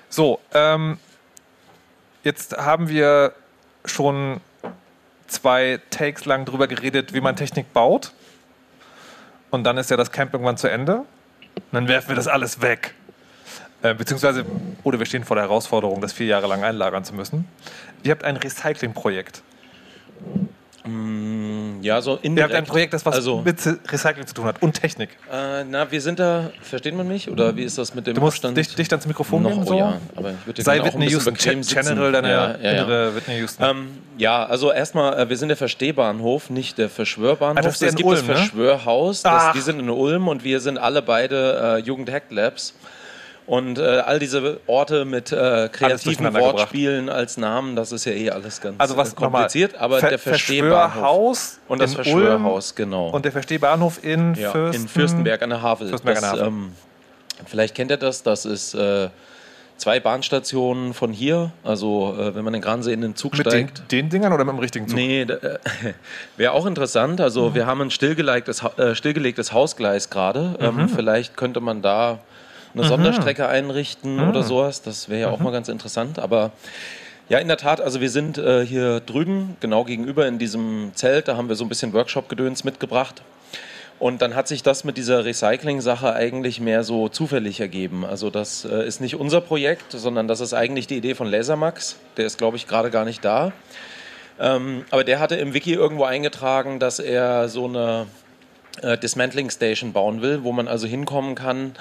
[0.09, 0.99] So, ähm,
[2.23, 3.33] jetzt haben wir
[3.85, 4.41] schon
[5.29, 8.11] zwei Takes lang darüber geredet, wie man Technik baut.
[9.49, 10.97] Und dann ist ja das Camp irgendwann zu Ende.
[11.55, 12.93] Und dann werfen wir das alles weg.
[13.81, 14.45] Äh, beziehungsweise,
[14.83, 17.47] oder wir stehen vor der Herausforderung, das vier Jahre lang einlagern zu müssen.
[18.03, 19.41] Ihr habt ein Recycling-Projekt.
[20.89, 22.51] Mm, ja, so indirekt.
[22.51, 23.57] Ihr habt ein Projekt, das was also, mit
[23.91, 25.09] Recycling zu tun hat und Technik.
[25.31, 27.29] Äh, na, wir sind da, versteht man mich?
[27.29, 28.57] Oder wie ist das mit dem Du musst Abstand?
[28.57, 29.75] dich, dich ans Mikrofon Noch, nehmen, so.
[29.75, 33.15] Oh ja, aber ich würde Sei Whitney Houston, General deine ja, ja, ja.
[33.15, 33.63] Whitney Houston.
[33.63, 33.87] Ähm,
[34.17, 37.57] ja, also erstmal, äh, wir sind der Verstehbahnhof, nicht der Verschwörbahnhof.
[37.57, 38.35] Ah, das es gibt Ulm, das ne?
[38.35, 42.73] Verschwörhaus, das, die sind in Ulm und wir sind alle beide äh, Jugend Hack Labs.
[43.49, 47.19] Und äh, all diese Orte mit äh, kreativen Wortspielen gebracht.
[47.19, 49.73] als Namen, das ist ja eh alles ganz also was, kompliziert.
[49.73, 53.09] aber Ver der Verstehbahnhof und das Verschwörhaus, genau.
[53.09, 55.87] Und der Verstehbahnhof in, ja, Fürsten in Fürstenberg an der Havel.
[55.87, 56.59] Fürstenberg das, an der Havel.
[56.59, 56.71] Ähm,
[57.47, 59.09] vielleicht kennt ihr das, das ist äh,
[59.77, 61.51] zwei Bahnstationen von hier.
[61.63, 63.79] Also äh, wenn man in Gransee in den Zug mit steigt.
[63.91, 64.95] Den, den Dingern oder mit dem richtigen Zug?
[64.95, 65.57] Nee, äh,
[66.37, 67.19] wäre auch interessant.
[67.19, 67.55] Also mhm.
[67.55, 70.55] wir haben ein stillgelegtes, äh, stillgelegtes Hausgleis gerade.
[70.59, 70.89] Ähm, mhm.
[70.89, 72.19] vielleicht könnte man da
[72.73, 72.87] eine mhm.
[72.87, 74.29] Sonderstrecke einrichten mhm.
[74.29, 74.81] oder sowas.
[74.81, 75.45] Das wäre ja auch mhm.
[75.45, 76.19] mal ganz interessant.
[76.19, 76.51] Aber
[77.29, 81.27] ja, in der Tat, also wir sind äh, hier drüben, genau gegenüber in diesem Zelt,
[81.27, 83.21] da haben wir so ein bisschen Workshop-Gedöns mitgebracht.
[83.99, 88.05] Und dann hat sich das mit dieser Recycling-Sache eigentlich mehr so zufällig ergeben.
[88.05, 91.97] Also das äh, ist nicht unser Projekt, sondern das ist eigentlich die Idee von Lasermax.
[92.15, 93.51] Der ist, glaube ich, gerade gar nicht da.
[94.39, 98.07] Ähm, aber der hatte im Wiki irgendwo eingetragen, dass er so eine
[98.81, 101.73] äh, Dismantling Station bauen will, wo man also hinkommen kann,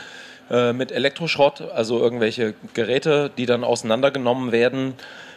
[0.50, 4.94] äh, mit Elektroschrott, also irgendwelche Geräte, die dann auseinandergenommen werden.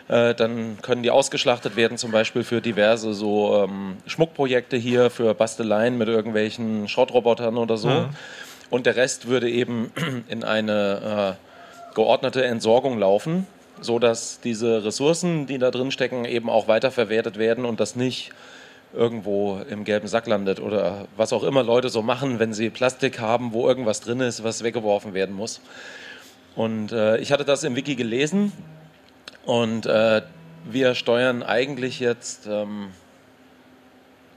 [0.07, 5.34] Äh, dann können die ausgeschlachtet werden, zum Beispiel für diverse so ähm, Schmuckprojekte hier, für
[5.34, 7.89] Basteleien mit irgendwelchen Schrottrobotern oder so.
[7.89, 8.09] Mhm.
[8.70, 9.91] Und der Rest würde eben
[10.30, 13.47] in eine äh, geordnete Entsorgung laufen,
[13.80, 18.32] sodass diese Ressourcen, die da drin stecken, eben auch weiterverwertet werden und das nicht
[18.93, 23.19] irgendwo im gelben Sack landet oder was auch immer Leute so machen, wenn sie Plastik
[23.19, 25.61] haben, wo irgendwas drin ist, was weggeworfen werden muss.
[26.55, 28.51] Und äh, ich hatte das im Wiki gelesen
[29.45, 30.21] und äh,
[30.65, 32.47] wir steuern eigentlich jetzt.
[32.47, 32.89] Ähm,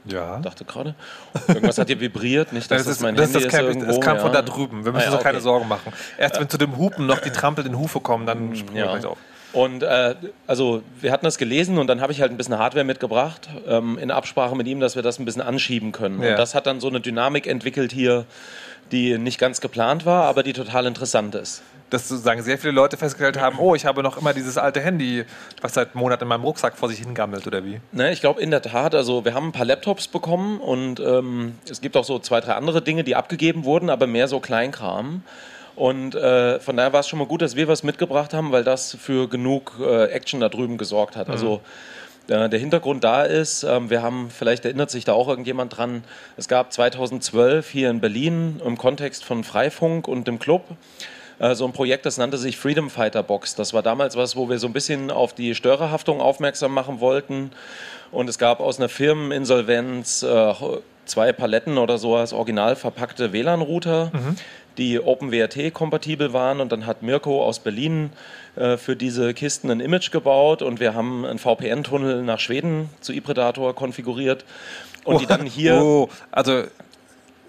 [0.06, 0.38] ja.
[0.38, 0.94] Dachte gerade.
[1.48, 3.52] Irgendwas hat hier vibriert, nicht, dass das, ist, mein das Handy ist.
[3.52, 4.22] Das ist irgendwo, es kam ja.
[4.22, 4.84] von da drüben.
[4.84, 5.24] Wir müssen ah, ja, uns okay.
[5.24, 5.92] keine Sorgen machen.
[6.18, 8.86] Erst wenn zu dem Hupen noch die trampelnden Hufe kommen, dann springen ja.
[8.86, 9.18] wir gleich auf.
[9.54, 10.16] Und äh,
[10.48, 13.98] also wir hatten das gelesen und dann habe ich halt ein bisschen Hardware mitgebracht, ähm,
[13.98, 16.20] in Absprache mit ihm, dass wir das ein bisschen anschieben können.
[16.20, 16.32] Ja.
[16.32, 18.26] Und das hat dann so eine Dynamik entwickelt hier,
[18.90, 21.62] die nicht ganz geplant war, aber die total interessant ist.
[21.90, 25.24] Dass sozusagen sehr viele Leute festgestellt haben, oh, ich habe noch immer dieses alte Handy,
[25.60, 27.80] was seit Monaten in meinem Rucksack vor sich hingammelt, oder wie?
[27.92, 31.54] Ne, ich glaube in der Tat, also wir haben ein paar Laptops bekommen und ähm,
[31.70, 35.22] es gibt auch so zwei, drei andere Dinge, die abgegeben wurden, aber mehr so Kleinkram.
[35.76, 38.64] Und äh, von daher war es schon mal gut, dass wir was mitgebracht haben, weil
[38.64, 41.28] das für genug äh, Action da drüben gesorgt hat.
[41.28, 41.52] Also, mhm.
[41.52, 41.62] Also
[42.28, 46.04] Äh, der Hintergrund da ist, ähm, wir haben, vielleicht erinnert sich da auch irgendjemand dran,
[46.36, 50.62] es gab 2012 hier in Berlin im Kontext von Freifunk und dem Club
[51.38, 53.56] äh, so ein Projekt, das nannte sich Freedom Fighter Box.
[53.56, 57.50] Das war damals was, wo wir so ein bisschen auf die Störerhaftung aufmerksam machen wollten.
[58.10, 60.54] Und es gab aus einer Firmeninsolvenz äh,
[61.04, 64.36] zwei Paletten oder so als original verpackte WLAN-Router, mhm.
[64.78, 66.60] Die OpenWRT-kompatibel waren.
[66.60, 68.10] Und dann hat Mirko aus Berlin
[68.56, 73.12] äh, für diese Kisten ein Image gebaut und wir haben einen VPN-Tunnel nach Schweden zu
[73.12, 74.44] iPredator konfiguriert.
[75.04, 75.76] Und oh, die dann hier.
[75.76, 76.64] Oh, also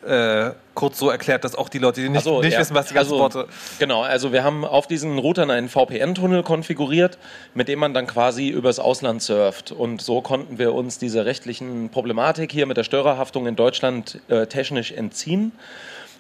[0.06, 2.60] äh, kurz so erklärt, dass auch die Leute, die nicht, so, nicht ja.
[2.60, 3.48] wissen, was die ganzen also, Worte.
[3.80, 7.18] Genau, also wir haben auf diesen Routern einen VPN-Tunnel konfiguriert,
[7.54, 9.72] mit dem man dann quasi übers Ausland surft.
[9.72, 14.46] Und so konnten wir uns dieser rechtlichen Problematik hier mit der Störerhaftung in Deutschland äh,
[14.46, 15.54] technisch entziehen.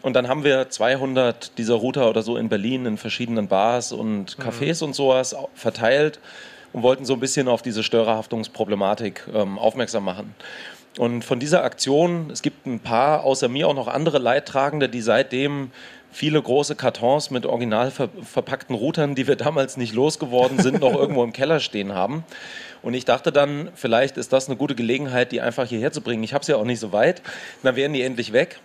[0.05, 4.37] Und dann haben wir 200 dieser Router oder so in Berlin in verschiedenen Bars und
[4.37, 4.89] Cafés mhm.
[4.89, 6.19] und sowas verteilt
[6.73, 10.35] und wollten so ein bisschen auf diese Störerhaftungsproblematik ähm, aufmerksam machen.
[10.99, 15.01] Und von dieser Aktion, es gibt ein paar, außer mir auch noch andere Leidtragende, die
[15.01, 15.71] seitdem
[16.11, 20.93] viele große Kartons mit original ver verpackten Routern, die wir damals nicht losgeworden sind, noch
[20.99, 22.23] irgendwo im Keller stehen haben.
[22.83, 26.21] Und ich dachte dann, vielleicht ist das eine gute Gelegenheit, die einfach hierher zu bringen.
[26.23, 27.23] Ich habe sie ja auch nicht so weit.
[27.63, 28.59] Dann wären die endlich weg.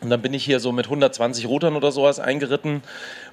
[0.00, 2.82] Und dann bin ich hier so mit 120 Routern oder sowas eingeritten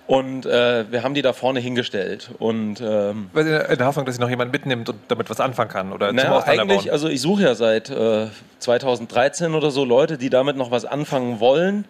[0.07, 2.29] und äh, wir haben die da vorne hingestellt.
[2.37, 5.91] Und, ähm, in der Hoffnung, dass sich noch jemand mitnimmt und damit was anfangen kann
[5.91, 8.27] oder naja, zum eigentlich, also ich suche ja seit äh,
[8.59, 11.85] 2013 oder so Leute, die damit noch was anfangen wollen.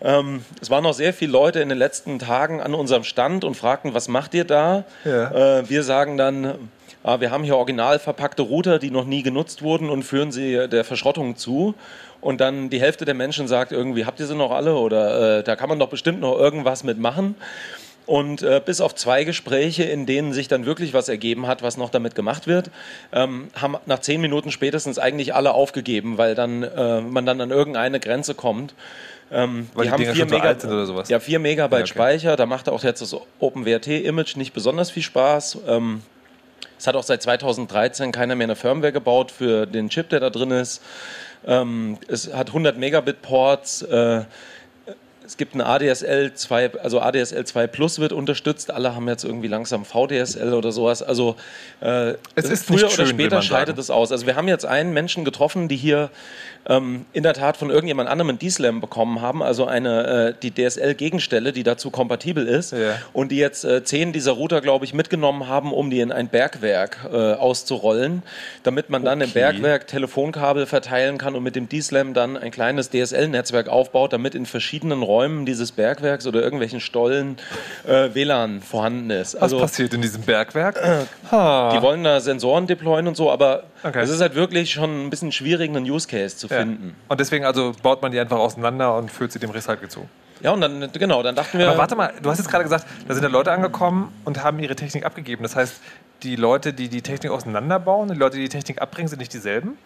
[0.00, 3.56] Ähm, es waren noch sehr viele Leute in den letzten Tagen an unserem Stand und
[3.56, 4.84] fragten, was macht ihr da?
[5.04, 5.58] Ja.
[5.58, 6.54] Äh, wir sagen dann,
[7.04, 10.68] ah, wir haben hier original verpackte Router, die noch nie genutzt wurden und führen sie
[10.68, 11.74] der Verschrottung zu
[12.22, 15.42] und dann die Hälfte der Menschen sagt irgendwie, habt ihr sie noch alle oder äh,
[15.42, 17.34] da kann man doch bestimmt noch irgendwas mitmachen.
[18.06, 21.76] Und äh, bis auf zwei Gespräche, in denen sich dann wirklich was ergeben hat, was
[21.76, 22.70] noch damit gemacht wird,
[23.12, 27.50] ähm, haben nach zehn Minuten spätestens eigentlich alle aufgegeben, weil dann äh, man dann an
[27.50, 28.74] irgendeine Grenze kommt.
[29.30, 31.92] Ähm, weil die, die haben vier, Mega so ja, vier Megabyte ja, okay.
[31.92, 35.58] Speicher, da macht auch jetzt das OpenWrt-Image nicht besonders viel Spaß.
[35.66, 36.02] Ähm,
[36.78, 40.30] es hat auch seit 2013 keiner mehr eine Firmware gebaut für den Chip, der da
[40.30, 40.82] drin ist.
[41.46, 43.82] Ähm, es hat 100 Megabit Ports.
[43.82, 44.24] Äh,
[45.24, 48.70] es gibt ein ADSL 2, also ADSL 2 Plus wird unterstützt.
[48.70, 51.02] Alle haben jetzt irgendwie langsam VDSL oder sowas.
[51.02, 51.36] Also
[51.80, 54.12] äh, es ist früher schön, oder später scheidet es aus.
[54.12, 56.10] Also wir haben jetzt einen Menschen getroffen, die hier
[56.66, 60.52] ähm, in der Tat von irgendjemand anderem ein D-Slam bekommen haben, also eine äh, die
[60.52, 62.98] DSL-Gegenstelle, die dazu kompatibel ist ja.
[63.12, 66.28] und die jetzt äh, zehn dieser Router, glaube ich, mitgenommen haben, um die in ein
[66.28, 68.22] Bergwerk äh, auszurollen,
[68.62, 69.28] damit man dann okay.
[69.28, 74.34] im Bergwerk Telefonkabel verteilen kann und mit dem D-Slam dann ein kleines DSL-Netzwerk aufbaut, damit
[74.34, 75.11] in verschiedenen Räumen
[75.46, 77.36] dieses Bergwerks oder irgendwelchen Stollen
[77.86, 79.34] äh, WLAN vorhanden ist.
[79.34, 80.80] Also, Was passiert in diesem Bergwerk?
[81.30, 84.00] die wollen da Sensoren deployen und so, aber okay.
[84.00, 86.94] es ist halt wirklich schon ein bisschen schwierig, einen Use Case zu finden.
[87.08, 90.08] Und deswegen also baut man die einfach auseinander und füllt sie dem Recycle zu.
[90.42, 91.68] Ja, und dann, genau, dann dachten wir.
[91.68, 94.58] Aber warte mal, du hast jetzt gerade gesagt, da sind ja Leute angekommen und haben
[94.58, 95.42] ihre Technik abgegeben.
[95.44, 95.80] Das heißt,
[96.24, 99.78] die Leute, die die Technik auseinanderbauen, die Leute, die die Technik abbringen, sind nicht dieselben?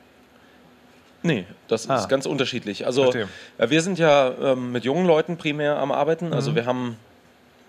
[1.27, 1.97] Nee, das ah.
[1.97, 2.87] ist ganz unterschiedlich.
[2.87, 3.29] Also Verstehe.
[3.59, 6.33] Äh, wir sind ja ähm, mit jungen Leuten primär am Arbeiten.
[6.33, 6.55] Also mhm.
[6.55, 6.97] wir haben,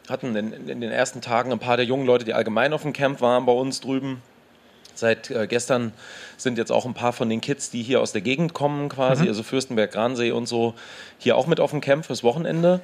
[0.09, 2.93] hatten in, in, den ersten Tagen ein paar der jungen Leute, die allgemein auf dem
[2.93, 4.21] Camp waren, bei uns drüben.
[4.93, 5.93] Seit äh, gestern
[6.37, 9.23] sind jetzt auch ein paar von den Kids, die hier aus der Gegend kommen, quasi,
[9.23, 9.29] mhm.
[9.29, 10.73] also Fürstenberg, Gransee und so,
[11.19, 12.79] hier auch mit auf dem Camp fürs Wochenende,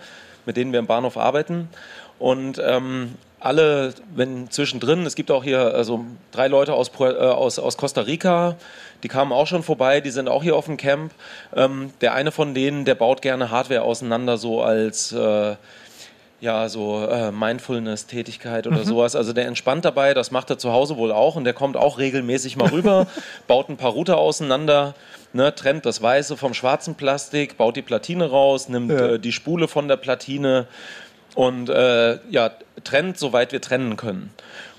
[0.45, 1.69] mit denen wir im Bahnhof arbeiten.
[2.19, 7.59] Und ähm, alle, wenn zwischendrin, es gibt auch hier also drei Leute aus, äh, aus,
[7.59, 8.55] aus Costa Rica,
[9.03, 11.13] die kamen auch schon vorbei, die sind auch hier auf dem Camp.
[11.55, 15.55] Ähm, der eine von denen, der baut gerne Hardware auseinander, so als äh,
[16.43, 18.83] ja, so äh, Mindfulness-Tätigkeit oder mhm.
[18.83, 19.15] sowas.
[19.15, 21.99] Also der entspannt dabei, das macht er zu Hause wohl auch und der kommt auch
[21.99, 23.07] regelmäßig mal rüber,
[23.47, 24.93] baut ein paar Router auseinander,
[25.31, 29.13] ne, trennt das Weiße vom schwarzen Plastik, baut die Platine raus, nimmt ja.
[29.13, 30.67] äh, die Spule von der Platine
[31.33, 32.51] und äh, ja,
[32.83, 34.33] trennt, soweit wir trennen können.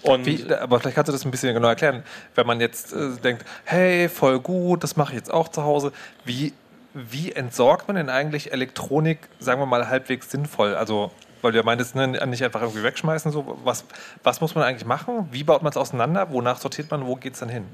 [0.05, 2.03] Und Wie, aber vielleicht kannst du das ein bisschen genau erklären.
[2.35, 5.93] Wenn man jetzt äh, denkt, hey, voll gut, das mache ich jetzt auch zu Hause.
[6.25, 6.53] Wie,
[6.93, 10.75] wie entsorgt man denn eigentlich Elektronik, sagen wir mal, halbwegs sinnvoll?
[10.75, 11.11] Also
[11.45, 13.31] weil du ja meintest, ne, nicht einfach irgendwie wegschmeißen.
[13.31, 13.59] So.
[13.65, 13.85] Was,
[14.23, 15.29] was muss man eigentlich machen?
[15.31, 16.33] Wie baut man es auseinander?
[16.33, 17.07] Wonach sortiert man?
[17.07, 17.67] Wo geht es dann hin?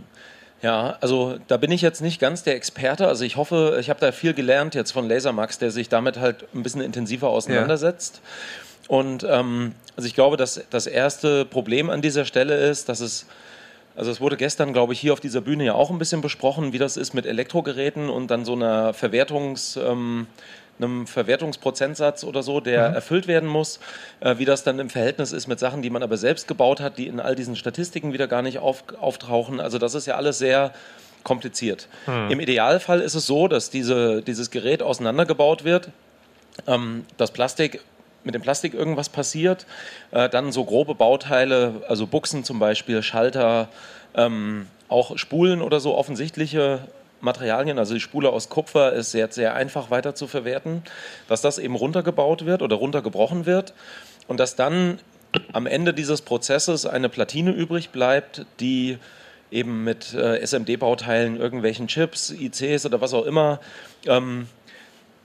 [0.60, 3.06] Ja, also da bin ich jetzt nicht ganz der Experte.
[3.06, 6.52] Also ich hoffe, ich habe da viel gelernt jetzt von Lasermax, der sich damit halt
[6.52, 8.20] ein bisschen intensiver auseinandersetzt.
[8.22, 8.69] Ja.
[8.90, 13.26] Und ähm, also ich glaube, dass das erste Problem an dieser Stelle ist, dass es
[13.94, 16.72] Also es wurde gestern, glaube ich, hier auf dieser Bühne ja auch ein bisschen besprochen,
[16.72, 19.76] wie das ist mit Elektrogeräten und dann so einer Verwertungs...
[19.76, 20.26] Ähm,
[20.82, 22.94] einem Verwertungsprozentsatz oder so, der mhm.
[22.94, 23.80] erfüllt werden muss,
[24.20, 26.96] äh, wie das dann im Verhältnis ist mit Sachen, die man aber selbst gebaut hat,
[26.96, 29.60] die in all diesen Statistiken wieder gar nicht auf, auftauchen.
[29.60, 30.72] Also das ist ja alles sehr
[31.22, 31.86] kompliziert.
[32.06, 32.30] Mhm.
[32.30, 35.90] Im Idealfall ist es so, dass diese, dieses Gerät auseinandergebaut wird,
[36.66, 37.82] ähm, das Plastik
[38.24, 39.66] mit dem Plastik irgendwas passiert,
[40.10, 43.68] äh, dann so grobe Bauteile, also Buchsen zum Beispiel, Schalter,
[44.14, 46.80] ähm, auch Spulen oder so offensichtliche
[47.20, 50.82] Materialien, also die Spule aus Kupfer ist sehr, sehr einfach weiter zu verwerten,
[51.28, 53.74] dass das eben runtergebaut wird oder runtergebrochen wird.
[54.26, 55.00] Und dass dann
[55.52, 58.98] am Ende dieses Prozesses eine Platine übrig bleibt, die
[59.50, 63.60] eben mit äh, SMD-Bauteilen, irgendwelchen Chips, ICs oder was auch immer
[64.06, 64.46] ähm,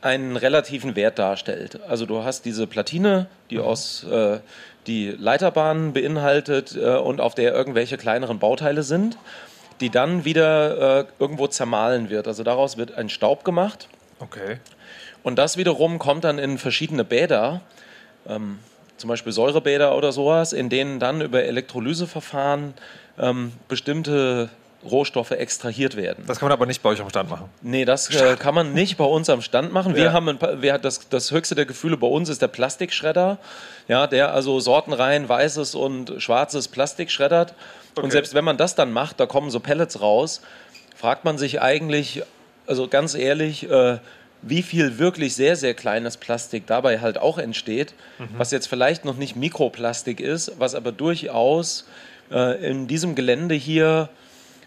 [0.05, 1.79] einen relativen Wert darstellt.
[1.87, 3.63] Also du hast diese Platine, die mhm.
[3.63, 4.39] aus äh,
[4.87, 9.17] die Leiterbahnen beinhaltet äh, und auf der irgendwelche kleineren Bauteile sind
[9.81, 12.27] die dann wieder äh, irgendwo zermahlen wird.
[12.27, 13.87] Also daraus wird ein Staub gemacht.
[14.19, 14.57] Okay.
[15.23, 17.61] Und das wiederum kommt dann in verschiedene Bäder,
[18.27, 18.59] ähm,
[18.97, 22.73] zum Beispiel Säurebäder oder sowas, in denen dann über Elektrolyseverfahren
[23.19, 24.49] ähm, bestimmte
[24.85, 26.23] Rohstoffe extrahiert werden.
[26.27, 27.49] Das kann man aber nicht bei euch am Stand machen.
[27.61, 29.95] Nee, das äh, kann man nicht bei uns am Stand machen.
[29.95, 30.13] Wir ja.
[30.13, 33.37] haben ein wir, das, das höchste der Gefühle bei uns ist der Plastikschredder,
[33.87, 37.53] ja, der also sortenrein weißes und schwarzes Plastik schreddert.
[37.95, 38.03] Okay.
[38.03, 40.41] Und selbst wenn man das dann macht, da kommen so Pellets raus,
[40.95, 42.23] fragt man sich eigentlich,
[42.67, 43.99] also ganz ehrlich, äh,
[44.41, 48.29] wie viel wirklich sehr, sehr kleines Plastik dabei halt auch entsteht, mhm.
[48.37, 51.87] was jetzt vielleicht noch nicht Mikroplastik ist, was aber durchaus
[52.31, 54.09] äh, in diesem Gelände hier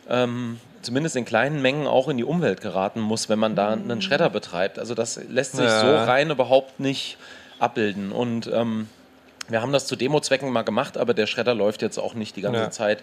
[0.08, 4.02] ähm, zumindest in kleinen Mengen auch in die Umwelt geraten muss, wenn man da einen
[4.02, 4.78] Schredder betreibt.
[4.78, 5.80] Also das lässt sich ja.
[5.80, 7.18] so rein überhaupt nicht
[7.58, 8.12] abbilden.
[8.12, 8.88] Und ähm,
[9.48, 12.42] wir haben das zu Demo-Zwecken mal gemacht, aber der Schredder läuft jetzt auch nicht die
[12.42, 12.70] ganze ja.
[12.70, 13.02] Zeit.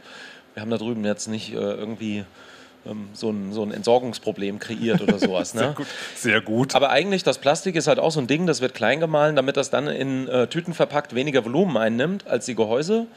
[0.53, 2.23] Wir haben da drüben jetzt nicht äh, irgendwie
[2.85, 5.53] ähm, so, ein, so ein Entsorgungsproblem kreiert oder sowas.
[5.53, 5.61] Ne?
[5.61, 5.87] Sehr, gut.
[6.15, 6.75] Sehr gut.
[6.75, 9.57] Aber eigentlich, das Plastik ist halt auch so ein Ding, das wird klein gemahlen, damit
[9.57, 13.07] das dann in äh, Tüten verpackt weniger Volumen einnimmt als die Gehäuse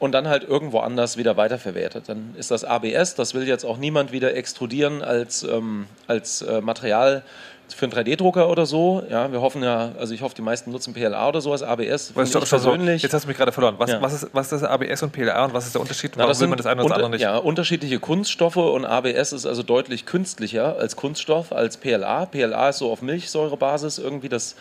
[0.00, 2.08] und dann halt irgendwo anders wieder weiterverwertet.
[2.08, 6.60] Dann ist das ABS, das will jetzt auch niemand wieder extrudieren als, ähm, als äh,
[6.60, 7.22] Material
[7.68, 9.02] für einen 3D-Drucker oder so.
[9.08, 12.16] Ja, wir hoffen ja, also ich hoffe, die meisten nutzen PLA oder sowas, ABS.
[12.16, 13.02] Weißt du, persönlich.
[13.02, 13.76] Jetzt hast du mich gerade verloren.
[13.78, 14.02] Was, ja.
[14.02, 16.16] was, ist, was ist ABS und PLA und was ist der Unterschied?
[16.16, 17.20] Warum will man das eine oder das andere nicht?
[17.20, 22.26] Ja, unterschiedliche Kunststoffe und ABS ist also deutlich künstlicher als Kunststoff, als PLA.
[22.26, 24.56] PLA ist so auf Milchsäurebasis irgendwie das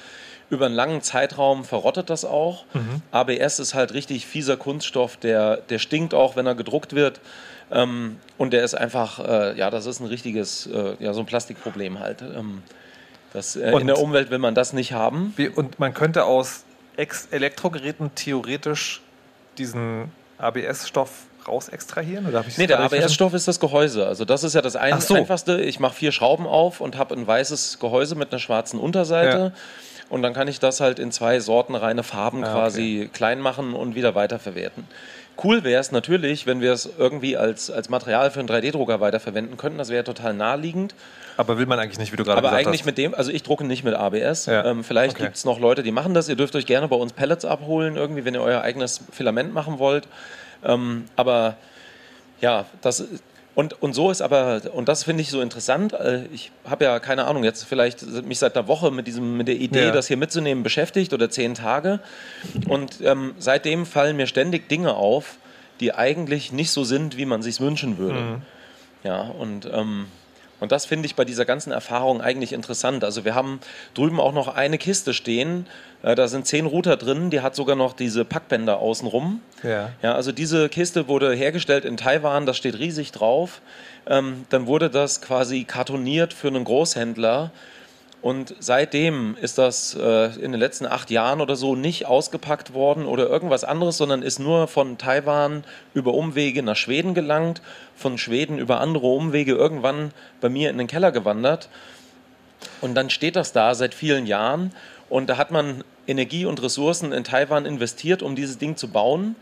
[0.49, 2.65] über einen langen Zeitraum verrottet das auch.
[2.73, 3.01] Mhm.
[3.11, 7.19] ABS ist halt richtig fieser Kunststoff, der, der stinkt auch, wenn er gedruckt wird.
[7.71, 11.25] Ähm, und der ist einfach, äh, ja, das ist ein richtiges, äh, ja, so ein
[11.25, 12.21] Plastikproblem halt.
[12.21, 12.63] Ähm,
[13.33, 15.33] das, äh, in der Umwelt will man das nicht haben.
[15.35, 16.63] Wie, und man könnte aus
[16.97, 19.01] Ex Elektrogeräten theoretisch
[19.57, 21.11] diesen ABS-Stoff
[21.47, 22.27] raus extrahieren?
[22.27, 24.07] Oder nee, der ABS-Stoff ist das Gehäuse.
[24.07, 25.13] Also das ist ja das ein so.
[25.13, 25.61] Einfachste.
[25.61, 29.37] Ich mache vier Schrauben auf und habe ein weißes Gehäuse mit einer schwarzen Unterseite.
[29.37, 29.51] Ja.
[30.09, 33.09] Und dann kann ich das halt in zwei Sorten reine Farben ah, quasi okay.
[33.13, 34.87] klein machen und wieder weiterverwerten.
[35.41, 39.55] Cool wäre es natürlich, wenn wir es irgendwie als, als Material für einen 3D-Drucker weiterverwenden
[39.55, 39.77] könnten.
[39.77, 40.95] Das wäre total naheliegend.
[41.37, 42.59] Aber will man eigentlich nicht, wie du gerade gesagt hast.
[42.59, 44.47] Aber eigentlich mit dem, also ich drucke nicht mit ABS.
[44.47, 44.65] Ja.
[44.65, 45.23] Ähm, vielleicht okay.
[45.23, 46.27] gibt es noch Leute, die machen das.
[46.27, 49.79] Ihr dürft euch gerne bei uns Pellets abholen, irgendwie, wenn ihr euer eigenes Filament machen
[49.79, 50.09] wollt.
[50.65, 51.55] Ähm, aber
[52.41, 53.05] ja, das,
[53.59, 56.97] und, und so ist aber, und das finde ich so interessant, äh, ich habe ja
[56.99, 59.91] keine Ahnung, jetzt vielleicht mich seit einer Woche mit, diesem, mit der Idee, ja.
[59.91, 61.99] das hier mitzunehmen, beschäftigt oder zehn Tage.
[62.69, 65.35] Und ähm, seitdem fallen mir ständig Dinge auf,
[65.81, 68.19] die eigentlich nicht so sind, wie man sich wünschen würde.
[68.21, 68.41] Mhm.
[69.03, 70.05] Ja, und ähm,
[70.61, 73.03] und das finde ich bei dieser ganzen Erfahrung eigentlich interessant.
[73.03, 73.59] Also wir haben
[73.93, 75.67] drüben auch noch eine Kiste stehen,
[76.01, 79.41] da sind zehn Router drin, die hat sogar noch diese Packbänder außenrum.
[79.63, 79.89] Ja.
[80.01, 83.61] ja also diese Kiste wurde hergestellt in Taiwan, das steht riesig drauf.
[84.07, 87.51] Ähm, dann wurde das quasi kartoniert für einen Großhändler
[88.21, 93.05] und seitdem ist das äh, in den letzten acht Jahren oder so nicht ausgepackt worden
[93.05, 95.63] oder irgendwas anderes, sondern ist nur von Taiwan
[95.93, 97.61] über Umwege nach Schweden gelangt,
[97.95, 100.11] von Schweden über andere Umwege irgendwann
[100.41, 101.69] bei mir in den Keller gewandert.
[102.81, 104.73] Und dann steht das da seit vielen Jahren
[105.09, 109.35] und da hat man Energie und Ressourcen in Taiwan investiert, um dieses Ding zu bauen.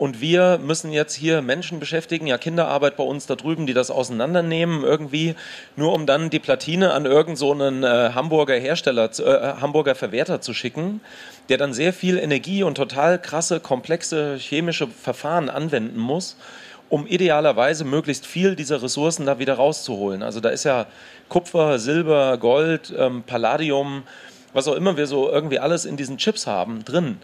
[0.00, 3.90] Und wir müssen jetzt hier Menschen beschäftigen, ja Kinderarbeit bei uns da drüben, die das
[3.90, 5.34] auseinandernehmen irgendwie,
[5.76, 10.54] nur um dann die Platine an irgendeinen so äh, Hamburger Hersteller, äh, Hamburger Verwerter zu
[10.54, 11.02] schicken,
[11.50, 16.38] der dann sehr viel Energie und total krasse, komplexe chemische Verfahren anwenden muss,
[16.88, 20.22] um idealerweise möglichst viel dieser Ressourcen da wieder rauszuholen.
[20.22, 20.86] Also da ist ja
[21.28, 24.04] Kupfer, Silber, Gold, ähm, Palladium,
[24.52, 27.18] was auch immer wir so irgendwie alles in diesen Chips haben drin.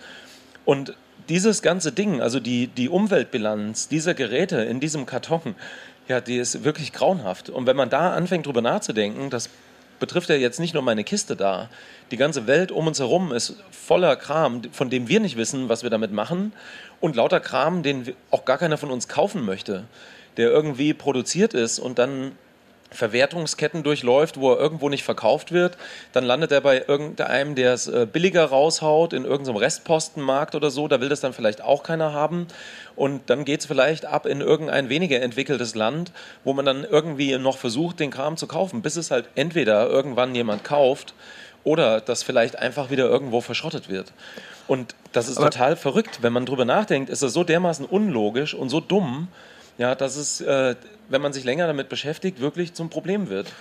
[0.65, 0.95] Und
[1.29, 5.55] dieses ganze Ding, also die, die Umweltbilanz dieser Geräte in diesem Karton,
[6.09, 7.51] ja, die ist wirklich grauenhaft.
[7.51, 9.51] Und wenn man da anfängt, drüber nachzudenken, das
[9.99, 11.69] betrifft ja jetzt nicht nur meine Kiste da.
[12.11, 15.83] Die ganze Welt um uns herum ist voller Kram, von dem wir nicht wissen, was
[15.83, 16.53] wir damit machen.
[17.01, 19.85] Und lauter Kram, den auch gar keiner von uns kaufen möchte,
[20.37, 22.33] der irgendwie produziert ist und dann
[22.97, 25.77] Verwertungsketten durchläuft, wo er irgendwo nicht verkauft wird,
[26.13, 30.89] dann landet er bei irgendeinem, der es äh, billiger raushaut, in irgendeinem Restpostenmarkt oder so,
[30.89, 32.49] da will das dann vielleicht auch keiner haben.
[32.97, 36.13] Und dann geht es vielleicht ab in irgendein weniger entwickeltes Land,
[36.45, 40.35] wo man dann irgendwie noch versucht, den Kram zu kaufen, bis es halt entweder irgendwann
[40.35, 41.15] jemand kauft
[41.63, 44.13] oder das vielleicht einfach wieder irgendwo verschrottet wird.
[44.69, 46.19] Und das ist Aber total verrückt.
[46.23, 49.29] Wenn man drüber nachdenkt, ist das so dermaßen unlogisch und so dumm,
[49.79, 50.77] ja, dass es, äh,
[51.09, 53.53] wenn man sich länger damit beschäftigt, wirklich zum Problem wird.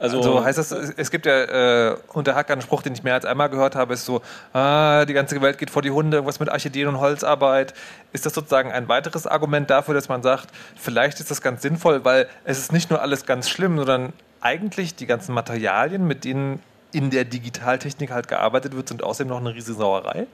[0.00, 3.14] Also, also heißt das, es gibt ja äh, unter Hack einen Spruch, den ich mehr
[3.14, 4.22] als einmal gehört habe, ist so,
[4.52, 7.74] ah, die ganze Welt geht vor die Hunde, irgendwas mit Archideen und Holzarbeit.
[8.12, 12.04] Ist das sozusagen ein weiteres Argument dafür, dass man sagt, vielleicht ist das ganz sinnvoll,
[12.04, 16.60] weil es ist nicht nur alles ganz schlimm, sondern eigentlich die ganzen Materialien, mit denen
[16.90, 20.26] in der Digitaltechnik halt gearbeitet wird, sind außerdem noch eine riesige Sauerei?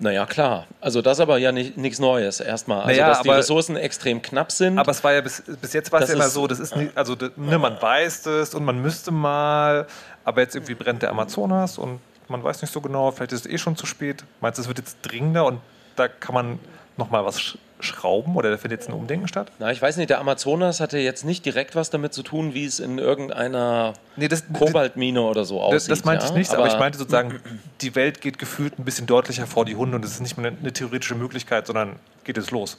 [0.00, 0.66] Naja, klar.
[0.80, 2.82] Also das aber ja nicht, nichts Neues erstmal.
[2.82, 4.78] Also naja, dass die Ressourcen extrem knapp sind.
[4.78, 6.96] Aber es war ja bis, bis jetzt war es ja immer so, das ist nicht,
[6.96, 9.86] also ne, man weiß es und man müsste mal,
[10.24, 13.52] aber jetzt irgendwie brennt der Amazonas und man weiß nicht so genau, vielleicht ist es
[13.52, 14.22] eh schon zu spät.
[14.40, 15.60] Meinst du, es wird jetzt dringender und
[15.96, 16.58] da kann man
[16.96, 19.50] nochmal was schrauben oder da findet jetzt ein Umdenken statt?
[19.58, 22.64] Na, ich weiß nicht, der Amazonas hatte jetzt nicht direkt was damit zu tun, wie
[22.64, 25.90] es in irgendeiner nee, das, Kobaltmine oder so aussieht.
[25.90, 26.30] Das, das meinte ja?
[26.30, 27.40] ich nicht, aber, aber, ich meinte sozusagen,
[27.80, 30.52] die Welt geht gefühlt ein bisschen deutlicher vor die Hunde und es ist nicht mehr
[30.58, 32.78] eine theoretische Möglichkeit, sondern geht es los.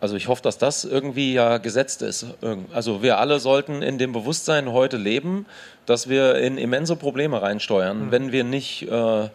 [0.00, 2.26] Also ich hoffe, dass das irgendwie ja gesetzt ist.
[2.74, 5.46] Also wir alle sollten in dem Bewusstsein heute leben,
[5.86, 8.10] dass wir in immense Probleme reinsteuern, mhm.
[8.10, 9.28] wenn wir nicht äh,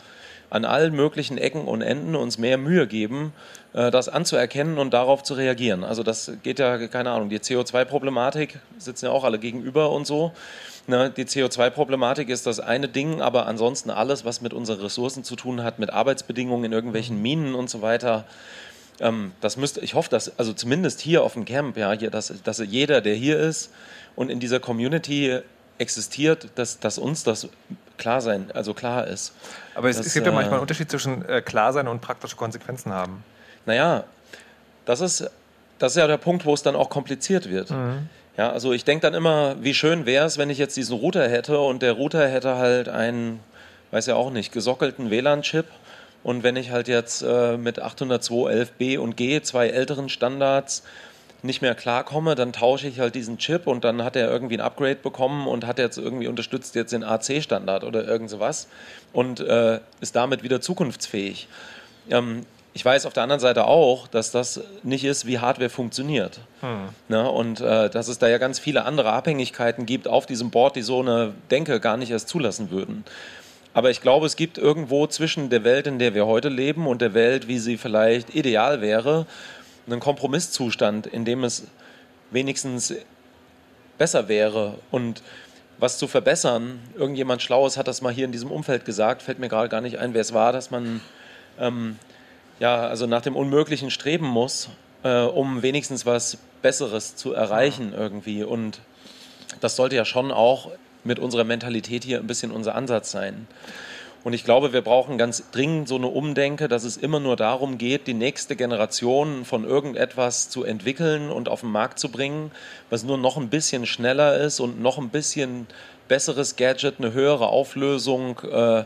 [0.49, 3.33] an allen möglichen Ecken und Enden uns mehr Mühe geben,
[3.71, 5.83] das anzuerkennen und darauf zu reagieren.
[5.83, 10.31] Also das geht ja, keine Ahnung, die CO2-Problematik sitzen ja auch alle gegenüber und so.
[10.87, 15.35] Ne, die CO2-Problematik ist das eine Ding, aber ansonsten alles, was mit unseren Ressourcen zu
[15.35, 18.25] tun hat, mit Arbeitsbedingungen in irgendwelchen Minen und so weiter,
[18.99, 22.57] ähm, das müsste, ich hoffe, dass, also zumindest hier auf dem Camp, ja, dass, dass
[22.57, 23.71] jeder, der hier ist
[24.15, 25.39] und in dieser Community
[25.77, 27.49] existiert, dass, dass uns das
[27.97, 29.33] klar sein, also klar ist.
[29.75, 32.35] Aber es, dass, es gibt ja manchmal einen Unterschied zwischen äh, klar sein und praktische
[32.35, 33.23] Konsequenzen haben.
[33.69, 34.05] Naja,
[34.85, 35.29] das ist,
[35.77, 37.69] das ist ja der Punkt, wo es dann auch kompliziert wird.
[37.69, 38.09] Mhm.
[38.35, 41.29] Ja, also ich denke dann immer, wie schön wäre es, wenn ich jetzt diesen Router
[41.29, 43.41] hätte und der Router hätte halt einen,
[43.91, 45.67] weiß ja auch nicht, gesockelten WLAN-Chip.
[46.23, 50.81] Und wenn ich halt jetzt äh, mit 802.11b und G, zwei älteren Standards,
[51.43, 54.61] nicht mehr klarkomme, dann tausche ich halt diesen Chip und dann hat er irgendwie ein
[54.61, 58.67] Upgrade bekommen und hat jetzt irgendwie unterstützt jetzt den AC-Standard oder irgend sowas
[59.13, 61.47] und äh, ist damit wieder zukunftsfähig.
[62.09, 66.39] Ähm, ich weiß auf der anderen Seite auch, dass das nicht ist, wie Hardware funktioniert.
[66.61, 66.89] Hm.
[67.07, 67.29] Ne?
[67.29, 70.81] Und äh, dass es da ja ganz viele andere Abhängigkeiten gibt auf diesem Board, die
[70.81, 73.03] so eine Denke gar nicht erst zulassen würden.
[73.73, 77.01] Aber ich glaube, es gibt irgendwo zwischen der Welt, in der wir heute leben, und
[77.01, 79.25] der Welt, wie sie vielleicht ideal wäre,
[79.87, 81.67] einen Kompromisszustand, in dem es
[82.31, 82.93] wenigstens
[83.97, 85.21] besser wäre und
[85.77, 86.79] was zu verbessern.
[86.95, 89.97] Irgendjemand Schlaues hat das mal hier in diesem Umfeld gesagt, fällt mir gerade gar nicht
[89.99, 91.01] ein, wer es war, dass man
[91.59, 91.97] ähm,
[92.59, 94.69] ja, also nach dem Unmöglichen streben muss,
[95.03, 98.43] äh, um wenigstens was Besseres zu erreichen irgendwie.
[98.43, 98.79] Und
[99.61, 100.71] das sollte ja schon auch
[101.03, 103.47] mit unserer Mentalität hier ein bisschen unser Ansatz sein.
[104.25, 107.77] Und ich glaube, wir brauchen ganz dringend so eine Umdenke, dass es immer nur darum
[107.77, 112.51] geht, die nächste Generation von irgendetwas zu entwickeln und auf den Markt zu bringen,
[112.89, 115.67] was nur noch ein bisschen schneller ist und noch ein bisschen
[116.09, 118.83] besseres Gadget, eine höhere Auflösung, äh,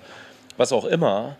[0.57, 1.35] was auch immer.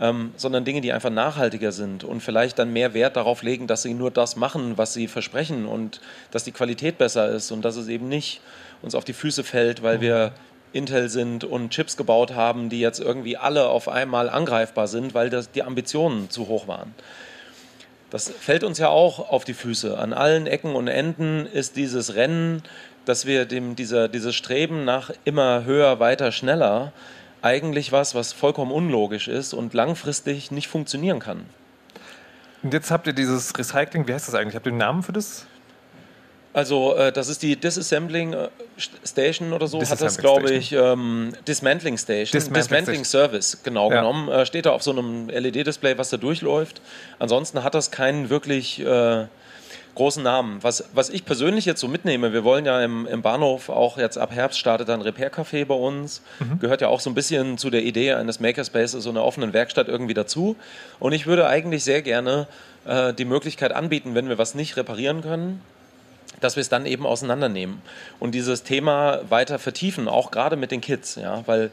[0.00, 3.82] Ähm, sondern Dinge, die einfach nachhaltiger sind und vielleicht dann mehr Wert darauf legen, dass
[3.82, 6.00] sie nur das machen, was sie versprechen und
[6.30, 8.40] dass die Qualität besser ist und dass es eben nicht
[8.80, 10.32] uns auf die Füße fällt, weil wir
[10.72, 15.30] Intel sind und Chips gebaut haben, die jetzt irgendwie alle auf einmal angreifbar sind, weil
[15.30, 16.94] das, die Ambitionen zu hoch waren.
[18.10, 19.98] Das fällt uns ja auch auf die Füße.
[19.98, 22.62] An allen Ecken und Enden ist dieses Rennen,
[23.04, 26.92] dass wir dem, dieser, dieses Streben nach immer höher, weiter, schneller
[27.48, 31.46] eigentlich was, was vollkommen unlogisch ist und langfristig nicht funktionieren kann.
[32.62, 34.54] Und jetzt habt ihr dieses Recycling, wie heißt das eigentlich?
[34.54, 35.46] Habt ihr einen Namen für das?
[36.52, 38.48] Also äh, das ist die Disassembling äh,
[39.04, 43.98] Station oder so, hat das glaube ich, ähm, Dismantling Station, Dismantling, Dismantling Service, genau ja.
[43.98, 44.28] genommen.
[44.28, 46.80] Äh, steht da auf so einem LED-Display, was da durchläuft.
[47.18, 49.26] Ansonsten hat das keinen wirklich äh,
[49.98, 50.62] großen Namen.
[50.62, 54.16] Was, was ich persönlich jetzt so mitnehme, wir wollen ja im, im Bahnhof auch jetzt
[54.16, 56.22] ab Herbst startet ein Repair-Café bei uns.
[56.38, 56.60] Mhm.
[56.60, 59.88] Gehört ja auch so ein bisschen zu der Idee eines Makerspaces, so einer offenen Werkstatt
[59.88, 60.56] irgendwie dazu.
[61.00, 62.46] Und ich würde eigentlich sehr gerne
[62.86, 65.60] äh, die Möglichkeit anbieten, wenn wir was nicht reparieren können,
[66.40, 67.82] dass wir es dann eben auseinandernehmen
[68.20, 71.72] und dieses Thema weiter vertiefen, auch gerade mit den Kids, ja, weil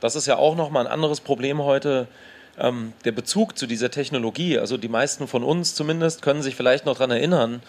[0.00, 2.08] das ist ja auch nochmal ein anderes Problem heute
[2.58, 6.86] ähm, der Bezug zu dieser Technologie, also die meisten von uns zumindest können sich vielleicht
[6.86, 7.62] noch daran erinnern,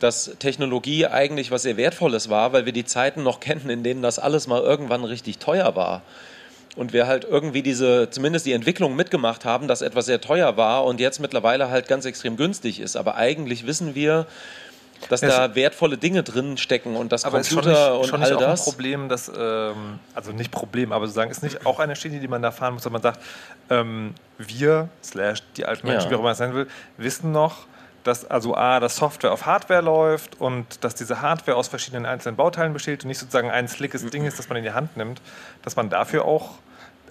[0.00, 4.02] dass Technologie eigentlich was sehr Wertvolles war, weil wir die Zeiten noch kennen, in denen
[4.02, 6.02] das alles mal irgendwann richtig teuer war.
[6.76, 10.84] Und wir halt irgendwie diese, zumindest die Entwicklung mitgemacht haben, dass etwas sehr teuer war
[10.84, 12.96] und jetzt mittlerweile halt ganz extrem günstig ist.
[12.96, 14.26] Aber eigentlich wissen wir,
[15.08, 18.06] dass es da wertvolle Dinge drin stecken und das aber Computer ist schon nicht, und
[18.08, 18.60] schon all nicht das.
[18.60, 22.20] Auch ein Problem, dass, ähm, also nicht Problem, aber sozusagen ist nicht auch eine Schiene,
[22.20, 23.20] die man da fahren muss, wenn man sagt,
[23.70, 26.10] ähm, wir, slash die alten Menschen, Ja.
[26.10, 26.66] wie auch immer es sein will,
[26.96, 27.66] wissen noch,
[28.02, 32.36] dass also A, dass Software auf Hardware läuft und dass diese Hardware aus verschiedenen einzelnen
[32.36, 35.22] Bauteilen besteht und nicht sozusagen ein slickes Ding ist, das man in die Hand nimmt,
[35.62, 36.50] dass man dafür auch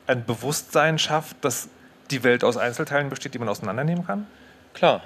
[0.06, 1.68] ein Bewusstsein schafft, dass
[2.12, 4.28] die Welt aus Einzelteilen besteht, die man auseinandernehmen kann?
[4.74, 5.02] Klar.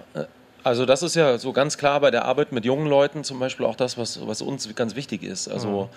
[0.67, 3.65] Also das ist ja so ganz klar bei der Arbeit mit jungen Leuten zum Beispiel
[3.65, 5.47] auch das, was, was uns ganz wichtig ist.
[5.47, 5.89] Also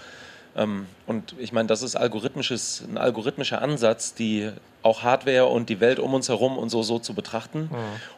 [0.56, 4.50] ähm, und ich meine, das ist algorithmisches, ein algorithmischer Ansatz, die
[4.82, 7.68] auch Hardware und die Welt um uns herum und so so zu betrachten.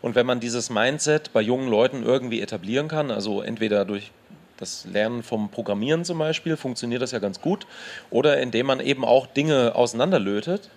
[0.03, 4.11] Und wenn man dieses Mindset bei jungen Leuten irgendwie etablieren kann, also entweder durch
[4.59, 7.67] das Lernen vom Programmieren zum Beispiel, funktioniert das ja ganz gut,
[8.11, 10.69] oder indem man eben auch Dinge auseinanderlötet,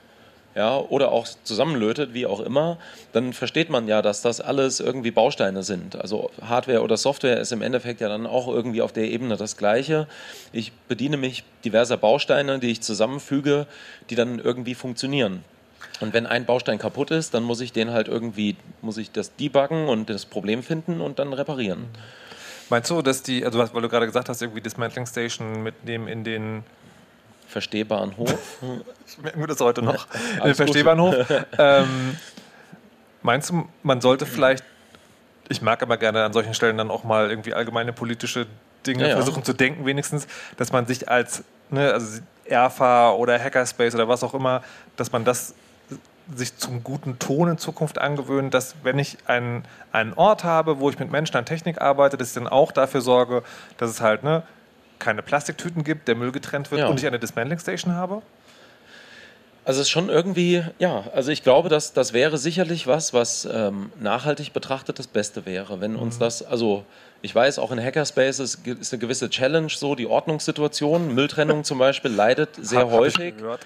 [0.56, 2.77] ja, oder auch zusammenlötet, wie auch immer,
[3.11, 5.98] dann versteht man ja, dass das alles irgendwie Bausteine sind.
[5.98, 9.57] Also Hardware oder Software ist im Endeffekt ja dann auch irgendwie auf der Ebene das
[9.57, 10.07] Gleiche.
[10.53, 13.68] Ich bediene mich diverser Bausteine, die ich zusammenfüge,
[14.10, 15.44] die dann irgendwie funktionieren.
[15.99, 19.36] Und wenn ein Baustein kaputt ist, dann muss ich den halt irgendwie, muss ich das
[19.36, 21.86] debuggen und das Problem finden und dann reparieren.
[22.69, 26.23] Meinst du, dass die, also weil du gerade gesagt hast, irgendwie Dismantling Station mitnehmen in
[26.23, 26.64] den
[27.48, 28.60] Verstehbaren Hof.
[29.08, 30.08] Ich merke mir das heute noch.
[30.40, 30.68] Alles gut.
[30.68, 31.16] Verstehbahnhof.
[31.58, 32.18] ähm,
[33.22, 34.64] meinst du, man sollte vielleicht,
[35.50, 38.48] ich mag aber gerne an solchen Stellen dann auch mal irgendwie allgemeine politische
[38.86, 39.16] Dinge Ja, ja.
[39.16, 40.28] versuchen zu denken, wenigstens,
[40.58, 44.64] dass man sich als, ne, also ERFA oder Hackerspace oder was auch immer,
[44.96, 45.56] dass man das
[46.34, 50.90] sich zum guten Ton in Zukunft angewöhnt, dass wenn ich einen, einen Ort habe, wo
[50.90, 53.44] ich mit Menschen an Technik arbeite, dass ich dann auch dafür sorge,
[53.78, 54.44] dass es halt ne,
[55.00, 56.88] keine Plastiktüten gibt, der Müll getrennt wird Ja.
[56.88, 58.22] und ich eine Dismantling Station habe?
[59.68, 63.46] Also es ist schon irgendwie, ja, also ich glaube, dass das wäre sicherlich was, was
[63.52, 66.00] ähm, nachhaltig betrachtet das Beste wäre, wenn Mhm.
[66.00, 66.86] uns das, also
[67.24, 72.12] ich weiß, auch in Hackerspaces ist eine gewisse Challenge so, die Ordnungssituation, Mülltrennung zum Beispiel
[72.12, 73.38] leidet sehr Hab- hab häufig.
[73.38, 73.62] gehört.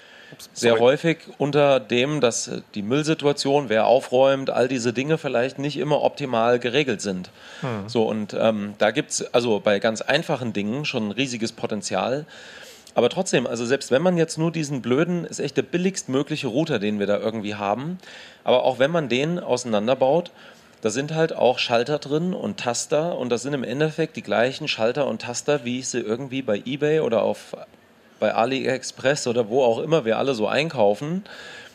[0.52, 0.82] Sehr sorry.
[0.82, 6.58] häufig unter dem, dass die Müllsituation, wer aufräumt, all diese Dinge vielleicht nicht immer optimal
[6.58, 7.30] geregelt sind.
[7.60, 7.88] Hm.
[7.88, 12.26] So, und ähm, da gibt es also bei ganz einfachen Dingen schon ein riesiges Potenzial.
[12.94, 16.78] Aber trotzdem, also selbst wenn man jetzt nur diesen blöden, ist echt der billigstmögliche Router,
[16.78, 17.98] den wir da irgendwie haben,
[18.42, 20.32] aber auch wenn man den auseinanderbaut,
[20.80, 24.66] da sind halt auch Schalter drin und Taster und das sind im Endeffekt die gleichen
[24.66, 27.54] Schalter und Taster, wie ich sie irgendwie bei eBay oder auf
[28.20, 31.24] bei AliExpress oder wo auch immer wir alle so einkaufen,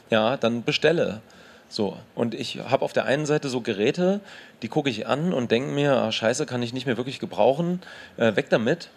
[0.09, 1.21] ja, dann bestelle.
[1.67, 4.21] So, und ich habe auf der einen Seite so Geräte,
[4.61, 7.81] die gucke ich an und denke mir, ah, scheiße, kann ich nicht mehr wirklich gebrauchen,
[8.17, 8.89] äh, weg damit.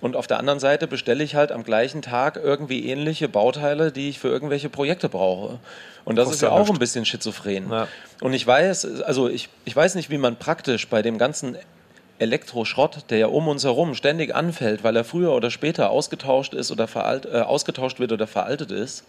[0.00, 4.08] Und auf der anderen Seite bestelle ich halt am gleichen Tag irgendwie ähnliche Bauteile, die
[4.08, 5.60] ich für irgendwelche Projekte brauche.
[6.04, 7.70] Und das Kostet ist ja auch ein bisschen schizophren.
[7.70, 7.86] Ja.
[8.20, 11.56] Und ich weiß, also ich, ich weiß nicht, wie man praktisch bei dem ganzen
[12.18, 16.70] Elektroschrott, der ja um uns herum ständig anfällt, weil er früher oder später ausgetauscht ist
[16.70, 19.04] oder veralt, äh, ausgetauscht wird oder veraltet ist,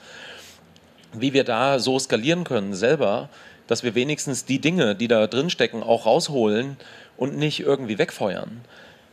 [1.13, 3.29] wie wir da so skalieren können selber,
[3.67, 6.77] dass wir wenigstens die Dinge, die da drin stecken, auch rausholen
[7.17, 8.61] und nicht irgendwie wegfeuern.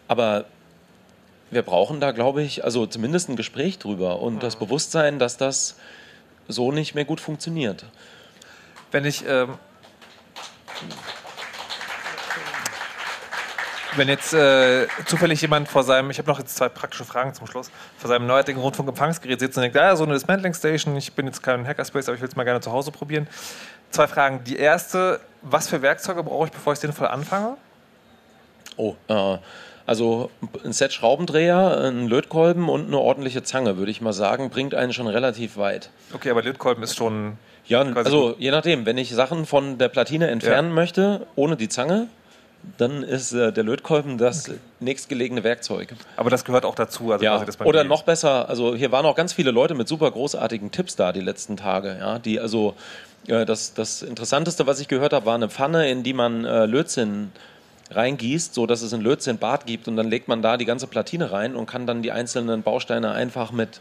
[0.09, 0.47] Aber
[1.51, 5.77] wir brauchen da, glaube ich, also zumindest ein Gespräch drüber und das Bewusstsein, dass das
[6.49, 7.85] so nicht mehr gut funktioniert.
[8.91, 9.25] Wenn ich.
[9.27, 9.55] Ähm,
[13.97, 17.47] wenn jetzt äh, zufällig jemand vor seinem, ich habe noch jetzt zwei praktische Fragen zum
[17.47, 21.27] Schluss, vor seinem neuartigen Rundfunkempfangsgerät sitzt und denkt, ja, so eine Dismantling Station, ich bin
[21.27, 23.27] jetzt kein Hackerspace, aber ich will es mal gerne zu Hause probieren.
[23.91, 24.45] Zwei Fragen.
[24.45, 27.57] Die erste, was für Werkzeuge brauche ich, bevor ich sinnvoll anfange?
[28.77, 29.39] Oh, äh,
[29.87, 30.31] also
[30.65, 34.93] ein Set Schraubendreher, ein Lötkolben und eine ordentliche Zange, würde ich mal sagen, bringt einen
[34.93, 35.91] schon relativ weit.
[36.13, 37.39] Okay, aber Lötkolben ist schon.
[37.67, 42.09] Ja, also je nachdem, wenn ich Sachen von der Platine entfernen möchte, ohne die Zange,
[42.79, 44.51] dann ist äh, der Lötkolben das
[44.81, 45.95] nächstgelegene Werkzeug.
[46.17, 47.13] Aber das gehört auch dazu.
[47.13, 50.71] Also Ja, oder noch besser, also hier waren auch ganz viele Leute mit super großartigen
[50.71, 52.75] Tipps da die letzten Tage, ja, die also
[53.27, 56.67] äh, das, das Interessanteste, was ich gehört habe, war eine Pfanne, in die man äh,
[56.67, 57.33] Lötzinn
[57.91, 61.33] reingießt, so dass es ein Lötzinn-Bad gibt und dann legt man da die ganze Platine
[61.33, 63.81] rein und kann dann die einzelnen Bausteine einfach mit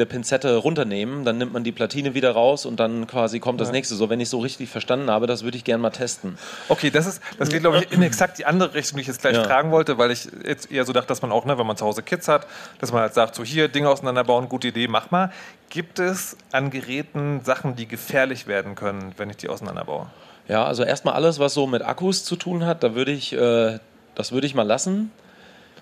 [0.00, 3.68] der Pinzette runternehmen, dann nimmt man die Platine wieder raus und dann quasi kommt das
[3.68, 3.72] ja.
[3.72, 3.94] nächste.
[3.94, 6.36] So, wenn ich so richtig verstanden habe, das würde ich gerne mal testen.
[6.68, 9.20] Okay, das ist, das geht, glaube ich, in exakt die andere Richtung, die ich jetzt
[9.20, 9.44] gleich ja.
[9.44, 11.84] fragen wollte, weil ich jetzt eher so dachte, dass man auch, ne, wenn man zu
[11.84, 12.46] Hause Kids hat,
[12.80, 15.30] dass man halt sagt, so hier, Dinge auseinanderbauen, gute Idee, mach mal.
[15.68, 20.06] Gibt es an Geräten Sachen, die gefährlich werden können, wenn ich die auseinanderbaue?
[20.48, 23.78] Ja, also erstmal alles, was so mit Akkus zu tun hat, da würde ich, äh,
[24.16, 25.12] das würde ich mal lassen.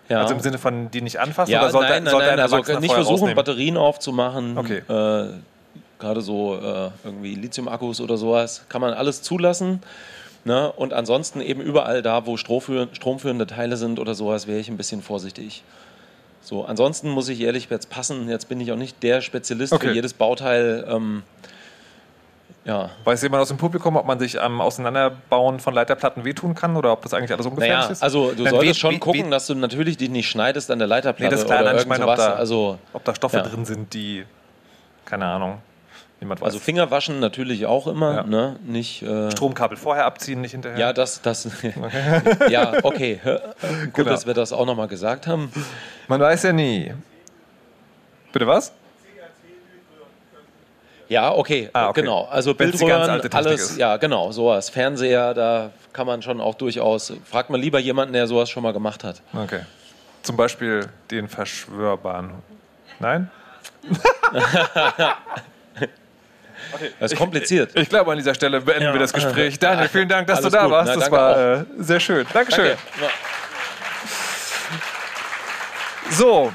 [0.09, 0.23] Ja.
[0.23, 2.57] Also im Sinne von die nicht anfassen ja, oder sollte, nein, nein, sollte nein, also
[2.57, 3.37] nicht versuchen, rausnehmen?
[3.37, 4.57] Batterien aufzumachen.
[4.57, 4.83] Okay.
[4.89, 5.33] Äh,
[5.99, 8.65] Gerade so äh, irgendwie Lithium-Akkus oder sowas.
[8.69, 9.83] Kann man alles zulassen.
[10.45, 10.71] Ne?
[10.73, 15.03] Und ansonsten eben überall da, wo stromführende Teile sind oder sowas, wäre ich ein bisschen
[15.03, 15.63] vorsichtig.
[16.41, 18.29] So, ansonsten muss ich ehrlich jetzt passen.
[18.29, 19.89] Jetzt bin ich auch nicht der Spezialist okay.
[19.89, 20.87] für jedes Bauteil.
[20.89, 21.23] Ähm,
[22.69, 22.91] ja.
[23.05, 26.93] Weiß jemand aus dem Publikum, ob man sich am Auseinanderbauen von Leiterplatten wehtun kann oder
[26.93, 28.03] ob das eigentlich alles ungefährlich naja, ist?
[28.03, 31.25] Also du Nein, solltest schon gucken, dass du natürlich dich nicht schneidest an der Leiterplatte.
[31.25, 33.43] Nee, das ist klar, oder ich meine, ob da, also, ob da Stoffe ja.
[33.43, 34.27] drin sind, die,
[35.07, 35.63] keine Ahnung,
[36.21, 36.49] niemand weiß.
[36.49, 38.23] Also Finger waschen natürlich auch immer, ja.
[38.25, 38.57] ne?
[38.67, 40.79] Nicht, äh, Stromkabel vorher abziehen, nicht hinterher.
[40.79, 41.49] Ja, das, das,
[42.51, 43.19] ja, okay.
[43.23, 44.11] Gut, genau.
[44.11, 45.51] dass wir das auch nochmal gesagt haben.
[46.07, 46.93] Man weiß ja nie.
[48.31, 48.75] Bitte was?
[51.09, 52.03] Ja, okay, ah, okay.
[52.03, 52.29] genau.
[52.31, 54.69] Also Bildröhren, alles, ja, genau, sowas.
[54.69, 58.73] Fernseher, da kann man schon auch durchaus, fragt man lieber jemanden, der sowas schon mal
[58.73, 59.23] gemacht hat.
[59.35, 59.61] Okay.
[60.23, 62.33] Zum Beispiel den Verschwörbaren.
[62.99, 63.31] Nein?
[64.33, 65.13] Okay.
[67.01, 67.71] Das ist kompliziert.
[67.75, 68.93] Ich, ich, glaube, an dieser Stelle beenden ja.
[68.93, 69.59] wir das Gespräch.
[69.59, 70.73] Daniel, vielen Dank, dass Alles du da gut.
[70.73, 70.93] warst.
[70.93, 72.27] Na, das war äh, sehr schön.
[72.33, 72.77] Dankeschön.
[72.77, 72.83] Danke.
[73.01, 73.09] Ja.
[76.11, 76.53] So.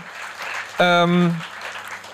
[0.78, 1.36] Ähm,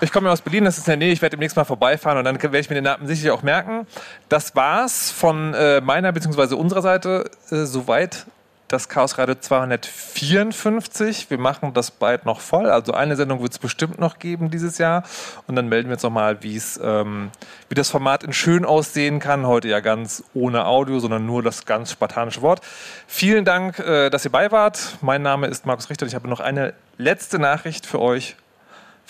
[0.00, 1.12] ich komme ja aus Berlin, das ist in der Nähe.
[1.12, 3.86] Ich werde demnächst mal vorbeifahren und dann werde ich mir den Namen sicherlich auch merken.
[4.28, 6.54] Das war's von äh, meiner bzw.
[6.54, 8.26] unserer Seite äh, soweit.
[8.68, 11.28] Das Chaos Radio 254.
[11.28, 12.70] Wir machen das bald noch voll.
[12.70, 15.02] Also eine Sendung wird es bestimmt noch geben dieses Jahr.
[15.48, 17.32] Und dann melden wir uns nochmal, ähm,
[17.68, 19.44] wie das Format in schön aussehen kann.
[19.44, 22.60] Heute ja ganz ohne Audio, sondern nur das ganz spartanische Wort.
[23.08, 24.98] Vielen Dank, äh, dass ihr bei wart.
[25.00, 28.36] Mein Name ist Markus Richter und ich habe noch eine letzte Nachricht für euch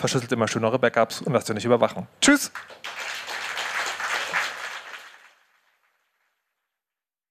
[0.00, 2.06] verschlüsselt immer schönere Backups und lasst euch nicht überwachen.
[2.20, 2.50] Tschüss!